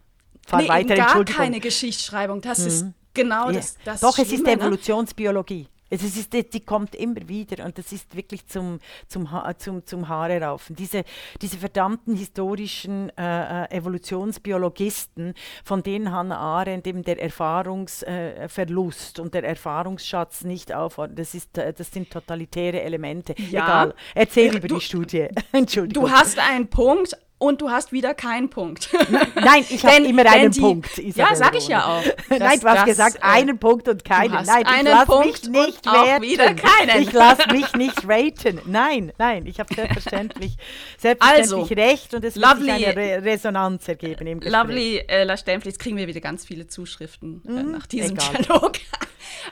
Fahr 0.46 0.62
nee, 0.62 0.68
weiter, 0.68 0.96
gar 0.96 1.24
keine 1.24 1.60
Geschichtsschreibung. 1.60 2.42
Das 2.42 2.58
mhm. 2.60 2.66
ist 2.66 2.86
genau 3.14 3.46
ja. 3.48 3.52
das, 3.52 3.78
das. 3.84 4.00
Doch, 4.00 4.14
Schlimme, 4.14 4.28
es 4.28 4.34
ist 4.34 4.44
ne? 4.44 4.52
Evolutionsbiologie. 4.52 5.68
Es 6.02 6.16
ist, 6.16 6.32
die, 6.32 6.60
kommt 6.60 6.94
immer 6.94 7.28
wieder 7.28 7.64
und 7.64 7.78
das 7.78 7.92
ist 7.92 8.16
wirklich 8.16 8.46
zum, 8.46 8.80
zum, 9.08 9.28
zum, 9.58 9.86
zum 9.86 10.08
Haare 10.08 10.40
raufen. 10.40 10.74
Diese, 10.76 11.04
diese 11.40 11.58
verdammten 11.58 12.16
historischen 12.16 13.10
äh, 13.16 13.64
äh, 13.64 13.70
Evolutionsbiologisten, 13.76 15.34
von 15.64 15.82
denen 15.82 16.10
Hannah 16.10 16.38
Arendt 16.38 16.86
eben 16.86 17.02
der 17.02 17.20
Erfahrungsverlust 17.20 19.18
äh, 19.18 19.22
und 19.22 19.34
der 19.34 19.44
Erfahrungsschatz 19.44 20.44
nicht 20.44 20.74
aufhört, 20.74 21.18
das, 21.18 21.34
ist, 21.34 21.58
äh, 21.58 21.72
das 21.72 21.90
sind 21.90 22.10
totalitäre 22.10 22.82
Elemente. 22.82 23.34
Ja. 23.50 23.64
Egal, 23.64 23.94
erzähl 24.14 24.56
über 24.56 24.68
du, 24.68 24.76
die 24.76 24.80
Studie. 24.80 25.28
Entschuldigung. 25.52 26.04
Du 26.04 26.10
hast 26.10 26.38
einen 26.38 26.68
Punkt, 26.68 27.16
und 27.44 27.60
du 27.60 27.70
hast 27.70 27.92
wieder 27.92 28.14
keinen 28.14 28.48
Punkt. 28.48 28.88
Nein, 29.34 29.64
ich 29.68 29.84
habe 29.84 29.96
immer 29.96 30.24
einen 30.24 30.50
die, 30.50 30.60
Punkt. 30.60 30.96
Isabel 30.96 31.32
ja, 31.32 31.36
sage 31.36 31.58
ich 31.58 31.68
ja 31.68 31.84
auch. 31.84 32.02
Nein, 32.30 32.58
du 32.58 32.66
hast 32.66 32.78
das, 32.78 32.84
gesagt, 32.84 33.16
äh, 33.16 33.20
einen 33.22 33.58
Punkt 33.58 33.86
und 33.86 34.02
keinen. 34.02 34.32
Nein, 34.32 34.64
ich 34.66 34.82
lasse 34.82 35.18
mich 35.18 35.42
nicht 35.50 35.86
raten. 35.86 36.22
wieder 36.22 36.54
keinen. 36.54 37.02
Ich 37.02 37.12
lasse 37.12 37.52
mich 37.52 37.72
nicht 37.74 38.08
raten. 38.08 38.60
Nein, 38.64 39.12
nein, 39.18 39.46
ich 39.46 39.60
habe 39.60 39.74
selbstverständlich, 39.74 40.56
selbstverständlich 40.98 41.52
also, 41.52 41.74
recht 41.74 42.14
und 42.14 42.24
es 42.24 42.36
wird 42.36 42.58
sich 42.60 42.70
eine 42.70 42.96
Re 42.96 43.22
Resonanz 43.22 43.88
ergeben 43.88 44.26
im 44.26 44.40
Gespräch. 44.40 44.62
Lovely, 44.62 44.96
äh, 45.06 45.24
La 45.24 45.36
Stempfli, 45.36 45.72
kriegen 45.72 45.98
wir 45.98 46.06
wieder 46.06 46.20
ganz 46.20 46.46
viele 46.46 46.66
Zuschriften 46.66 47.42
äh, 47.46 47.50
mhm, 47.50 47.72
nach 47.72 47.86
diesem 47.86 48.16
egal. 48.16 48.42
Dialog. 48.42 48.72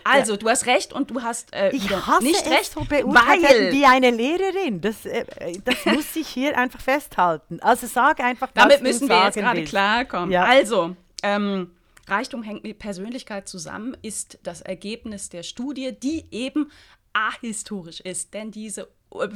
Also, 0.04 0.32
ja. 0.32 0.38
du 0.38 0.48
hast 0.48 0.66
recht 0.66 0.92
und 0.92 1.10
du 1.10 1.22
hast 1.22 1.52
äh, 1.54 1.70
ich 1.70 1.90
hasse 1.90 2.24
nicht 2.24 2.46
es 2.46 2.50
recht, 2.50 2.72
so 2.72 2.80
weil 2.88 3.72
wie 3.72 3.84
eine 3.84 4.10
Lehrerin. 4.10 4.80
Das, 4.80 5.04
äh, 5.06 5.24
das 5.64 5.84
muss 5.86 6.16
ich 6.16 6.28
hier 6.28 6.56
einfach 6.56 6.80
festhalten. 6.80 7.60
Also 7.82 7.94
sag 7.94 8.20
einfach, 8.20 8.48
was 8.54 8.62
Damit 8.62 8.82
müssen 8.82 9.08
wir 9.08 9.24
jetzt 9.24 9.36
gerade 9.36 9.64
klarkommen. 9.64 10.30
Ja. 10.30 10.44
Also, 10.44 10.96
ähm, 11.22 11.70
Reichtum 12.08 12.42
hängt 12.42 12.64
mit 12.64 12.78
Persönlichkeit 12.78 13.48
zusammen, 13.48 13.96
ist 14.02 14.38
das 14.42 14.60
Ergebnis 14.60 15.28
der 15.28 15.42
Studie, 15.42 15.92
die 15.92 16.24
eben 16.30 16.70
ahistorisch 17.12 18.00
ist. 18.00 18.34
Denn 18.34 18.50
diese 18.50 18.88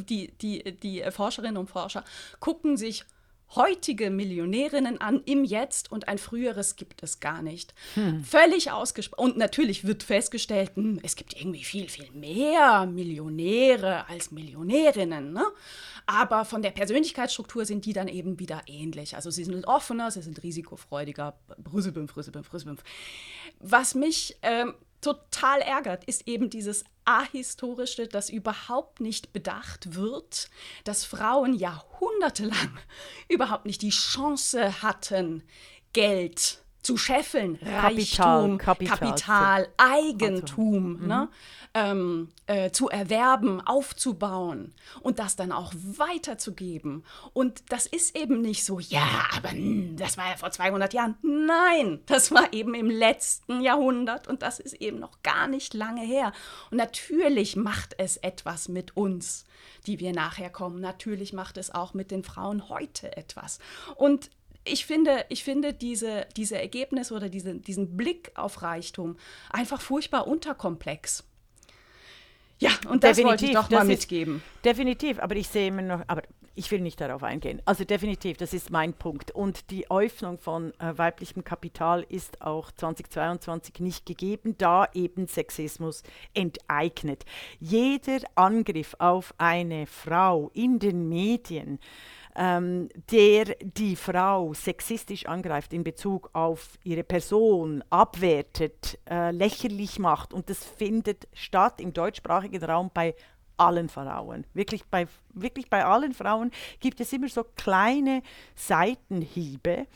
die, 0.08 0.32
die, 0.38 0.78
die 0.78 1.04
Forscherinnen 1.10 1.56
und 1.56 1.68
Forscher 1.70 2.04
gucken 2.40 2.76
sich 2.76 3.04
heutige 3.54 4.10
Millionärinnen 4.10 5.00
an 5.00 5.22
im 5.24 5.44
Jetzt 5.44 5.92
und 5.92 6.08
ein 6.08 6.18
früheres 6.18 6.76
gibt 6.76 7.02
es 7.02 7.20
gar 7.20 7.42
nicht. 7.42 7.74
Hm. 7.94 8.24
Völlig 8.24 8.72
ausgesprochen. 8.72 9.30
Und 9.30 9.36
natürlich 9.36 9.86
wird 9.86 10.02
festgestellt, 10.02 10.72
hm, 10.74 10.98
es 11.02 11.16
gibt 11.16 11.38
irgendwie 11.38 11.64
viel, 11.64 11.88
viel 11.88 12.10
mehr 12.12 12.86
Millionäre 12.86 14.08
als 14.08 14.30
Millionärinnen. 14.30 15.32
Ne? 15.32 15.44
Aber 16.06 16.44
von 16.44 16.62
der 16.62 16.70
Persönlichkeitsstruktur 16.70 17.64
sind 17.64 17.84
die 17.84 17.92
dann 17.92 18.08
eben 18.08 18.38
wieder 18.38 18.62
ähnlich. 18.66 19.16
Also 19.16 19.30
sie 19.30 19.44
sind 19.44 19.66
offener, 19.66 20.10
sie 20.10 20.22
sind 20.22 20.42
risikofreudiger. 20.42 21.38
Brüsselbümpf, 21.58 22.14
Brüsselbümpf, 22.14 22.50
Brüsselbümpf. 22.50 22.82
Was 23.60 23.94
mich 23.94 24.36
ähm, 24.42 24.74
total 25.06 25.60
ärgert, 25.60 26.04
ist 26.04 26.26
eben 26.26 26.50
dieses 26.50 26.82
Ahistorische, 27.04 28.08
das 28.08 28.28
überhaupt 28.28 29.00
nicht 29.00 29.32
bedacht 29.32 29.94
wird, 29.94 30.50
dass 30.82 31.04
Frauen 31.04 31.54
jahrhundertelang 31.54 32.76
überhaupt 33.28 33.66
nicht 33.66 33.82
die 33.82 33.90
Chance 33.90 34.82
hatten, 34.82 35.44
Geld 35.92 36.58
zu 36.86 36.96
scheffeln, 36.96 37.58
Reichtum, 37.62 38.58
Kapital, 38.58 38.98
Kapital 38.98 39.68
Eigentum 39.76 41.00
mhm. 41.00 41.06
ne, 41.08 41.28
ähm, 41.74 42.28
äh, 42.46 42.70
zu 42.70 42.88
erwerben, 42.88 43.60
aufzubauen 43.60 44.72
und 45.00 45.18
das 45.18 45.34
dann 45.34 45.50
auch 45.50 45.74
weiterzugeben. 45.74 47.04
Und 47.32 47.64
das 47.70 47.86
ist 47.86 48.16
eben 48.16 48.40
nicht 48.40 48.64
so, 48.64 48.78
ja, 48.78 49.26
aber 49.36 49.50
das 49.96 50.16
war 50.16 50.30
ja 50.30 50.36
vor 50.36 50.52
200 50.52 50.94
Jahren. 50.94 51.16
Nein, 51.22 52.02
das 52.06 52.30
war 52.30 52.52
eben 52.52 52.74
im 52.74 52.88
letzten 52.88 53.62
Jahrhundert 53.62 54.28
und 54.28 54.42
das 54.42 54.60
ist 54.60 54.74
eben 54.74 55.00
noch 55.00 55.22
gar 55.24 55.48
nicht 55.48 55.74
lange 55.74 56.02
her. 56.02 56.32
Und 56.70 56.76
natürlich 56.76 57.56
macht 57.56 57.96
es 57.98 58.16
etwas 58.16 58.68
mit 58.68 58.96
uns, 58.96 59.44
die 59.88 59.98
wir 59.98 60.12
nachher 60.12 60.50
kommen. 60.50 60.80
Natürlich 60.80 61.32
macht 61.32 61.58
es 61.58 61.74
auch 61.74 61.94
mit 61.94 62.12
den 62.12 62.22
Frauen 62.22 62.68
heute 62.68 63.16
etwas. 63.16 63.58
Und 63.96 64.30
ich 64.66 64.86
finde, 64.86 65.24
ich 65.28 65.44
finde 65.44 65.72
diese, 65.72 66.26
diese 66.36 66.60
Ergebnisse 66.60 67.14
oder 67.14 67.28
diese, 67.28 67.54
diesen 67.54 67.96
Blick 67.96 68.32
auf 68.34 68.62
Reichtum 68.62 69.16
einfach 69.50 69.80
furchtbar 69.80 70.26
unterkomplex. 70.26 71.24
Ja, 72.58 72.70
und 72.88 73.04
das 73.04 73.16
definitiv, 73.16 73.26
wollte 73.26 73.46
ich 73.46 73.52
doch 73.52 73.70
mal 73.70 73.84
mitgeben. 73.84 74.36
Ist, 74.36 74.64
definitiv, 74.64 75.18
aber 75.18 75.36
ich 75.36 75.48
sehe 75.48 75.68
immer 75.68 75.82
noch, 75.82 76.02
aber 76.06 76.22
ich 76.54 76.70
will 76.70 76.80
nicht 76.80 77.00
darauf 77.00 77.22
eingehen. 77.22 77.60
Also 77.66 77.84
definitiv, 77.84 78.38
das 78.38 78.54
ist 78.54 78.70
mein 78.70 78.94
Punkt. 78.94 79.30
Und 79.30 79.70
die 79.70 79.90
Öffnung 79.90 80.38
von 80.38 80.72
äh, 80.80 80.96
weiblichem 80.96 81.44
Kapital 81.44 82.04
ist 82.08 82.40
auch 82.40 82.72
2022 82.72 83.80
nicht 83.80 84.06
gegeben, 84.06 84.56
da 84.56 84.88
eben 84.94 85.28
Sexismus 85.28 86.02
enteignet. 86.32 87.26
Jeder 87.60 88.20
Angriff 88.36 88.96
auf 88.98 89.34
eine 89.36 89.86
Frau 89.86 90.50
in 90.54 90.78
den 90.78 91.10
Medien, 91.10 91.78
ähm, 92.36 92.88
der 93.10 93.56
die 93.60 93.96
Frau 93.96 94.52
sexistisch 94.54 95.26
angreift 95.26 95.72
in 95.72 95.82
Bezug 95.84 96.30
auf 96.32 96.78
ihre 96.84 97.02
Person, 97.02 97.82
abwertet, 97.90 98.98
äh, 99.08 99.30
lächerlich 99.30 99.98
macht. 99.98 100.32
Und 100.32 100.50
das 100.50 100.64
findet 100.64 101.28
statt 101.32 101.80
im 101.80 101.92
deutschsprachigen 101.92 102.62
Raum 102.62 102.90
bei 102.92 103.14
allen 103.56 103.88
Frauen. 103.88 104.44
Wirklich 104.54 104.84
bei, 104.86 105.06
wirklich 105.32 105.68
bei 105.70 105.84
allen 105.84 106.14
Frauen 106.14 106.50
gibt 106.80 107.00
es 107.00 107.12
immer 107.12 107.28
so 107.28 107.44
kleine 107.56 108.22
Seitenhiebe, 108.54 109.86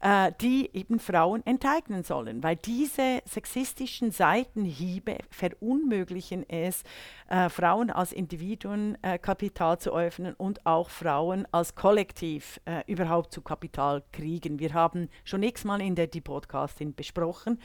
äh, 0.00 0.32
die 0.40 0.70
eben 0.72 0.98
Frauen 0.98 1.44
enteignen 1.46 2.04
sollen, 2.04 2.42
weil 2.42 2.56
diese 2.56 3.22
sexistischen 3.24 4.10
Seitenhiebe 4.10 5.18
verunmöglichen 5.30 6.48
es, 6.48 6.82
äh, 7.28 7.48
Frauen 7.48 7.90
als 7.90 8.12
Individuen 8.12 8.98
äh, 9.02 9.18
Kapital 9.18 9.78
zu 9.78 9.94
öffnen 9.94 10.34
und 10.34 10.64
auch 10.66 10.90
Frauen 10.90 11.46
als 11.52 11.74
Kollektiv 11.74 12.60
äh, 12.64 12.82
überhaupt 12.86 13.32
zu 13.32 13.42
Kapital 13.42 14.02
kriegen. 14.12 14.58
Wir 14.58 14.74
haben 14.74 15.08
schon 15.24 15.42
x-mal 15.42 15.80
in 15.80 15.94
der 15.94 16.06
die 16.06 16.20
Podcastin 16.20 16.94
besprochen, 16.94 17.60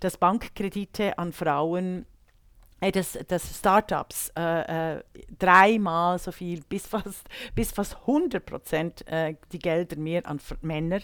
dass 0.00 0.16
Bankkredite 0.16 1.18
an 1.18 1.32
Frauen 1.32 2.06
dass, 2.90 3.18
dass 3.28 3.58
Startups 3.58 4.32
äh, 4.36 4.96
äh, 4.96 5.02
dreimal 5.38 6.18
so 6.18 6.32
viel, 6.32 6.62
bis 6.68 6.86
fast, 6.86 7.28
bis 7.54 7.70
fast 7.70 7.96
100 8.00 8.44
Prozent 8.44 9.06
äh, 9.06 9.36
die 9.52 9.58
Gelder 9.58 9.96
mehr 9.96 10.26
an 10.26 10.40
Männer 10.62 11.00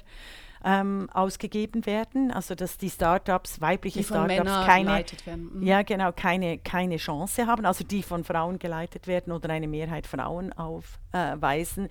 ähm, 0.65 1.09
ausgegeben 1.13 1.87
werden. 1.87 2.31
Also 2.31 2.55
dass 2.55 2.79
die 2.79 2.91
Startups, 2.91 3.61
weibliche 3.61 4.01
die 4.01 4.05
Startups, 4.05 4.67
keine, 4.67 5.05
mhm. 5.37 5.63
ja, 5.63 5.83
genau, 5.83 6.13
keine, 6.13 6.59
keine 6.59 6.97
Chance 6.97 7.47
haben, 7.47 7.65
also 7.65 7.85
die 7.85 8.03
von 8.03 8.25
Frauen 8.25 8.59
geleitet 8.59 9.07
werden 9.07 9.33
oder 9.33 9.51
eine 9.51 9.69
Mehrheit 9.69 10.07
Frauen 10.07 10.53
aufweisen. 10.53 11.89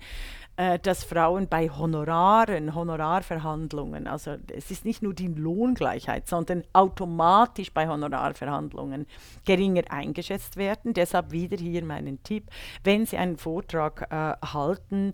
Äh, 0.58 0.80
dass 0.80 1.04
Frauen 1.04 1.46
bei 1.46 1.68
Honoraren, 1.68 2.74
Honorarverhandlungen, 2.74 4.08
also 4.08 4.34
es 4.52 4.72
ist 4.72 4.84
nicht 4.84 5.04
nur 5.04 5.14
die 5.14 5.28
Lohngleichheit, 5.28 6.26
sondern 6.26 6.64
automatisch 6.72 7.72
bei 7.72 7.86
Honorarverhandlungen 7.86 9.06
geringer 9.44 9.84
eingeschätzt 9.88 10.56
werden. 10.56 10.94
Deshalb 10.94 11.30
wieder 11.30 11.56
hier 11.56 11.84
meinen 11.84 12.24
Tipp, 12.24 12.50
wenn 12.82 13.06
Sie 13.06 13.16
einen 13.16 13.36
Vortrag 13.36 14.08
äh, 14.10 14.34
halten, 14.44 15.12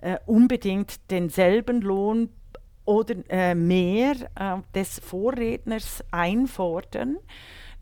äh, 0.00 0.18
unbedingt 0.26 1.08
denselben 1.12 1.82
Lohn 1.82 2.30
oder 2.90 3.14
äh, 3.28 3.54
mehr 3.54 4.16
äh, 4.34 4.56
des 4.74 4.98
Vorredners 4.98 6.02
einfordern. 6.10 7.18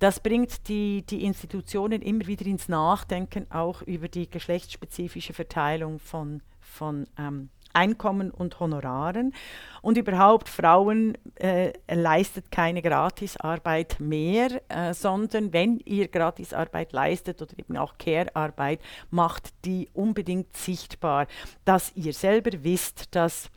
Das 0.01 0.21
bringt 0.21 0.69
die, 0.69 1.03
die 1.03 1.25
Institutionen 1.25 2.03
immer 2.03 2.27
wieder 2.27 2.45
ins 2.45 2.69
Nachdenken, 2.69 3.51
auch 3.51 3.81
über 3.81 4.09
die 4.09 4.29
geschlechtsspezifische 4.29 5.33
Verteilung 5.33 5.99
von 5.99 6.43
von 6.61 7.07
ähm, 7.19 7.49
Einkommen 7.73 8.31
und 8.31 8.61
Honoraren. 8.61 9.33
Und 9.83 9.97
überhaupt, 9.97 10.49
Frauen 10.49 11.17
äh, 11.37 11.73
leistet 11.91 12.51
keine 12.51 12.83
Gratisarbeit 12.83 14.01
mehr, 14.01 14.63
äh, 14.69 14.93
sondern 14.93 15.53
wenn 15.53 15.79
ihr 15.85 16.09
Gratisarbeit 16.09 16.93
leistet 16.93 17.41
oder 17.41 17.59
eben 17.59 17.77
auch 17.77 17.97
Care-Arbeit, 17.99 18.81
macht 19.11 19.53
die 19.65 19.89
unbedingt 19.95 20.57
sichtbar, 20.57 21.27
dass 21.65 21.93
ihr 21.95 22.13
selber 22.13 22.51
wisst, 22.63 23.15
dass 23.15 23.51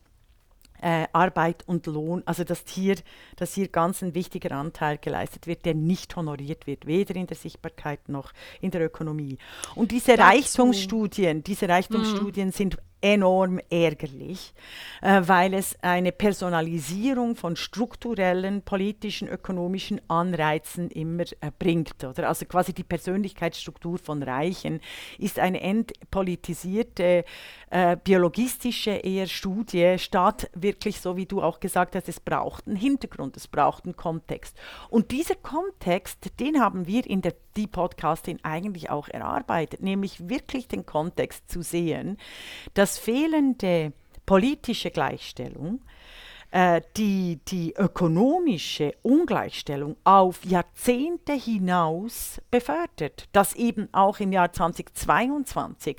äh, 0.82 1.08
Arbeit 1.14 1.64
und 1.68 1.86
Lohn, 1.88 2.24
also 2.26 2.44
dass 2.44 2.64
hier, 2.68 2.96
dass 3.36 3.54
hier 3.54 3.68
ganz 3.68 4.02
ein 4.02 4.14
wichtiger 4.14 4.52
Anteil 4.52 4.98
geleistet 4.98 5.48
wird, 5.48 5.66
der 5.66 5.76
nicht 5.76 6.16
honoriert 6.16 6.68
wird, 6.68 6.86
weder 6.86 7.16
in 7.16 7.28
der 7.28 7.38
Sichtbarkeit 7.38 8.10
noch 8.10 8.34
in 8.60 8.72
der 8.72 8.84
Ökonomie. 8.86 9.38
Und 9.76 9.92
diese. 9.92 10.18
Reichtumsstudien, 10.18 11.44
diese 11.44 11.68
Reichtumsstudien 11.70 12.48
mhm. 12.48 12.52
sind 12.52 12.78
enorm 13.02 13.60
ärgerlich, 13.70 14.54
äh, 15.02 15.22
weil 15.26 15.54
es 15.54 15.76
eine 15.82 16.12
Personalisierung 16.12 17.36
von 17.36 17.56
strukturellen, 17.56 18.62
politischen, 18.62 19.28
ökonomischen 19.28 20.00
Anreizen 20.08 20.90
immer 20.92 21.24
äh, 21.42 21.52
bringt. 21.58 22.04
Oder? 22.04 22.28
Also 22.28 22.46
quasi 22.46 22.74
die 22.74 22.84
Persönlichkeitsstruktur 22.84 23.98
von 23.98 24.24
Reichen 24.24 24.80
ist 25.18 25.40
eine 25.40 25.62
entpolitisierte, 25.62 27.26
äh, 27.72 27.98
biologistische 28.04 28.92
eher 28.92 29.28
Studie, 29.28 29.96
statt 29.98 30.50
wirklich, 30.54 31.02
so 31.02 31.18
wie 31.18 31.26
du 31.26 31.42
auch 31.42 31.60
gesagt 31.60 31.96
hast, 31.96 32.08
es 32.08 32.20
braucht 32.20 32.68
einen 32.68 32.76
Hintergrund, 32.76 33.36
es 33.38 33.48
braucht 33.48 33.86
einen 33.86 33.96
Kontext. 33.96 34.58
Und 34.90 35.12
dieser 35.12 35.36
Kontext, 35.36 36.40
den 36.40 36.62
haben 36.62 36.86
wir 36.86 37.06
in 37.08 37.22
der 37.22 37.34
die 37.58 37.68
Podcastin 37.68 38.40
eigentlich 38.44 38.90
auch 38.90 39.08
erarbeitet, 39.08 39.82
nämlich 39.82 40.30
wirklich 40.30 40.68
den 40.68 40.86
Kontext 40.86 41.50
zu 41.50 41.62
sehen, 41.62 42.18
dass 42.74 42.98
fehlende 42.98 43.94
politische 44.26 44.92
Gleichstellung 44.92 45.82
äh, 46.52 46.82
die, 46.98 47.40
die 47.48 47.74
ökonomische 47.78 48.94
Ungleichstellung 49.04 49.96
auf 50.04 50.44
Jahrzehnte 50.44 51.34
hinaus 51.34 52.42
befördert, 52.52 53.30
dass 53.32 53.56
eben 53.56 53.88
auch 53.94 54.20
im 54.20 54.34
Jahr 54.34 54.52
2022 54.52 55.98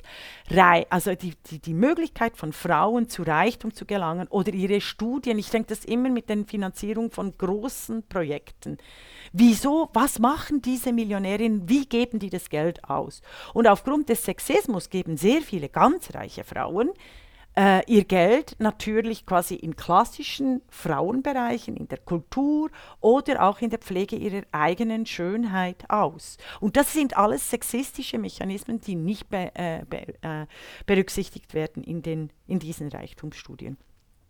also 0.89 1.15
die, 1.15 1.33
die, 1.49 1.59
die 1.59 1.73
Möglichkeit 1.73 2.37
von 2.37 2.53
Frauen 2.53 3.09
zu 3.09 3.23
Reichtum 3.23 3.73
zu 3.73 3.85
gelangen 3.85 4.27
oder 4.27 4.53
ihre 4.53 4.79
Studien, 4.79 5.39
ich 5.39 5.49
denke 5.49 5.69
das 5.69 5.85
immer 5.85 6.09
mit 6.09 6.29
der 6.29 6.45
Finanzierung 6.45 7.09
von 7.09 7.35
großen 7.35 8.03
Projekten. 8.07 8.77
Wieso, 9.33 9.89
was 9.93 10.19
machen 10.19 10.61
diese 10.61 10.93
Millionärinnen, 10.93 11.67
wie 11.67 11.85
geben 11.85 12.19
die 12.19 12.29
das 12.29 12.49
Geld 12.49 12.87
aus? 12.87 13.21
Und 13.53 13.67
aufgrund 13.67 14.09
des 14.09 14.23
Sexismus 14.23 14.89
geben 14.89 15.17
sehr 15.17 15.41
viele 15.41 15.69
ganz 15.69 16.13
reiche 16.13 16.43
Frauen 16.43 16.91
äh, 17.55 17.81
ihr 17.91 18.03
Geld 18.05 18.55
natürlich 18.59 19.25
quasi 19.25 19.55
in 19.55 19.75
klassischen 19.75 20.61
Frauenbereichen, 20.69 21.77
in 21.77 21.87
der 21.87 21.99
Kultur 21.99 22.69
oder 22.99 23.43
auch 23.43 23.61
in 23.61 23.69
der 23.69 23.79
Pflege 23.79 24.15
ihrer 24.15 24.43
eigenen 24.51 25.05
Schönheit 25.05 25.89
aus. 25.89 26.37
Und 26.59 26.77
das 26.77 26.93
sind 26.93 27.17
alles 27.17 27.49
sexistische 27.49 28.17
Mechanismen, 28.17 28.81
die 28.81 28.95
nicht 28.95 29.29
be, 29.29 29.51
äh, 29.55 29.83
be, 29.89 30.15
äh, 30.21 30.45
berücksichtigt 30.85 31.53
werden 31.53 31.83
in, 31.83 32.01
den, 32.01 32.31
in 32.47 32.59
diesen 32.59 32.89
Reichtumsstudien. 32.89 33.77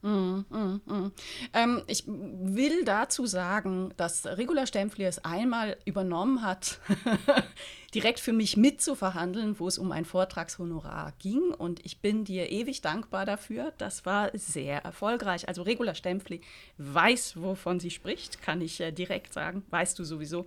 Mm, 0.04 0.44
mm, 0.50 0.82
mm. 0.86 1.12
Ähm, 1.54 1.82
ich 1.88 2.04
will 2.06 2.84
dazu 2.84 3.26
sagen, 3.26 3.94
dass 3.96 4.26
Regula 4.26 4.68
Stempfli 4.68 5.06
es 5.06 5.24
einmal 5.24 5.78
übernommen 5.86 6.42
hat, 6.42 6.82
direkt 7.94 8.20
für 8.20 8.34
mich 8.34 8.58
mitzuverhandeln, 8.58 9.60
wo 9.60 9.68
es 9.68 9.78
um 9.78 9.92
ein 9.92 10.04
Vortragshonorar 10.04 11.14
ging. 11.20 11.54
Und 11.54 11.86
ich 11.86 12.00
bin 12.00 12.26
dir 12.26 12.52
ewig 12.52 12.82
dankbar 12.82 13.26
dafür. 13.26 13.72
Das 13.78 14.06
war 14.06 14.30
sehr 14.34 14.84
erfolgreich. 14.84 15.48
Also 15.48 15.62
Regula 15.62 15.96
Stempfli 15.96 16.42
weiß, 16.78 17.42
wovon 17.42 17.80
sie 17.80 17.92
spricht, 17.92 18.42
kann 18.42 18.62
ich 18.62 18.82
äh, 18.82 18.92
direkt 18.92 19.34
sagen. 19.34 19.64
Weißt 19.70 19.98
du 20.00 20.04
sowieso. 20.04 20.40
Ähm, 20.40 20.46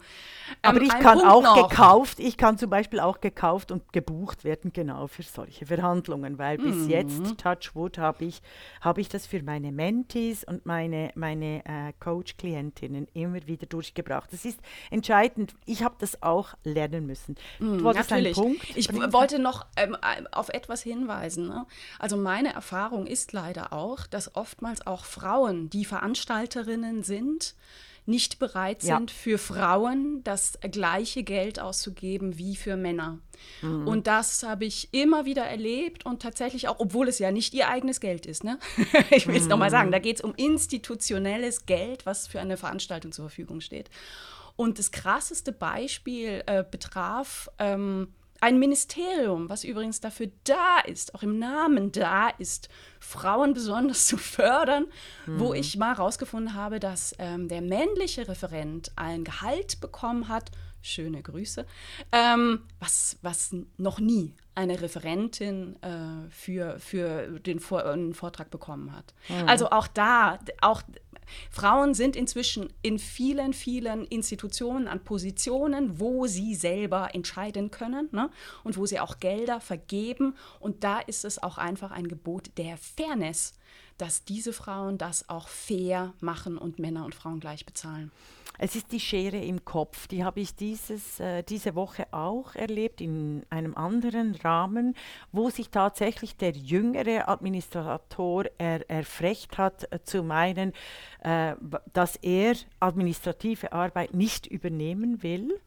Aber 0.62 0.82
ich 0.82 0.90
kann 0.90 1.18
Punkt 1.18 1.26
auch 1.26 1.42
noch. 1.42 1.68
gekauft, 1.68 2.20
ich 2.20 2.36
kann 2.36 2.58
zum 2.58 2.68
Beispiel 2.68 3.00
auch 3.00 3.20
gekauft 3.20 3.70
und 3.70 3.92
gebucht 3.92 4.44
werden, 4.44 4.72
genau 4.72 5.06
für 5.06 5.22
solche 5.22 5.64
Verhandlungen, 5.66 6.38
weil 6.38 6.58
bis 6.58 6.76
mhm. 6.76 6.90
jetzt, 6.90 7.38
Touchwood, 7.38 7.98
habe 7.98 8.24
ich, 8.24 8.42
hab 8.80 8.98
ich 8.98 9.08
das 9.08 9.26
für 9.26 9.42
meine 9.46 9.72
Mentees 9.72 10.44
und 10.44 10.66
meine, 10.66 11.10
meine 11.14 11.64
äh, 11.64 11.92
Coach-Klientinnen 12.00 13.08
immer 13.14 13.46
wieder 13.46 13.66
durchgebracht. 13.66 14.30
Das 14.32 14.44
ist 14.44 14.60
entscheidend. 14.90 15.54
Ich 15.64 15.82
habe 15.82 15.94
das 15.98 16.22
auch 16.22 16.54
lernen 16.64 17.06
müssen. 17.06 17.36
Mm, 17.58 17.78
natürlich. 17.82 18.36
ich 18.74 18.88
bringen? 18.88 19.12
wollte 19.12 19.38
noch 19.38 19.64
ähm, 19.76 19.96
auf 20.32 20.50
etwas 20.50 20.82
hinweisen. 20.82 21.46
Ne? 21.46 21.64
Also 21.98 22.18
meine 22.18 22.52
Erfahrung 22.52 23.06
ist 23.06 23.32
leider 23.32 23.72
auch, 23.72 24.06
dass 24.06 24.34
oftmals 24.34 24.86
auch 24.86 25.04
Frauen, 25.04 25.70
die 25.70 25.84
Veranstalterinnen 25.84 27.02
sind, 27.02 27.54
nicht 28.06 28.38
bereit 28.38 28.82
sind, 28.82 29.10
ja. 29.10 29.16
für 29.16 29.38
Frauen 29.38 30.22
das 30.24 30.58
gleiche 30.70 31.22
Geld 31.22 31.60
auszugeben 31.60 32.38
wie 32.38 32.56
für 32.56 32.76
Männer. 32.76 33.18
Mhm. 33.62 33.86
Und 33.86 34.06
das 34.06 34.42
habe 34.42 34.64
ich 34.64 34.88
immer 34.92 35.24
wieder 35.24 35.44
erlebt 35.44 36.06
und 36.06 36.22
tatsächlich 36.22 36.68
auch, 36.68 36.78
obwohl 36.78 37.08
es 37.08 37.18
ja 37.18 37.32
nicht 37.32 37.52
ihr 37.54 37.68
eigenes 37.68 38.00
Geld 38.00 38.26
ist. 38.26 38.44
Ne? 38.44 38.58
ich 39.10 39.26
will 39.26 39.36
es 39.36 39.44
mhm. 39.44 39.50
nochmal 39.50 39.70
sagen, 39.70 39.90
da 39.90 39.98
geht 39.98 40.16
es 40.16 40.22
um 40.22 40.34
institutionelles 40.36 41.66
Geld, 41.66 42.06
was 42.06 42.26
für 42.26 42.40
eine 42.40 42.56
Veranstaltung 42.56 43.12
zur 43.12 43.24
Verfügung 43.26 43.60
steht. 43.60 43.90
Und 44.54 44.78
das 44.78 44.90
krasseste 44.90 45.52
Beispiel 45.52 46.42
äh, 46.46 46.64
betraf 46.68 47.50
ähm, 47.58 48.08
ein 48.40 48.58
Ministerium, 48.58 49.48
was 49.48 49.64
übrigens 49.64 50.00
dafür 50.00 50.28
da 50.44 50.80
ist, 50.86 51.14
auch 51.14 51.22
im 51.22 51.38
Namen 51.38 51.92
da 51.92 52.28
ist, 52.28 52.68
Frauen 53.00 53.54
besonders 53.54 54.06
zu 54.06 54.16
fördern, 54.16 54.86
mhm. 55.26 55.40
wo 55.40 55.54
ich 55.54 55.76
mal 55.76 55.96
herausgefunden 55.96 56.54
habe, 56.54 56.80
dass 56.80 57.14
ähm, 57.18 57.48
der 57.48 57.62
männliche 57.62 58.28
Referent 58.28 58.92
ein 58.96 59.24
Gehalt 59.24 59.80
bekommen 59.80 60.28
hat, 60.28 60.50
schöne 60.82 61.22
Grüße, 61.22 61.66
ähm, 62.12 62.60
was, 62.78 63.18
was 63.22 63.54
noch 63.76 63.98
nie 63.98 64.34
eine 64.54 64.80
Referentin 64.80 65.76
äh, 65.82 66.30
für, 66.30 66.78
für 66.78 67.40
den 67.40 67.60
Vor 67.60 67.84
Vortrag 68.12 68.50
bekommen 68.50 68.92
hat. 68.94 69.12
Mhm. 69.28 69.48
Also 69.48 69.70
auch 69.70 69.86
da, 69.86 70.38
auch 70.62 70.82
Frauen 71.50 71.94
sind 71.94 72.16
inzwischen 72.16 72.72
in 72.82 72.98
vielen, 72.98 73.52
vielen 73.52 74.04
Institutionen 74.06 74.88
an 74.88 75.04
Positionen, 75.04 76.00
wo 76.00 76.26
sie 76.26 76.54
selber 76.54 77.14
entscheiden 77.14 77.70
können 77.70 78.08
ne? 78.12 78.30
und 78.64 78.76
wo 78.76 78.86
sie 78.86 79.00
auch 79.00 79.18
Gelder 79.20 79.60
vergeben. 79.60 80.34
Und 80.60 80.84
da 80.84 81.00
ist 81.00 81.24
es 81.24 81.42
auch 81.42 81.58
einfach 81.58 81.90
ein 81.90 82.08
Gebot 82.08 82.50
der 82.56 82.76
Fairness, 82.76 83.54
dass 83.98 84.24
diese 84.24 84.52
Frauen 84.52 84.98
das 84.98 85.28
auch 85.28 85.48
fair 85.48 86.12
machen 86.20 86.58
und 86.58 86.78
Männer 86.78 87.04
und 87.04 87.14
Frauen 87.14 87.40
gleich 87.40 87.64
bezahlen. 87.64 88.10
Es 88.58 88.74
ist 88.74 88.92
die 88.92 89.00
Schere 89.00 89.38
im 89.38 89.64
Kopf. 89.64 90.06
Die 90.06 90.24
habe 90.24 90.40
ich 90.40 90.54
dieses, 90.54 91.20
äh, 91.20 91.42
diese 91.42 91.74
Woche 91.74 92.06
auch 92.12 92.54
erlebt 92.54 93.00
in 93.00 93.44
einem 93.50 93.76
anderen 93.76 94.34
Rahmen, 94.36 94.94
wo 95.32 95.50
sich 95.50 95.70
tatsächlich 95.70 96.36
der 96.36 96.52
jüngere 96.52 97.28
Administrator 97.28 98.44
er, 98.58 98.88
erfrecht 98.88 99.58
hat, 99.58 99.92
äh, 99.92 100.02
zu 100.02 100.22
meinen, 100.22 100.72
äh, 101.22 101.54
dass 101.92 102.16
er 102.16 102.54
administrative 102.80 103.72
Arbeit 103.72 104.14
nicht 104.14 104.46
übernehmen 104.46 105.22
will 105.22 105.60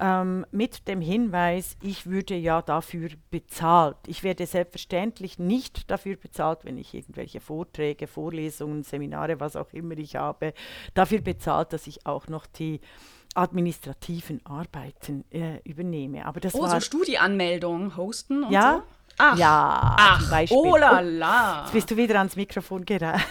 ähm, 0.00 0.46
mit 0.50 0.86
dem 0.88 1.00
Hinweis, 1.00 1.76
ich 1.82 2.06
würde 2.06 2.36
ja 2.36 2.62
dafür 2.62 3.10
bezahlt. 3.30 3.96
Ich 4.06 4.22
werde 4.22 4.46
selbstverständlich 4.46 5.38
nicht 5.38 5.90
dafür 5.90 6.16
bezahlt, 6.16 6.64
wenn 6.64 6.78
ich 6.78 6.94
irgendwelche 6.94 7.40
Vorträge, 7.40 8.06
Vorlesungen, 8.06 8.84
Seminare, 8.84 9.40
was 9.40 9.56
auch 9.56 9.72
immer 9.72 9.98
ich 9.98 10.16
habe, 10.16 10.54
dafür 10.94 11.20
bezahlt, 11.20 11.72
dass 11.72 11.86
ich 11.86 12.06
auch 12.06 12.28
noch 12.28 12.46
die 12.46 12.80
administrativen 13.34 14.44
Arbeiten 14.44 15.24
äh, 15.30 15.60
übernehme. 15.64 16.26
Aber 16.26 16.40
das 16.40 16.54
oh, 16.54 16.62
war 16.62 16.70
so 16.70 16.80
Studieanmeldung 16.80 17.96
hosten 17.96 18.44
und 18.44 18.52
ja, 18.52 18.82
so? 18.84 18.97
Ach, 19.18 19.36
ja, 19.36 19.96
ach, 19.98 20.20
zum 20.20 20.30
Beispiel. 20.30 20.56
oh 20.56 20.76
la 20.76 21.00
la. 21.00 21.62
Jetzt 21.62 21.72
bist 21.72 21.90
du 21.90 21.96
wieder 21.96 22.18
ans 22.18 22.36
Mikrofon 22.36 22.84
gerannt. 22.84 23.22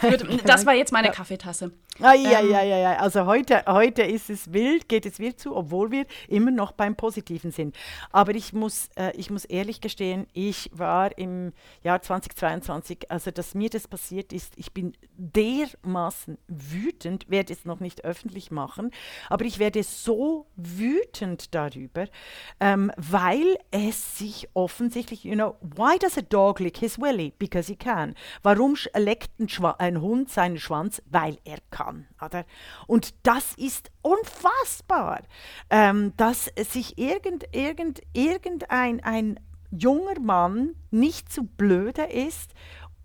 Das 0.45 0.65
war 0.65 0.73
jetzt 0.73 0.91
meine 0.91 1.11
Kaffeetasse. 1.11 1.71
Ah, 1.99 2.13
ja, 2.13 2.41
ähm. 2.41 2.51
ja, 2.51 2.63
ja, 2.63 2.77
ja. 2.77 2.95
Also 2.97 3.25
heute, 3.25 3.63
heute 3.65 4.03
ist 4.03 4.29
es 4.29 4.53
wild, 4.53 4.87
geht 4.87 5.05
es 5.05 5.19
wild 5.19 5.39
zu, 5.39 5.55
obwohl 5.55 5.91
wir 5.91 6.05
immer 6.27 6.51
noch 6.51 6.71
beim 6.71 6.95
Positiven 6.95 7.51
sind. 7.51 7.75
Aber 8.11 8.35
ich 8.35 8.53
muss, 8.53 8.89
äh, 8.95 9.11
ich 9.15 9.29
muss 9.31 9.45
ehrlich 9.45 9.81
gestehen, 9.81 10.27
ich 10.33 10.69
war 10.73 11.17
im 11.17 11.53
Jahr 11.83 12.01
2022, 12.01 13.09
also 13.09 13.31
dass 13.31 13.55
mir 13.55 13.69
das 13.69 13.87
passiert 13.87 14.31
ist, 14.31 14.53
ich 14.57 14.73
bin 14.73 14.93
dermaßen 15.17 16.37
wütend, 16.47 17.29
werde 17.29 17.53
es 17.53 17.65
noch 17.65 17.79
nicht 17.79 18.05
öffentlich 18.05 18.51
machen, 18.51 18.91
aber 19.29 19.45
ich 19.45 19.57
werde 19.57 19.81
so 19.83 20.47
wütend 20.55 21.55
darüber, 21.55 22.05
ähm, 22.59 22.91
weil 22.97 23.57
es 23.71 24.17
sich 24.17 24.49
offensichtlich, 24.53 25.23
you 25.23 25.33
know, 25.33 25.55
why 25.77 25.97
does 25.97 26.17
a 26.17 26.21
dog 26.21 26.59
lick 26.59 26.77
his 26.77 26.97
willy? 26.97 27.33
Because 27.37 27.67
he 27.67 27.75
can. 27.75 28.15
Warum 28.43 28.75
leckt 28.95 29.39
ein, 29.39 29.47
ein 29.77 30.01
Hund 30.01 30.29
seinen 30.29 30.57
Schwanz? 30.57 31.01
Weil 31.09 31.37
er 31.43 31.59
kann. 31.71 32.07
Oder? 32.23 32.45
Und 32.87 33.13
das 33.23 33.53
ist 33.55 33.91
unfassbar, 34.01 35.21
ähm, 35.69 36.13
dass 36.17 36.51
sich 36.69 36.97
irgend, 36.97 37.45
irgend, 37.53 38.01
irgendein 38.13 39.03
ein 39.03 39.39
junger 39.71 40.19
Mann 40.19 40.75
nicht 40.91 41.31
zu 41.31 41.43
blöde 41.43 42.03
ist 42.03 42.53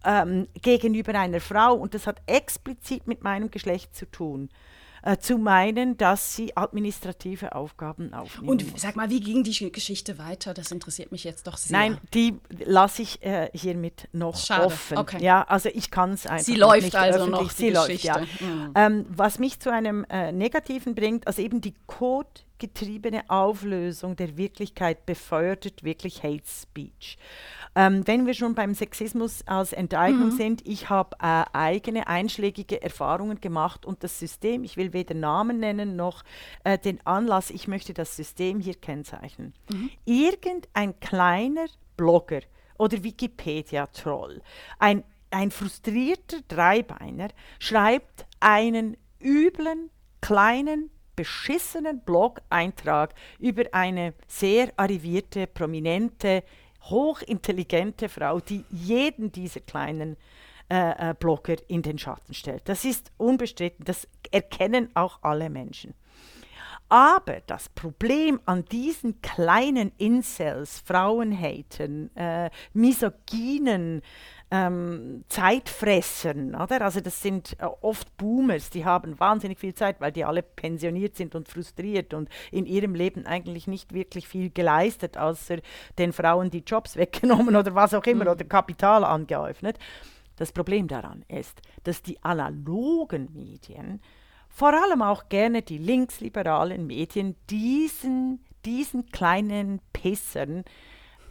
ähm, 0.05 0.49
gegenüber 0.61 1.15
einer 1.19 1.41
Frau, 1.41 1.75
und 1.75 1.95
das 1.95 2.07
hat 2.07 2.23
explizit 2.27 3.07
mit 3.07 3.23
meinem 3.23 3.51
Geschlecht 3.51 3.95
zu 3.95 4.11
tun, 4.11 4.49
äh, 5.03 5.19
zu 5.19 5.39
meinen, 5.39 5.97
dass 5.97 6.37
sie 6.37 6.57
administrative 6.57 7.55
Aufgaben 7.55 8.15
aufnehmen. 8.15 8.49
Und 8.49 8.73
muss. 8.73 8.81
sag 8.81 8.97
mal, 8.97 9.11
wie 9.11 9.21
ging 9.21 9.43
die 9.43 9.73
Geschichte 9.73 10.19
weiter? 10.19 10.55
Das 10.55 10.71
interessiert 10.71 11.13
mich 11.13 11.25
jetzt 11.25 11.47
doch 11.47 11.57
sehr. 11.57 11.77
Nein, 11.77 11.99
die 12.15 12.39
lasse 12.65 13.03
ich 13.03 13.23
äh, 13.23 13.51
hiermit 13.53 14.09
noch 14.13 14.37
Schade. 14.37 14.67
offen. 14.67 14.99
Okay. 14.99 15.23
Ja, 15.23 15.43
also 15.43 15.69
ich 15.73 15.91
kann 15.91 16.13
es 16.13 16.27
einfach 16.27 16.45
Sie 16.45 16.55
läuft 16.55 16.85
nicht 16.85 16.97
also 16.97 17.21
öffentlich. 17.21 17.41
noch. 17.41 17.51
Sie 17.51 17.71
läuft, 17.71 18.05
ja. 18.05 18.19
Mhm. 18.19 18.73
Ähm, 18.75 19.07
was 19.09 19.39
mich 19.39 19.61
zu 19.61 19.73
einem 19.73 20.05
äh, 20.09 20.33
Negativen 20.33 20.95
bringt, 20.95 21.27
also 21.27 21.43
eben 21.43 21.61
die 21.61 21.75
Code 21.87 22.29
getriebene 22.63 23.29
Auflösung 23.29 24.15
der 24.15 24.37
Wirklichkeit 24.37 25.05
befördert 25.05 25.83
wirklich 25.83 26.23
Hate 26.23 26.45
Speech. 26.47 27.19
Ähm, 27.75 28.07
wenn 28.07 28.27
wir 28.27 28.35
schon 28.35 28.55
beim 28.55 28.75
Sexismus 28.75 29.47
als 29.47 29.73
Enteignung 29.73 30.31
mhm. 30.31 30.37
sind, 30.37 30.67
ich 30.67 30.91
habe 30.91 31.17
äh, 31.23 31.45
eigene 31.53 32.07
einschlägige 32.07 32.83
Erfahrungen 32.83 33.41
gemacht 33.41 33.87
und 33.87 34.05
das 34.05 34.19
System, 34.19 34.65
ich 34.65 34.77
will 34.77 34.93
weder 34.93 35.15
Namen 35.15 35.59
nennen 35.61 35.97
noch 35.97 36.23
äh, 36.65 36.79
den 36.79 37.05
Anlass, 37.07 37.51
ich 37.51 37.69
möchte 37.69 37.95
das 37.95 38.15
System 38.17 38.61
hier 38.61 38.75
kennzeichnen. 38.75 39.55
Mhm. 39.71 39.91
Irgendein 40.05 41.01
kleiner 41.01 41.67
Blogger 41.97 42.41
oder 42.79 43.03
Wikipedia-Troll, 43.03 44.43
ein, 44.79 45.05
ein 45.31 45.51
frustrierter 45.51 46.39
Dreibeiner, 46.49 47.29
schreibt 47.59 48.27
einen 48.41 48.97
üblen, 49.21 49.91
kleinen, 50.21 50.91
beschissenen 51.17 52.01
Blog-Eintrag 52.01 53.15
über 53.39 53.65
eine 53.73 54.15
sehr 54.27 54.73
arrivierte, 54.77 55.47
prominente 55.47 56.43
hochintelligente 56.85 58.09
Frau, 58.09 58.41
die 58.41 58.65
jeden 58.71 59.33
dieser 59.33 59.61
kleinen 59.61 60.17
äh, 60.71 61.11
äh, 61.11 61.15
Blogger 61.19 61.57
in 61.69 61.83
den 61.83 61.99
Schatten 61.99 62.35
stellt. 62.35 62.63
Das 62.69 62.85
ist 62.85 63.13
unbestritten, 63.19 63.85
das 63.85 64.09
erkennen 64.31 64.91
auch 64.95 65.19
alle 65.23 65.51
Menschen. 65.51 65.95
Aber 66.89 67.41
das 67.47 67.71
Problem 67.71 68.39
an 68.45 68.67
diesen 68.67 69.23
kleinen 69.23 69.93
Incels, 69.97 70.81
Frauenhatern, 70.85 72.15
äh, 72.17 72.51
misogynen, 72.75 74.03
ähm, 74.53 75.25
Zeitfressern, 75.29 76.55
oder? 76.55 76.83
Also 76.83 77.01
das 77.01 77.23
sind 77.23 77.57
äh, 77.59 77.65
oft 77.81 78.15
Boomers, 78.19 78.69
die 78.69 78.85
haben 78.85 79.19
wahnsinnig 79.19 79.59
viel 79.59 79.73
Zeit, 79.75 79.99
weil 79.99 80.13
die 80.13 80.27
alle 80.27 80.43
pensioniert 80.43 81.17
sind 81.17 81.35
und 81.35 81.49
frustriert 81.49 82.13
und 82.13 82.29
in 82.51 82.67
ihrem 82.67 82.95
Leben 82.95 83.27
eigentlich 83.27 83.67
nicht 83.67 83.95
wirklich 83.95 84.29
viel 84.29 84.51
geleistet, 84.51 85.17
außer 85.17 85.57
den 85.97 86.13
Frauen 86.13 86.51
die 86.51 86.63
Jobs 86.67 86.97
weggenommen 86.99 87.57
oder 87.57 87.75
was 87.75 87.95
auch 87.95 88.05
immer 88.05 88.25
mhm. 88.25 88.31
oder 88.31 88.45
Kapital 88.45 89.05
angeäufnet. 89.05 89.79
Das 90.37 90.53
Problem 90.53 90.87
daran 90.87 91.25
ist, 91.29 91.63
dass 91.85 92.03
die 92.03 92.23
analogen 92.23 93.31
Medien, 93.33 94.03
vor 94.51 94.75
allem 94.75 95.01
auch 95.01 95.31
gerne 95.31 95.63
die 95.63 95.79
linksliberalen 95.79 96.87
Medien, 96.87 97.37
diesen, 97.49 98.45
diesen 98.67 99.07
kleinen 99.07 99.81
Pissern 99.95 100.65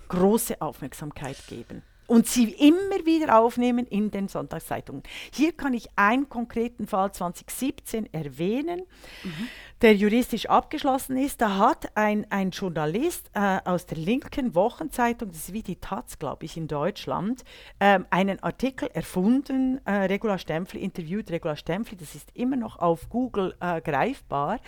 große 0.08 0.60
Aufmerksamkeit 0.60 1.38
geben. 1.48 1.84
Und 2.12 2.28
sie 2.28 2.52
immer 2.52 3.06
wieder 3.06 3.40
aufnehmen 3.40 3.88
in 3.88 4.12
den 4.12 4.28
Sonntagszeitungen. 4.28 5.02
Hier 5.32 5.54
kann 5.54 5.74
ich 5.74 5.88
einen 5.96 6.28
konkreten 6.28 6.86
Fall 6.86 7.14
2017 7.14 8.14
erwähnen. 8.14 8.82
Mhm 9.24 9.48
der 9.82 9.96
juristisch 9.96 10.46
abgeschlossen 10.46 11.18
ist. 11.18 11.42
Da 11.42 11.58
hat 11.58 11.98
ein, 11.98 12.28
ein 12.30 12.52
Journalist 12.52 13.32
äh, 13.34 13.60
aus 13.66 13.86
der 13.86 13.98
linken 13.98 14.54
Wochenzeitung, 14.54 15.30
das 15.30 15.50
ist 15.50 15.54
wie 15.54 15.64
die 15.64 15.78
Taz, 15.78 16.20
glaube 16.20 16.46
ich, 16.46 16.56
in 16.56 16.68
Deutschland, 16.68 17.44
ähm, 17.80 18.06
einen 18.10 18.42
Artikel 18.44 18.90
erfunden, 18.94 19.82
äh, 19.86 19.92
Regula 19.92 20.38
Stempfli, 20.38 20.82
interviewt 20.82 21.32
Regula 21.32 21.56
Stempfli, 21.56 21.98
das 21.98 22.16
ist 22.16 22.30
immer 22.36 22.58
noch 22.58 22.78
auf 22.78 23.10
Google 23.10 23.56
äh, 23.60 23.82
greifbar. 23.82 24.60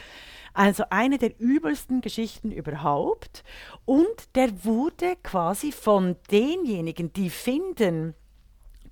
Also 0.53 0.83
eine 0.89 1.17
der 1.17 1.39
übelsten 1.39 2.01
Geschichten 2.01 2.51
überhaupt. 2.51 3.43
Und 3.85 4.35
der 4.35 4.63
wurde 4.63 5.15
quasi 5.23 5.71
von 5.71 6.15
denjenigen, 6.31 7.11
die 7.13 7.29
finden, 7.29 8.15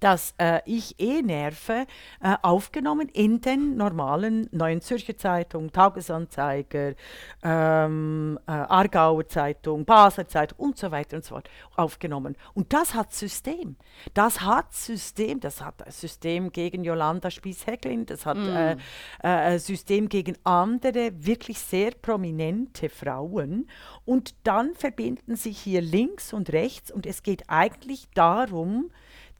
dass 0.01 0.33
äh, 0.39 0.59
ich 0.65 0.99
eh 0.99 1.21
nerve, 1.21 1.85
äh, 2.21 2.35
aufgenommen 2.41 3.07
in 3.09 3.39
den 3.39 3.77
normalen 3.77 4.49
Neuen 4.51 4.81
Zürcher 4.81 5.15
Zeitung, 5.15 5.71
Tagesanzeiger, 5.71 6.95
ähm, 7.43 8.39
äh, 8.47 8.51
Aargauer 8.51 9.27
Zeitung, 9.27 9.85
Basler 9.85 10.27
Zeitung 10.27 10.57
und 10.57 10.77
so 10.77 10.91
weiter 10.91 11.17
und 11.17 11.23
so 11.23 11.35
fort 11.35 11.49
aufgenommen. 11.75 12.35
Und 12.55 12.73
das 12.73 12.95
hat 12.95 13.13
System. 13.13 13.75
Das 14.15 14.41
hat 14.41 14.73
System. 14.73 15.39
Das 15.39 15.61
hat 15.61 15.81
System 15.93 16.51
gegen 16.51 16.83
Jolanda 16.83 17.29
Spies-Hecklin, 17.29 18.07
das 18.07 18.25
hat 18.25 18.37
mm. 18.37 18.79
äh, 19.23 19.59
System 19.59 20.09
gegen 20.09 20.35
andere 20.43 21.11
wirklich 21.13 21.59
sehr 21.59 21.91
prominente 21.91 22.89
Frauen. 22.89 23.69
Und 24.03 24.33
dann 24.43 24.73
verbinden 24.73 25.35
sich 25.35 25.59
hier 25.59 25.81
links 25.81 26.33
und 26.33 26.51
rechts 26.51 26.91
und 26.91 27.05
es 27.05 27.21
geht 27.21 27.43
eigentlich 27.47 28.07
darum, 28.15 28.89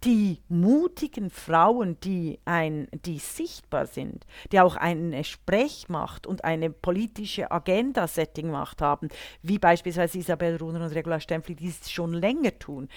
die 0.03 0.41
mutigen 0.49 1.29
Frauen, 1.29 1.99
die, 1.99 2.39
ein, 2.45 2.87
die 3.05 3.19
sichtbar 3.19 3.85
sind, 3.85 4.25
die 4.51 4.59
auch 4.59 4.75
eine 4.75 5.23
Sprechmacht 5.23 6.25
und 6.25 6.43
eine 6.43 6.71
politische 6.71 7.51
Agenda-Setting-Macht 7.51 8.81
haben, 8.81 9.09
wie 9.43 9.59
beispielsweise 9.59 10.17
Isabel 10.17 10.57
Runer 10.57 10.85
und 10.85 10.91
Regula 10.93 11.19
Stempfli, 11.19 11.55
die 11.55 11.67
es 11.67 11.91
schon 11.91 12.13
länger 12.13 12.57
tun, 12.57 12.89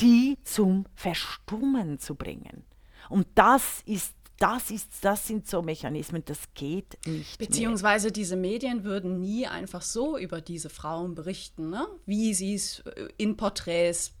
die 0.00 0.38
zum 0.42 0.86
Verstummen 0.94 1.98
zu 1.98 2.16
bringen. 2.16 2.64
Und 3.08 3.26
das 3.34 3.82
ist 3.86 4.14
das, 4.38 4.70
ist, 4.70 4.88
das 5.02 5.26
sind 5.26 5.46
so 5.46 5.60
Mechanismen, 5.60 6.22
das 6.24 6.38
geht 6.54 6.96
nicht. 7.06 7.38
Beziehungsweise 7.38 8.06
mehr. 8.06 8.12
diese 8.12 8.36
Medien 8.36 8.84
würden 8.84 9.20
nie 9.20 9.46
einfach 9.46 9.82
so 9.82 10.16
über 10.16 10.40
diese 10.40 10.70
Frauen 10.70 11.14
berichten, 11.14 11.68
ne? 11.68 11.86
wie 12.06 12.32
sie 12.32 12.54
es 12.54 12.82
in 13.18 13.36
Porträts 13.36 14.14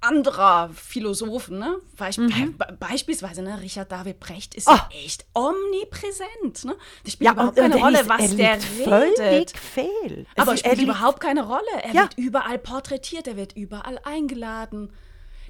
anderer 0.00 0.70
Philosophen, 0.74 1.58
ne? 1.58 1.76
Beisp 1.96 2.20
mhm. 2.20 2.56
be 2.56 2.76
beispielsweise, 2.78 3.42
ne, 3.42 3.60
Richard 3.60 3.90
David 3.90 4.20
Brecht 4.20 4.54
ist 4.54 4.68
oh. 4.68 4.72
ja 4.72 4.88
echt 5.04 5.26
omnipräsent. 5.34 6.64
Ne? 6.64 6.76
Das 7.04 7.14
spielt 7.14 7.26
ja, 7.26 7.32
überhaupt 7.32 7.56
keine 7.56 7.76
Rolle, 7.76 8.00
ist, 8.00 8.08
was 8.08 8.36
der 8.36 8.58
redet. 8.86 9.52
Fehl. 9.56 10.26
Aber 10.36 10.54
es 10.54 10.60
spielt 10.60 10.80
überhaupt 10.80 11.20
keine 11.20 11.46
Rolle. 11.46 11.62
Er 11.82 11.94
ja. 11.94 12.02
wird 12.02 12.18
überall 12.18 12.58
porträtiert, 12.58 13.26
er 13.26 13.36
wird 13.36 13.56
überall 13.56 13.98
eingeladen. 14.04 14.92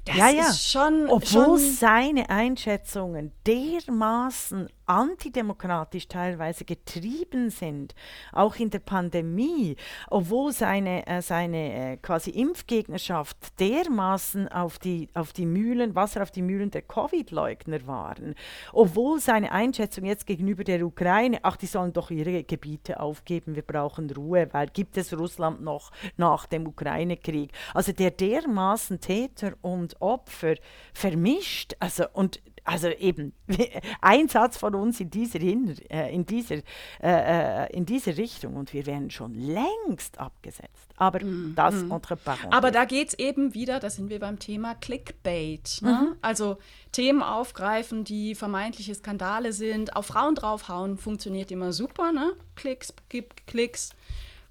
Das 0.05 0.15
ja, 0.15 0.29
ja. 0.29 0.49
ist 0.49 0.69
schon. 0.71 1.09
Obwohl 1.09 1.59
schon 1.59 1.59
seine 1.59 2.29
Einschätzungen 2.29 3.33
dermaßen 3.45 4.69
antidemokratisch 4.87 6.07
teilweise 6.07 6.65
getrieben 6.65 7.49
sind, 7.49 7.93
auch 8.31 8.55
in 8.55 8.69
der 8.69 8.79
Pandemie, 8.79 9.75
obwohl 10.09 10.51
seine, 10.51 11.05
äh, 11.05 11.21
seine 11.21 11.93
äh, 11.93 11.97
quasi 11.97 12.31
Impfgegnerschaft 12.31 13.59
dermaßen 13.59 14.47
auf 14.47 14.79
die, 14.79 15.09
auf 15.13 15.33
die 15.33 15.45
Mühlen, 15.45 15.95
Wasser 15.95 16.23
auf 16.23 16.31
die 16.31 16.41
Mühlen 16.41 16.71
der 16.71 16.81
Covid-Leugner 16.81 17.85
waren, 17.85 18.35
obwohl 18.73 19.19
seine 19.19 19.51
Einschätzung 19.51 20.05
jetzt 20.05 20.25
gegenüber 20.25 20.63
der 20.63 20.85
Ukraine, 20.85 21.39
ach, 21.43 21.57
die 21.57 21.65
sollen 21.65 21.93
doch 21.93 22.09
ihre 22.09 22.43
Gebiete 22.43 22.99
aufgeben, 22.99 23.55
wir 23.55 23.63
brauchen 23.63 24.09
Ruhe, 24.09 24.47
weil 24.51 24.67
gibt 24.67 24.97
es 24.97 25.17
Russland 25.17 25.61
noch 25.61 25.91
nach 26.15 26.45
dem 26.45 26.67
Ukraine-Krieg. 26.67 27.51
Also 27.73 27.91
der 27.91 28.11
dermaßen 28.11 28.99
Täter 28.99 29.53
und 29.61 30.01
Opfer 30.01 30.55
vermischt, 30.93 31.75
also 31.79 32.05
und 32.13 32.41
also 32.67 32.89
eben 32.89 33.31
ein 34.01 34.27
Satz 34.27 34.57
von 34.57 34.75
uns 34.75 34.99
in 34.99 35.09
dieser, 35.09 35.39
äh, 35.39 36.13
in 36.13 36.25
dieser, 36.25 36.55
äh, 37.01 37.63
äh, 37.63 37.73
in 37.73 37.85
dieser 37.85 38.17
Richtung 38.17 38.55
und 38.55 38.73
wir 38.73 38.85
wären 38.85 39.09
schon 39.09 39.33
längst 39.35 40.19
abgesetzt. 40.19 40.91
Aber 40.97 41.23
mm, 41.23 41.53
das 41.55 41.75
mm. 41.75 41.91
entre 41.91 42.15
parenthèses. 42.17 42.51
Aber 42.51 42.71
da 42.71 42.83
geht 42.83 43.07
es 43.07 43.13
eben 43.19 43.53
wieder, 43.53 43.79
da 43.79 43.89
sind 43.89 44.09
wir 44.09 44.19
beim 44.19 44.37
Thema 44.37 44.75
Clickbait. 44.75 45.79
Ne? 45.81 45.91
Mhm. 45.91 46.15
Also 46.21 46.57
Themen 46.91 47.23
aufgreifen, 47.23 48.03
die 48.03 48.35
vermeintliche 48.35 48.95
Skandale 48.95 49.53
sind, 49.53 49.95
auf 49.95 50.07
Frauen 50.07 50.35
draufhauen, 50.35 50.97
funktioniert 50.97 51.51
immer 51.51 51.71
super. 51.71 52.11
Ne? 52.11 52.33
Klicks, 52.55 52.93
gibt 53.07 53.47
Klicks 53.47 53.91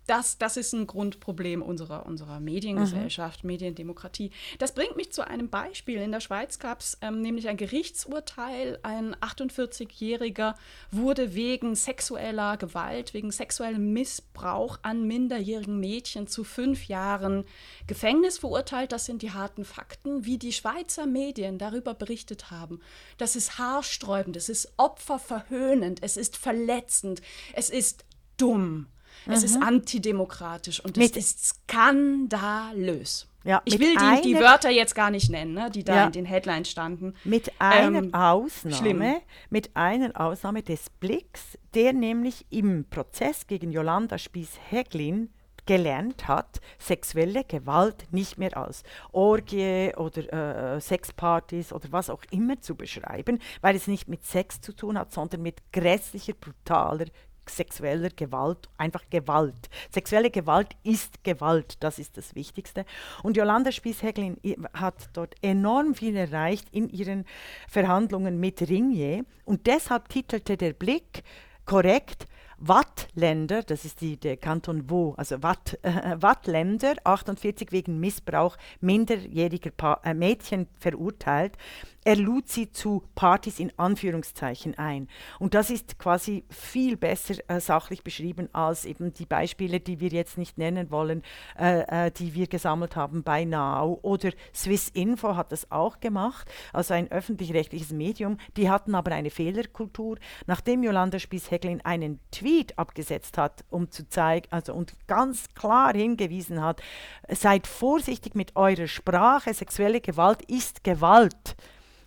das, 0.06 0.38
das 0.38 0.56
ist 0.56 0.72
ein 0.72 0.86
Grundproblem 0.86 1.62
unserer, 1.62 2.06
unserer 2.06 2.40
Mediengesellschaft, 2.40 3.42
mhm. 3.42 3.48
Mediendemokratie. 3.48 4.30
Das 4.58 4.72
bringt 4.72 4.96
mich 4.96 5.12
zu 5.12 5.26
einem 5.26 5.48
Beispiel. 5.48 6.00
In 6.00 6.12
der 6.12 6.20
Schweiz 6.20 6.58
gab 6.58 6.80
es 6.80 6.98
ähm, 7.00 7.20
nämlich 7.22 7.48
ein 7.48 7.56
Gerichtsurteil. 7.56 8.78
Ein 8.82 9.14
48-Jähriger 9.16 10.54
wurde 10.90 11.34
wegen 11.34 11.74
sexueller 11.74 12.56
Gewalt, 12.56 13.14
wegen 13.14 13.30
sexuellem 13.30 13.92
Missbrauch 13.92 14.78
an 14.82 15.06
minderjährigen 15.06 15.80
Mädchen 15.80 16.28
zu 16.28 16.44
fünf 16.44 16.86
Jahren 16.86 17.44
Gefängnis 17.86 18.38
verurteilt. 18.38 18.92
Das 18.92 19.06
sind 19.06 19.22
die 19.22 19.32
harten 19.32 19.64
Fakten, 19.64 20.24
wie 20.24 20.38
die 20.38 20.52
Schweizer 20.52 21.06
Medien 21.06 21.58
darüber 21.58 21.94
berichtet 21.94 22.50
haben. 22.50 22.80
Das 23.18 23.34
ist 23.34 23.58
haarsträubend, 23.58 24.36
es 24.36 24.48
ist 24.48 24.72
opferverhöhnend, 24.76 26.02
es 26.02 26.16
ist 26.16 26.36
verletzend, 26.36 27.22
es 27.54 27.70
ist 27.70 28.04
dumm. 28.36 28.86
Es 29.26 29.42
ist 29.42 29.56
mhm. 29.56 29.62
antidemokratisch 29.62 30.80
und 30.80 30.98
es 30.98 31.10
ist 31.12 31.46
skandalös. 31.46 33.26
Ja, 33.46 33.62
ich 33.64 33.78
will 33.78 33.94
die, 33.94 34.22
die, 34.22 34.34
Wörter 34.34 34.70
jetzt 34.70 34.96
gar 34.96 35.10
nicht 35.10 35.30
nennen, 35.30 35.54
ne, 35.54 35.70
die 35.70 35.84
da 35.84 35.94
ja, 35.94 36.06
in 36.06 36.12
den 36.12 36.24
Headlines 36.24 36.68
standen. 36.68 37.14
Mit 37.22 37.52
einer 37.60 37.98
ähm, 37.98 38.12
Ausnahme, 38.12 38.74
schlimm. 38.74 39.14
mit 39.50 39.70
einer 39.74 40.20
Ausnahme 40.20 40.64
des 40.64 40.90
Blicks, 40.90 41.56
der 41.72 41.92
nämlich 41.92 42.44
im 42.50 42.86
Prozess 42.90 43.46
gegen 43.46 43.70
Jolanda 43.70 44.18
Spies-Heglin 44.18 45.30
gelernt 45.66 46.26
hat, 46.26 46.60
sexuelle 46.78 47.44
Gewalt 47.44 48.06
nicht 48.12 48.38
mehr 48.38 48.56
als 48.56 48.82
Orgie 49.12 49.92
oder 49.96 50.74
äh, 50.76 50.80
Sexpartys 50.80 51.72
oder 51.72 51.90
was 51.90 52.08
auch 52.08 52.22
immer 52.30 52.60
zu 52.60 52.76
beschreiben, 52.76 53.40
weil 53.60 53.76
es 53.76 53.86
nicht 53.86 54.08
mit 54.08 54.24
Sex 54.24 54.60
zu 54.60 54.72
tun 54.72 54.98
hat, 54.98 55.12
sondern 55.12 55.42
mit 55.42 55.60
grässlicher, 55.72 56.34
brutaler 56.34 57.06
sexueller 57.50 58.10
Gewalt, 58.10 58.68
einfach 58.76 59.02
Gewalt. 59.10 59.68
Sexuelle 59.90 60.30
Gewalt 60.30 60.76
ist 60.82 61.22
Gewalt, 61.24 61.76
das 61.80 61.98
ist 61.98 62.16
das 62.16 62.34
Wichtigste. 62.34 62.84
Und 63.22 63.36
Jolanda 63.36 63.72
Spies-Häglin 63.72 64.38
hat 64.72 65.10
dort 65.12 65.34
enorm 65.42 65.94
viel 65.94 66.16
erreicht 66.16 66.68
in 66.72 66.88
ihren 66.88 67.24
Verhandlungen 67.68 68.38
mit 68.40 68.60
Ringier 68.68 69.24
und 69.44 69.66
deshalb 69.66 70.08
titelte 70.08 70.56
der 70.56 70.72
Blick 70.72 71.22
korrekt 71.64 72.26
Wattländer, 72.58 73.62
das 73.62 73.84
ist 73.84 74.00
die, 74.00 74.16
der 74.16 74.38
Kanton 74.38 74.88
Wo, 74.88 75.12
also 75.18 75.42
Watt, 75.42 75.78
äh, 75.82 76.16
Wattländer, 76.20 76.94
48 77.04 77.70
wegen 77.70 78.00
Missbrauch 78.00 78.56
minderjähriger 78.80 79.70
pa 79.70 80.00
äh, 80.04 80.14
Mädchen 80.14 80.66
verurteilt 80.78 81.58
er 82.06 82.14
lud 82.14 82.48
sie 82.48 82.70
zu 82.70 83.02
Partys 83.16 83.58
in 83.58 83.76
Anführungszeichen 83.76 84.78
ein. 84.78 85.08
Und 85.40 85.54
das 85.54 85.70
ist 85.70 85.98
quasi 85.98 86.44
viel 86.48 86.96
besser 86.96 87.34
äh, 87.48 87.58
sachlich 87.58 88.04
beschrieben 88.04 88.48
als 88.52 88.84
eben 88.84 89.12
die 89.12 89.26
Beispiele, 89.26 89.80
die 89.80 89.98
wir 89.98 90.10
jetzt 90.10 90.38
nicht 90.38 90.56
nennen 90.56 90.92
wollen, 90.92 91.24
äh, 91.58 92.06
äh, 92.06 92.10
die 92.12 92.32
wir 92.34 92.46
gesammelt 92.46 92.94
haben 92.94 93.24
bei 93.24 93.44
Now. 93.44 93.98
Oder 94.02 94.30
Swiss 94.54 94.88
Info 94.90 95.34
hat 95.34 95.50
das 95.50 95.72
auch 95.72 95.98
gemacht, 95.98 96.48
also 96.72 96.94
ein 96.94 97.10
öffentlich-rechtliches 97.10 97.90
Medium. 97.90 98.38
Die 98.56 98.70
hatten 98.70 98.94
aber 98.94 99.10
eine 99.10 99.30
Fehlerkultur. 99.30 100.18
Nachdem 100.46 100.84
Jolanda 100.84 101.18
Spies-Heglin 101.18 101.80
einen 101.80 102.20
Tweet 102.30 102.78
abgesetzt 102.78 103.36
hat, 103.36 103.64
um 103.68 103.90
zu 103.90 104.08
zeigen, 104.08 104.46
also 104.50 104.74
und 104.74 104.94
ganz 105.08 105.48
klar 105.54 105.92
hingewiesen 105.92 106.62
hat, 106.62 106.80
seid 107.28 107.66
vorsichtig 107.66 108.36
mit 108.36 108.54
eurer 108.54 108.86
Sprache, 108.86 109.52
sexuelle 109.52 110.00
Gewalt 110.00 110.42
ist 110.42 110.84
Gewalt 110.84 111.56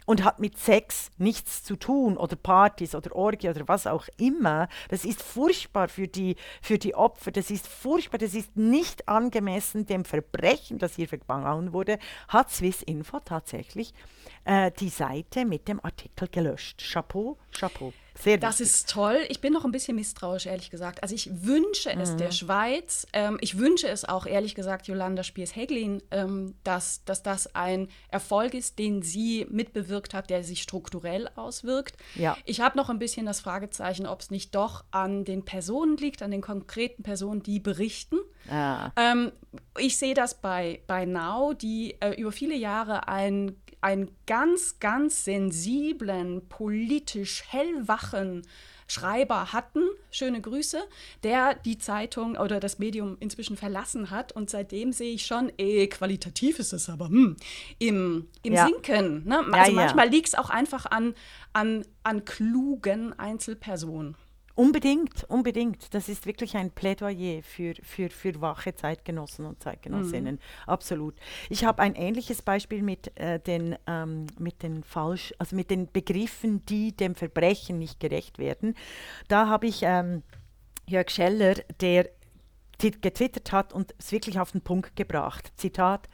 und 0.10 0.24
hat 0.24 0.40
mit 0.40 0.58
Sex 0.58 1.12
nichts 1.20 1.64
zu 1.64 1.76
tun 1.76 2.18
oder 2.18 2.36
Partys 2.36 2.96
oder 2.96 3.16
Orgie 3.16 3.48
oder 3.48 3.68
was 3.68 3.86
auch 3.86 4.08
immer. 4.18 4.68
Das 4.88 5.06
ist 5.06 5.22
furchtbar 5.22 5.88
für 5.88 6.08
die, 6.08 6.36
für 6.64 6.80
die 6.80 6.96
Opfer, 6.96 7.30
das 7.30 7.52
ist 7.52 7.68
furchtbar, 7.68 8.18
das 8.18 8.34
ist 8.34 8.58
nicht 8.58 9.08
angemessen 9.08 9.86
dem 9.86 10.06
Verbrechen, 10.06 10.80
das 10.80 10.96
hier 10.96 11.08
begangen 11.08 11.74
wurde, 11.74 12.00
hat 12.28 12.50
Swiss 12.50 12.82
Info 12.82 13.20
tatsächlich 13.20 13.94
äh, 14.46 14.72
die 14.80 14.90
Seite 14.90 15.46
mit 15.46 15.68
dem 15.68 15.80
Artikel 15.86 16.28
gelöscht. 16.28 16.82
Chapeau, 16.92 17.38
Chapeau. 17.52 17.94
Sehr 18.22 18.38
das 18.38 18.60
wichtig. 18.60 18.76
ist 18.76 18.90
toll. 18.90 19.18
Ich 19.30 19.40
bin 19.42 19.54
noch 19.54 19.64
ein 19.66 19.72
bisschen 19.72 19.96
misstrauisch, 19.96 20.46
ehrlich 20.46 20.70
gesagt. 20.70 21.02
Also 21.04 21.16
ich 21.16 21.30
wünsche 21.46 21.90
es 21.92 22.12
Mhm. 22.12 22.18
der 22.18 22.32
Schweiz. 22.32 23.08
Ähm, 23.14 23.38
ich 23.42 23.58
wünsche 23.58 23.88
es 23.88 24.04
auch, 24.04 24.26
ehrlich 24.26 24.56
gesagt, 24.56 24.88
Jolanda 24.88 25.24
Spiers-Heglin, 25.24 26.02
ähm, 26.12 26.56
dass, 26.64 27.04
dass 27.06 27.24
das 27.24 27.56
ein 27.56 27.88
Erfolg 28.10 28.54
ist, 28.54 28.78
den 28.78 29.02
sie 29.04 29.48
mitbewirkt 29.50 30.14
hat, 30.14 30.30
der 30.30 30.44
sich 30.44 30.62
strukturell 30.62 31.30
auswirkt. 31.36 31.96
Ja. 32.16 32.38
Ich 32.46 32.60
habe 32.62 32.78
noch 32.78 32.90
ein 32.90 33.00
bisschen 33.00 33.26
das 33.26 33.40
Fragezeichen, 33.40 34.06
ob 34.06 34.20
es 34.22 34.32
nicht 34.32 34.54
doch 34.54 34.84
an 34.92 35.24
den 35.24 35.46
Personen 35.46 35.96
liegt, 35.98 36.22
an 36.22 36.32
den 36.32 36.42
konkreten 36.42 37.04
Personen, 37.04 37.42
die 37.42 37.60
berichten. 37.60 38.18
Ah. 38.50 38.92
Ähm, 38.98 39.32
ich 39.78 39.98
sehe 39.98 40.14
das 40.14 40.42
bei, 40.42 40.82
bei 40.88 41.06
Now, 41.06 41.54
die 41.54 41.96
äh, 42.02 42.12
über 42.20 42.32
viele 42.32 42.56
Jahre 42.56 43.08
ein 43.08 43.56
einen 43.82 44.12
ganz, 44.26 44.80
ganz 44.80 45.24
sensiblen, 45.26 46.48
politisch 46.50 47.44
hellwachen 47.48 48.44
Schreiber 48.88 49.54
hatten, 49.54 49.84
schöne 50.10 50.42
Grüße, 50.42 50.82
der 51.24 51.54
die 51.54 51.78
Zeitung 51.78 52.36
oder 52.36 52.60
das 52.60 52.80
Medium 52.80 53.18
inzwischen 53.20 53.56
verlassen 53.56 54.10
hat. 54.10 54.32
Und 54.32 54.50
seitdem 54.50 54.94
sehe 54.94 55.14
ich 55.14 55.28
schon, 55.28 55.52
eh, 55.60 55.86
qualitativ 55.88 56.58
ist 56.58 56.74
es 56.74 56.90
aber 56.90 57.08
hm, 57.08 57.36
im, 57.78 58.28
im 58.42 58.54
Ja. 58.54 58.66
Sinken. 58.66 59.28
Ne? 59.28 59.38
Also 59.40 59.54
Ja, 59.56 59.66
ja. 59.68 59.72
manchmal 59.72 60.10
liegt 60.10 60.30
es 60.30 60.36
auch 60.36 60.50
einfach 60.50 60.88
an, 60.88 61.14
an, 61.54 61.86
an 62.04 62.26
klugen 62.26 63.18
Einzelpersonen. 63.18 64.16
Unbedingt, 64.60 65.24
unbedingt. 65.30 65.94
Das 65.94 66.10
ist 66.10 66.26
wirklich 66.26 66.58
ein 66.58 66.72
Plädoyer 66.72 67.42
für, 67.44 67.76
für, 67.82 68.10
für 68.10 68.42
wache 68.42 68.76
Zeitgenossen 68.76 69.46
und 69.46 69.64
Zeitgenossinnen. 69.64 70.38
Absolut. 70.68 71.16
Ich 71.50 71.64
habe 71.64 71.82
ein 71.82 71.96
ähnliches 71.96 72.42
Beispiel 72.42 72.82
mit, 72.82 73.18
äh, 73.18 73.40
den, 73.40 73.78
ähm, 73.88 74.28
mit 74.38 74.62
den 74.62 74.84
falsch, 74.84 75.34
also 75.38 75.56
mit 75.56 75.72
den 75.72 75.90
Begriffen, 75.90 76.66
die 76.66 76.92
dem 76.92 77.16
Verbrechen 77.16 77.80
nicht 77.80 78.02
gerecht 78.02 78.38
werden. 78.38 78.76
Da 79.30 79.48
habe 79.48 79.66
ich 79.66 79.80
ähm, 79.84 80.24
Jörg 80.88 81.10
Scheller, 81.10 81.56
der 81.80 82.10
getwittert 82.80 83.54
hat 83.54 83.72
und 83.72 83.96
es 83.98 84.12
wirklich 84.12 84.42
auf 84.42 84.52
den 84.52 84.60
Punkt 84.60 84.94
gebracht. 84.98 85.54
Zitat. 85.56 86.10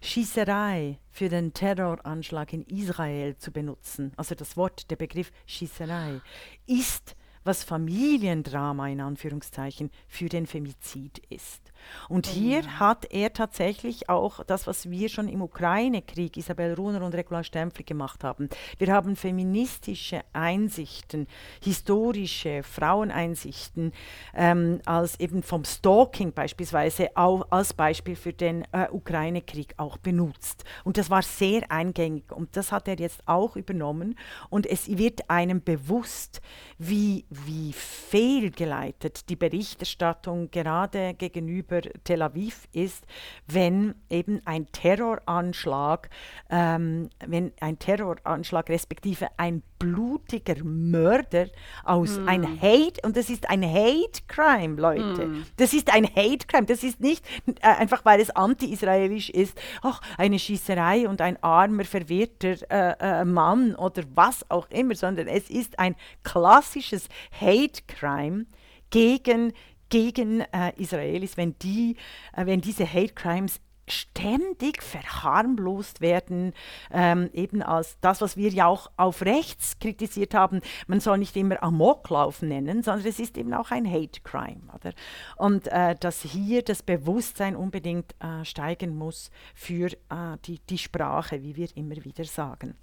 Schießerei 0.00 0.98
für 1.10 1.28
den 1.28 1.52
Terroranschlag 1.52 2.54
in 2.54 2.62
Israel 2.62 3.36
zu 3.36 3.52
benutzen, 3.52 4.12
also 4.16 4.34
das 4.34 4.56
Wort, 4.56 4.90
der 4.90 4.96
Begriff 4.96 5.30
Schießerei, 5.46 6.22
ist, 6.66 7.14
was 7.44 7.64
Familiendrama 7.64 8.88
in 8.88 9.00
Anführungszeichen 9.00 9.90
für 10.08 10.28
den 10.28 10.46
Femizid 10.46 11.22
ist. 11.28 11.71
Und 12.08 12.26
hier 12.26 12.78
hat 12.78 13.06
er 13.10 13.32
tatsächlich 13.32 14.08
auch 14.08 14.44
das, 14.44 14.66
was 14.66 14.90
wir 14.90 15.08
schon 15.08 15.28
im 15.28 15.42
Ukraine-Krieg, 15.42 16.36
Isabel 16.36 16.74
Runer 16.74 17.02
und 17.04 17.14
Regula 17.14 17.44
Stempfli 17.44 17.84
gemacht 17.84 18.24
haben. 18.24 18.48
Wir 18.78 18.92
haben 18.92 19.16
feministische 19.16 20.22
Einsichten, 20.32 21.26
historische 21.62 22.62
Fraueneinsichten, 22.62 23.92
ähm, 24.34 24.80
als 24.84 25.18
eben 25.20 25.42
vom 25.42 25.64
Stalking 25.64 26.32
beispielsweise 26.32 27.10
auch 27.14 27.46
als 27.50 27.72
Beispiel 27.72 28.16
für 28.16 28.32
den 28.32 28.64
äh, 28.72 28.88
Ukraine-Krieg 28.90 29.74
auch 29.76 29.96
benutzt. 29.98 30.64
Und 30.84 30.98
das 30.98 31.10
war 31.10 31.22
sehr 31.22 31.70
eingängig 31.70 32.32
und 32.32 32.56
das 32.56 32.72
hat 32.72 32.88
er 32.88 32.98
jetzt 32.98 33.22
auch 33.26 33.56
übernommen 33.56 34.18
und 34.50 34.66
es 34.66 34.88
wird 34.98 35.30
einem 35.30 35.62
bewusst, 35.62 36.40
wie, 36.78 37.24
wie 37.30 37.72
fehlgeleitet 37.72 39.28
die 39.28 39.36
Berichterstattung 39.36 40.50
gerade 40.50 41.14
gegenüber 41.14 41.71
Tel 41.80 42.22
Aviv 42.22 42.68
ist, 42.72 43.04
wenn 43.46 43.94
eben 44.10 44.40
ein 44.44 44.66
Terroranschlag, 44.72 46.10
ähm, 46.50 47.08
wenn 47.26 47.52
ein 47.60 47.78
Terroranschlag 47.78 48.68
respektive 48.68 49.28
ein 49.36 49.62
blutiger 49.78 50.62
Mörder 50.62 51.46
aus 51.84 52.18
ein 52.26 52.60
Hate, 52.60 53.00
und 53.04 53.16
das 53.16 53.30
ist 53.30 53.50
ein 53.50 53.64
Hate 53.64 54.22
Crime, 54.28 54.80
Leute. 54.80 55.28
Das 55.56 55.72
ist 55.72 55.92
ein 55.92 56.04
Hate 56.04 56.46
Crime. 56.46 56.66
Das 56.66 56.84
ist 56.84 57.00
nicht 57.00 57.24
äh, 57.46 57.66
einfach, 57.66 58.04
weil 58.04 58.20
es 58.20 58.30
anti-israelisch 58.30 59.30
ist, 59.30 59.60
ach, 59.82 60.00
eine 60.18 60.38
Schießerei 60.38 61.08
und 61.08 61.20
ein 61.20 61.42
armer, 61.42 61.84
verwirrter 61.84 62.56
äh, 62.70 63.20
äh, 63.20 63.24
Mann 63.24 63.74
oder 63.74 64.04
was 64.14 64.48
auch 64.50 64.70
immer, 64.70 64.94
sondern 64.94 65.26
es 65.26 65.50
ist 65.50 65.78
ein 65.78 65.96
klassisches 66.22 67.08
Hate 67.40 67.82
Crime 67.88 68.46
gegen, 68.90 69.52
gegen 69.92 70.40
äh, 70.40 70.72
Israelis, 70.78 71.36
wenn, 71.36 71.54
die, 71.58 71.96
äh, 72.34 72.46
wenn 72.46 72.62
diese 72.62 72.90
Hate 72.90 73.12
Crimes 73.12 73.60
ständig 73.86 74.82
verharmlost 74.82 76.00
werden, 76.00 76.54
ähm, 76.90 77.28
eben 77.34 77.62
als 77.62 77.98
das, 78.00 78.22
was 78.22 78.38
wir 78.38 78.48
ja 78.48 78.68
auch 78.68 78.90
auf 78.96 79.20
rechts 79.20 79.78
kritisiert 79.80 80.32
haben. 80.32 80.62
Man 80.86 81.00
soll 81.00 81.18
nicht 81.18 81.36
immer 81.36 81.62
Amoklauf 81.62 82.40
nennen, 82.40 82.82
sondern 82.82 83.06
es 83.06 83.20
ist 83.20 83.36
eben 83.36 83.52
auch 83.52 83.70
ein 83.70 83.84
Hate 83.86 84.22
Crime. 84.22 84.62
Oder? 84.74 84.94
Und 85.36 85.68
äh, 85.68 85.94
dass 86.00 86.22
hier 86.22 86.62
das 86.62 86.82
Bewusstsein 86.82 87.54
unbedingt 87.54 88.14
äh, 88.20 88.46
steigen 88.46 88.96
muss 88.96 89.30
für 89.54 89.88
äh, 89.88 90.38
die, 90.46 90.58
die 90.60 90.78
Sprache, 90.78 91.42
wie 91.42 91.56
wir 91.56 91.68
immer 91.76 92.02
wieder 92.02 92.24
sagen. 92.24 92.78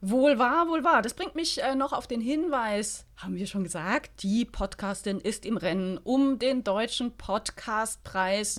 Wohl 0.00 0.40
wahr, 0.40 0.66
wohl 0.66 0.82
wahr. 0.82 1.02
Das 1.02 1.14
bringt 1.14 1.36
mich 1.36 1.62
äh, 1.62 1.76
noch 1.76 1.92
auf 1.92 2.08
den 2.08 2.20
Hinweis, 2.20 3.07
haben 3.18 3.34
wir 3.34 3.48
schon 3.48 3.64
gesagt, 3.64 4.22
die 4.22 4.44
Podcastin 4.44 5.18
ist 5.18 5.44
im 5.44 5.56
Rennen 5.56 5.98
um 5.98 6.38
den 6.38 6.62
deutschen 6.62 7.16
Podcastpreis. 7.16 8.58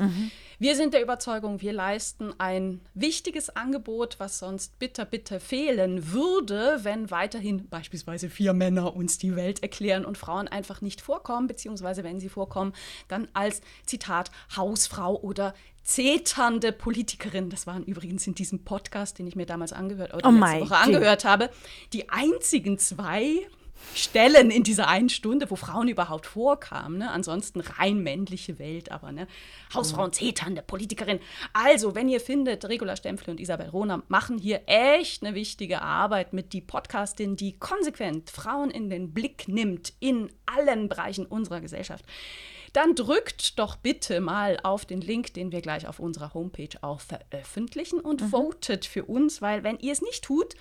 Wir 0.59 0.75
sind 0.75 0.93
der 0.93 1.01
Überzeugung, 1.01 1.61
wir 1.61 1.71
leisten 1.71 2.33
ein 2.39 2.81
wichtiges 2.93 3.55
Angebot, 3.55 4.19
was 4.19 4.37
sonst 4.37 4.77
bitter, 4.77 5.05
bitter 5.05 5.39
fehlen 5.39 6.11
würde, 6.11 6.79
wenn 6.83 7.09
weiterhin 7.09 7.69
beispielsweise 7.69 8.29
vier 8.29 8.51
Männer 8.51 8.97
uns 8.97 9.17
die 9.17 9.37
Welt 9.37 9.63
erklären 9.63 10.03
und 10.03 10.17
Frauen 10.17 10.49
einfach 10.49 10.81
nicht 10.81 10.99
vorkommen, 10.99 11.47
beziehungsweise 11.47 12.03
wenn 12.03 12.19
sie 12.19 12.29
vorkommen, 12.29 12.73
dann 13.07 13.29
als 13.33 13.61
Zitat 13.85 14.29
Hausfrau 14.57 15.15
oder 15.21 15.53
zeternde 15.83 16.73
Politikerin. 16.73 17.49
Das 17.49 17.65
waren 17.65 17.85
übrigens 17.85 18.27
in 18.27 18.35
diesem 18.35 18.65
Podcast, 18.65 19.19
den 19.19 19.27
ich 19.27 19.37
mir 19.37 19.45
damals 19.45 19.71
angehört 19.71 20.13
oder 20.13 20.27
Oh 20.27 20.31
letzte 20.31 20.61
Woche 20.61 20.77
angehört 20.77 21.23
habe, 21.23 21.49
die 21.93 22.09
einzigen 22.09 22.77
zwei 22.77 23.47
Stellen 23.95 24.51
in 24.51 24.63
dieser 24.63 24.87
einen 24.87 25.09
Stunde, 25.09 25.49
wo 25.49 25.55
Frauen 25.55 25.87
überhaupt 25.87 26.25
vorkamen. 26.25 26.99
Ne? 26.99 27.11
Ansonsten 27.11 27.59
rein 27.59 27.99
männliche 28.01 28.59
Welt, 28.59 28.91
aber 28.91 29.11
ne? 29.11 29.27
Hausfrauen, 29.73 30.13
zeternde 30.13 30.61
Politikerin. 30.61 31.19
Also, 31.53 31.95
wenn 31.95 32.07
ihr 32.07 32.21
findet, 32.21 32.65
Regula 32.65 32.95
Stempfle 32.95 33.31
und 33.31 33.39
Isabel 33.39 33.69
Rohner 33.69 34.03
machen 34.07 34.37
hier 34.37 34.61
echt 34.67 35.23
eine 35.23 35.35
wichtige 35.35 35.81
Arbeit 35.81 36.33
mit 36.33 36.53
die 36.53 36.61
Podcastin, 36.61 37.35
die 37.35 37.57
konsequent 37.57 38.29
Frauen 38.29 38.71
in 38.71 38.89
den 38.89 39.13
Blick 39.13 39.47
nimmt 39.47 39.93
in 39.99 40.31
allen 40.45 40.87
Bereichen 40.87 41.25
unserer 41.25 41.61
Gesellschaft 41.61 42.05
dann 42.73 42.95
drückt 42.95 43.57
doch 43.57 43.75
bitte 43.75 44.21
mal 44.21 44.59
auf 44.61 44.85
den 44.85 45.01
Link, 45.01 45.33
den 45.33 45.51
wir 45.51 45.61
gleich 45.61 45.87
auf 45.87 45.99
unserer 45.99 46.33
Homepage 46.33 46.69
auch 46.81 47.01
veröffentlichen 47.01 47.99
und 47.99 48.21
votet 48.21 48.85
für 48.85 49.05
uns, 49.05 49.41
weil 49.41 49.63
wenn 49.63 49.79
ihr 49.79 49.91
es 49.91 50.01
nicht 50.01 50.23
tut, 50.23 50.53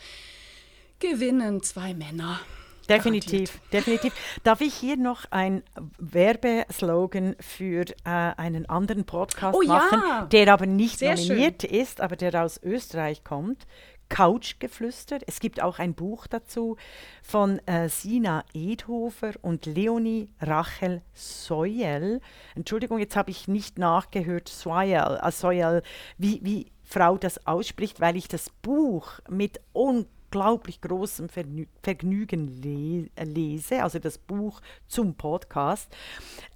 gewinnen 1.01 1.63
zwei 1.63 1.95
Männer. 1.95 2.41
Definitiv, 2.89 3.61
definitiv. 3.73 4.13
Darf 4.45 4.61
ich 4.61 4.75
hier 4.75 4.97
noch 4.97 5.25
ein 5.31 5.63
Werbeslogan 5.99 7.37
für 7.41 7.85
äh, 7.85 7.95
einen 8.05 8.69
anderen 8.69 9.05
Podcast 9.05 9.57
Oh 9.57 9.63
ja. 9.63 9.69
machen, 9.69 10.29
der 10.31 10.53
aber 10.53 10.67
nicht 10.67 10.99
Sehr 10.99 11.15
nominiert 11.15 11.65
ist, 11.65 12.01
aber 12.01 12.17
der 12.17 12.43
aus 12.43 12.61
Österreich 12.63 13.25
kommt? 13.25 13.67
Couchgeflüster. 14.09 15.19
Es 15.27 15.39
gibt 15.41 15.63
auch 15.63 15.79
ein 15.79 15.95
Buch 15.95 16.27
dazu 16.27 16.77
von 17.23 17.59
äh, 17.67 17.89
Sina 17.89 18.45
Edhofer 18.55 19.33
und 19.43 19.67
Leonie 19.67 20.31
Rachel 20.41 21.03
Soyel. 21.13 22.21
Entschuldigung, 22.55 22.99
jetzt 22.99 23.17
habe 23.17 23.31
ich 23.31 23.49
nicht 23.49 23.79
nachgehört, 23.79 24.49
Soyel, 24.49 25.21
äh, 25.23 25.31
Soyel 25.31 25.83
wie, 26.17 26.41
wie 26.43 26.73
Frau 26.85 27.19
das 27.19 27.47
ausspricht, 27.47 28.01
weil 28.01 28.17
ich 28.17 28.29
das 28.29 28.49
Buch 28.63 29.21
mit 29.29 29.61
unglaublich 29.73 30.18
großem 30.31 31.29
Vernü 31.29 31.67
Vergnügen 31.83 32.61
le 32.63 33.09
lese, 33.25 33.83
also 33.83 33.99
das 33.99 34.19
Buch 34.19 34.61
zum 34.87 35.15
Podcast. 35.15 35.95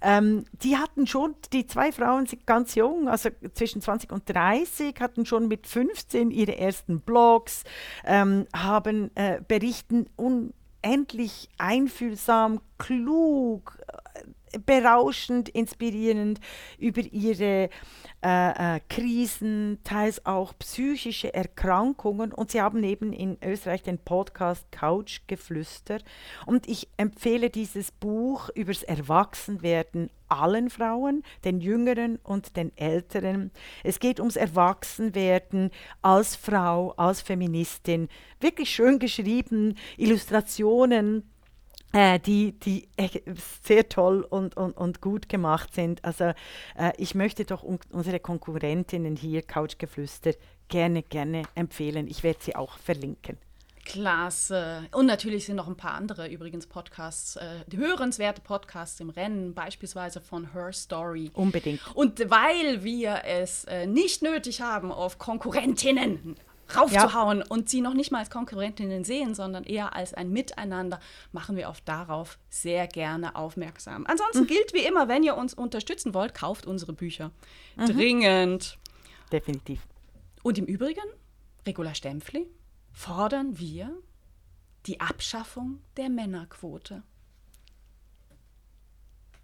Ähm, 0.01 0.45
die 0.63 0.77
hatten 0.77 1.07
schon, 1.07 1.35
die 1.51 1.65
zwei 1.65 1.91
Frauen 1.91 2.25
sind 2.25 2.45
ganz 2.45 2.75
jung, 2.75 3.07
also 3.07 3.29
zwischen 3.53 3.81
20 3.81 4.11
und 4.11 4.23
30, 4.27 4.99
hatten 4.99 5.25
schon 5.25 5.47
mit 5.47 5.67
15 5.67 6.31
ihre 6.31 6.57
ersten 6.57 7.01
Blogs, 7.01 7.63
ähm, 8.05 8.47
haben 8.55 9.11
äh, 9.15 9.41
berichten 9.47 10.07
unendlich 10.15 11.49
einfühlsam, 11.57 12.61
klug, 12.77 13.77
äh, 13.87 14.23
berauschend, 14.65 15.49
inspirierend 15.49 16.39
über 16.77 17.01
ihre 17.01 17.69
äh, 18.23 18.75
äh, 18.75 18.79
Krisen, 18.89 19.79
teils 19.83 20.25
auch 20.25 20.53
psychische 20.59 21.33
Erkrankungen. 21.33 22.31
Und 22.31 22.51
sie 22.51 22.61
haben 22.61 22.83
eben 22.83 23.13
in 23.13 23.37
Österreich 23.43 23.83
den 23.83 23.97
Podcast 23.97 24.71
Couchgeflüster. 24.71 25.99
Und 26.45 26.67
ich 26.67 26.87
empfehle 26.97 27.49
dieses 27.49 27.91
Buch 27.91 28.49
übers 28.55 28.83
Erwachsenwerden 28.83 30.09
allen 30.29 30.69
Frauen, 30.69 31.23
den 31.43 31.59
Jüngeren 31.59 32.17
und 32.23 32.55
den 32.57 32.75
Älteren. 32.77 33.51
Es 33.83 33.99
geht 33.99 34.19
ums 34.19 34.35
Erwachsenwerden 34.35 35.69
als 36.01 36.35
Frau, 36.35 36.93
als 36.97 37.21
Feministin. 37.21 38.07
Wirklich 38.39 38.69
schön 38.71 38.99
geschrieben, 38.99 39.77
Illustrationen 39.97 41.32
äh, 41.93 42.19
die, 42.19 42.59
die 42.59 42.89
sehr 43.63 43.87
toll 43.87 44.25
und, 44.27 44.57
und, 44.57 44.75
und 44.75 44.99
gut 44.99 45.29
gemacht 45.29 45.73
sind. 45.73 46.03
Also 46.03 46.33
äh, 46.75 46.91
ich 46.97 47.15
möchte 47.15 47.45
doch 47.45 47.63
un 47.63 47.79
unsere 47.91 48.19
Konkurrentinnen 48.19 49.15
hier, 49.15 49.41
Couchgeflüster, 49.43 50.33
gerne, 50.67 51.03
gerne 51.03 51.43
empfehlen. 51.55 52.07
Ich 52.07 52.23
werde 52.23 52.39
sie 52.41 52.55
auch 52.55 52.77
verlinken. 52.77 53.37
Klasse. 53.85 54.87
Und 54.93 55.05
natürlich 55.05 55.45
sind 55.45 55.57
noch 55.57 55.67
ein 55.67 55.75
paar 55.75 55.93
andere 55.93 56.27
übrigens 56.27 56.67
Podcasts, 56.67 57.35
äh, 57.35 57.59
hörenswerte 57.75 58.41
Podcasts 58.41 58.99
im 58.99 59.09
Rennen, 59.09 59.53
beispielsweise 59.53 60.21
von 60.21 60.53
Her 60.53 60.71
Story. 60.71 61.31
Unbedingt. 61.33 61.81
Und 61.93 62.19
weil 62.29 62.83
wir 62.83 63.23
es 63.25 63.65
äh, 63.65 63.85
nicht 63.85 64.21
nötig 64.21 64.61
haben, 64.61 64.91
auf 64.91 65.17
Konkurrentinnen 65.17 66.37
raufzuhauen 66.75 67.39
ja. 67.39 67.45
und 67.49 67.69
sie 67.69 67.81
noch 67.81 67.93
nicht 67.93 68.11
mal 68.11 68.19
als 68.19 68.29
Konkurrentinnen 68.29 69.03
sehen, 69.03 69.35
sondern 69.35 69.63
eher 69.63 69.95
als 69.95 70.13
ein 70.13 70.31
Miteinander, 70.31 70.99
machen 71.31 71.55
wir 71.55 71.69
auf 71.69 71.81
darauf 71.81 72.39
sehr 72.49 72.87
gerne 72.87 73.35
aufmerksam. 73.35 74.05
Ansonsten 74.07 74.43
mhm. 74.43 74.47
gilt 74.47 74.73
wie 74.73 74.85
immer, 74.85 75.07
wenn 75.07 75.23
ihr 75.23 75.35
uns 75.35 75.53
unterstützen 75.53 76.13
wollt, 76.13 76.33
kauft 76.33 76.65
unsere 76.65 76.93
Bücher. 76.93 77.31
Mhm. 77.75 77.85
Dringend. 77.85 78.77
Definitiv. 79.31 79.81
Und 80.43 80.57
im 80.57 80.65
Übrigen, 80.65 81.05
Regula 81.65 81.95
Stempfli, 81.95 82.47
fordern 82.91 83.57
wir 83.57 83.95
die 84.85 84.99
Abschaffung 84.99 85.79
der 85.97 86.09
Männerquote. 86.09 87.03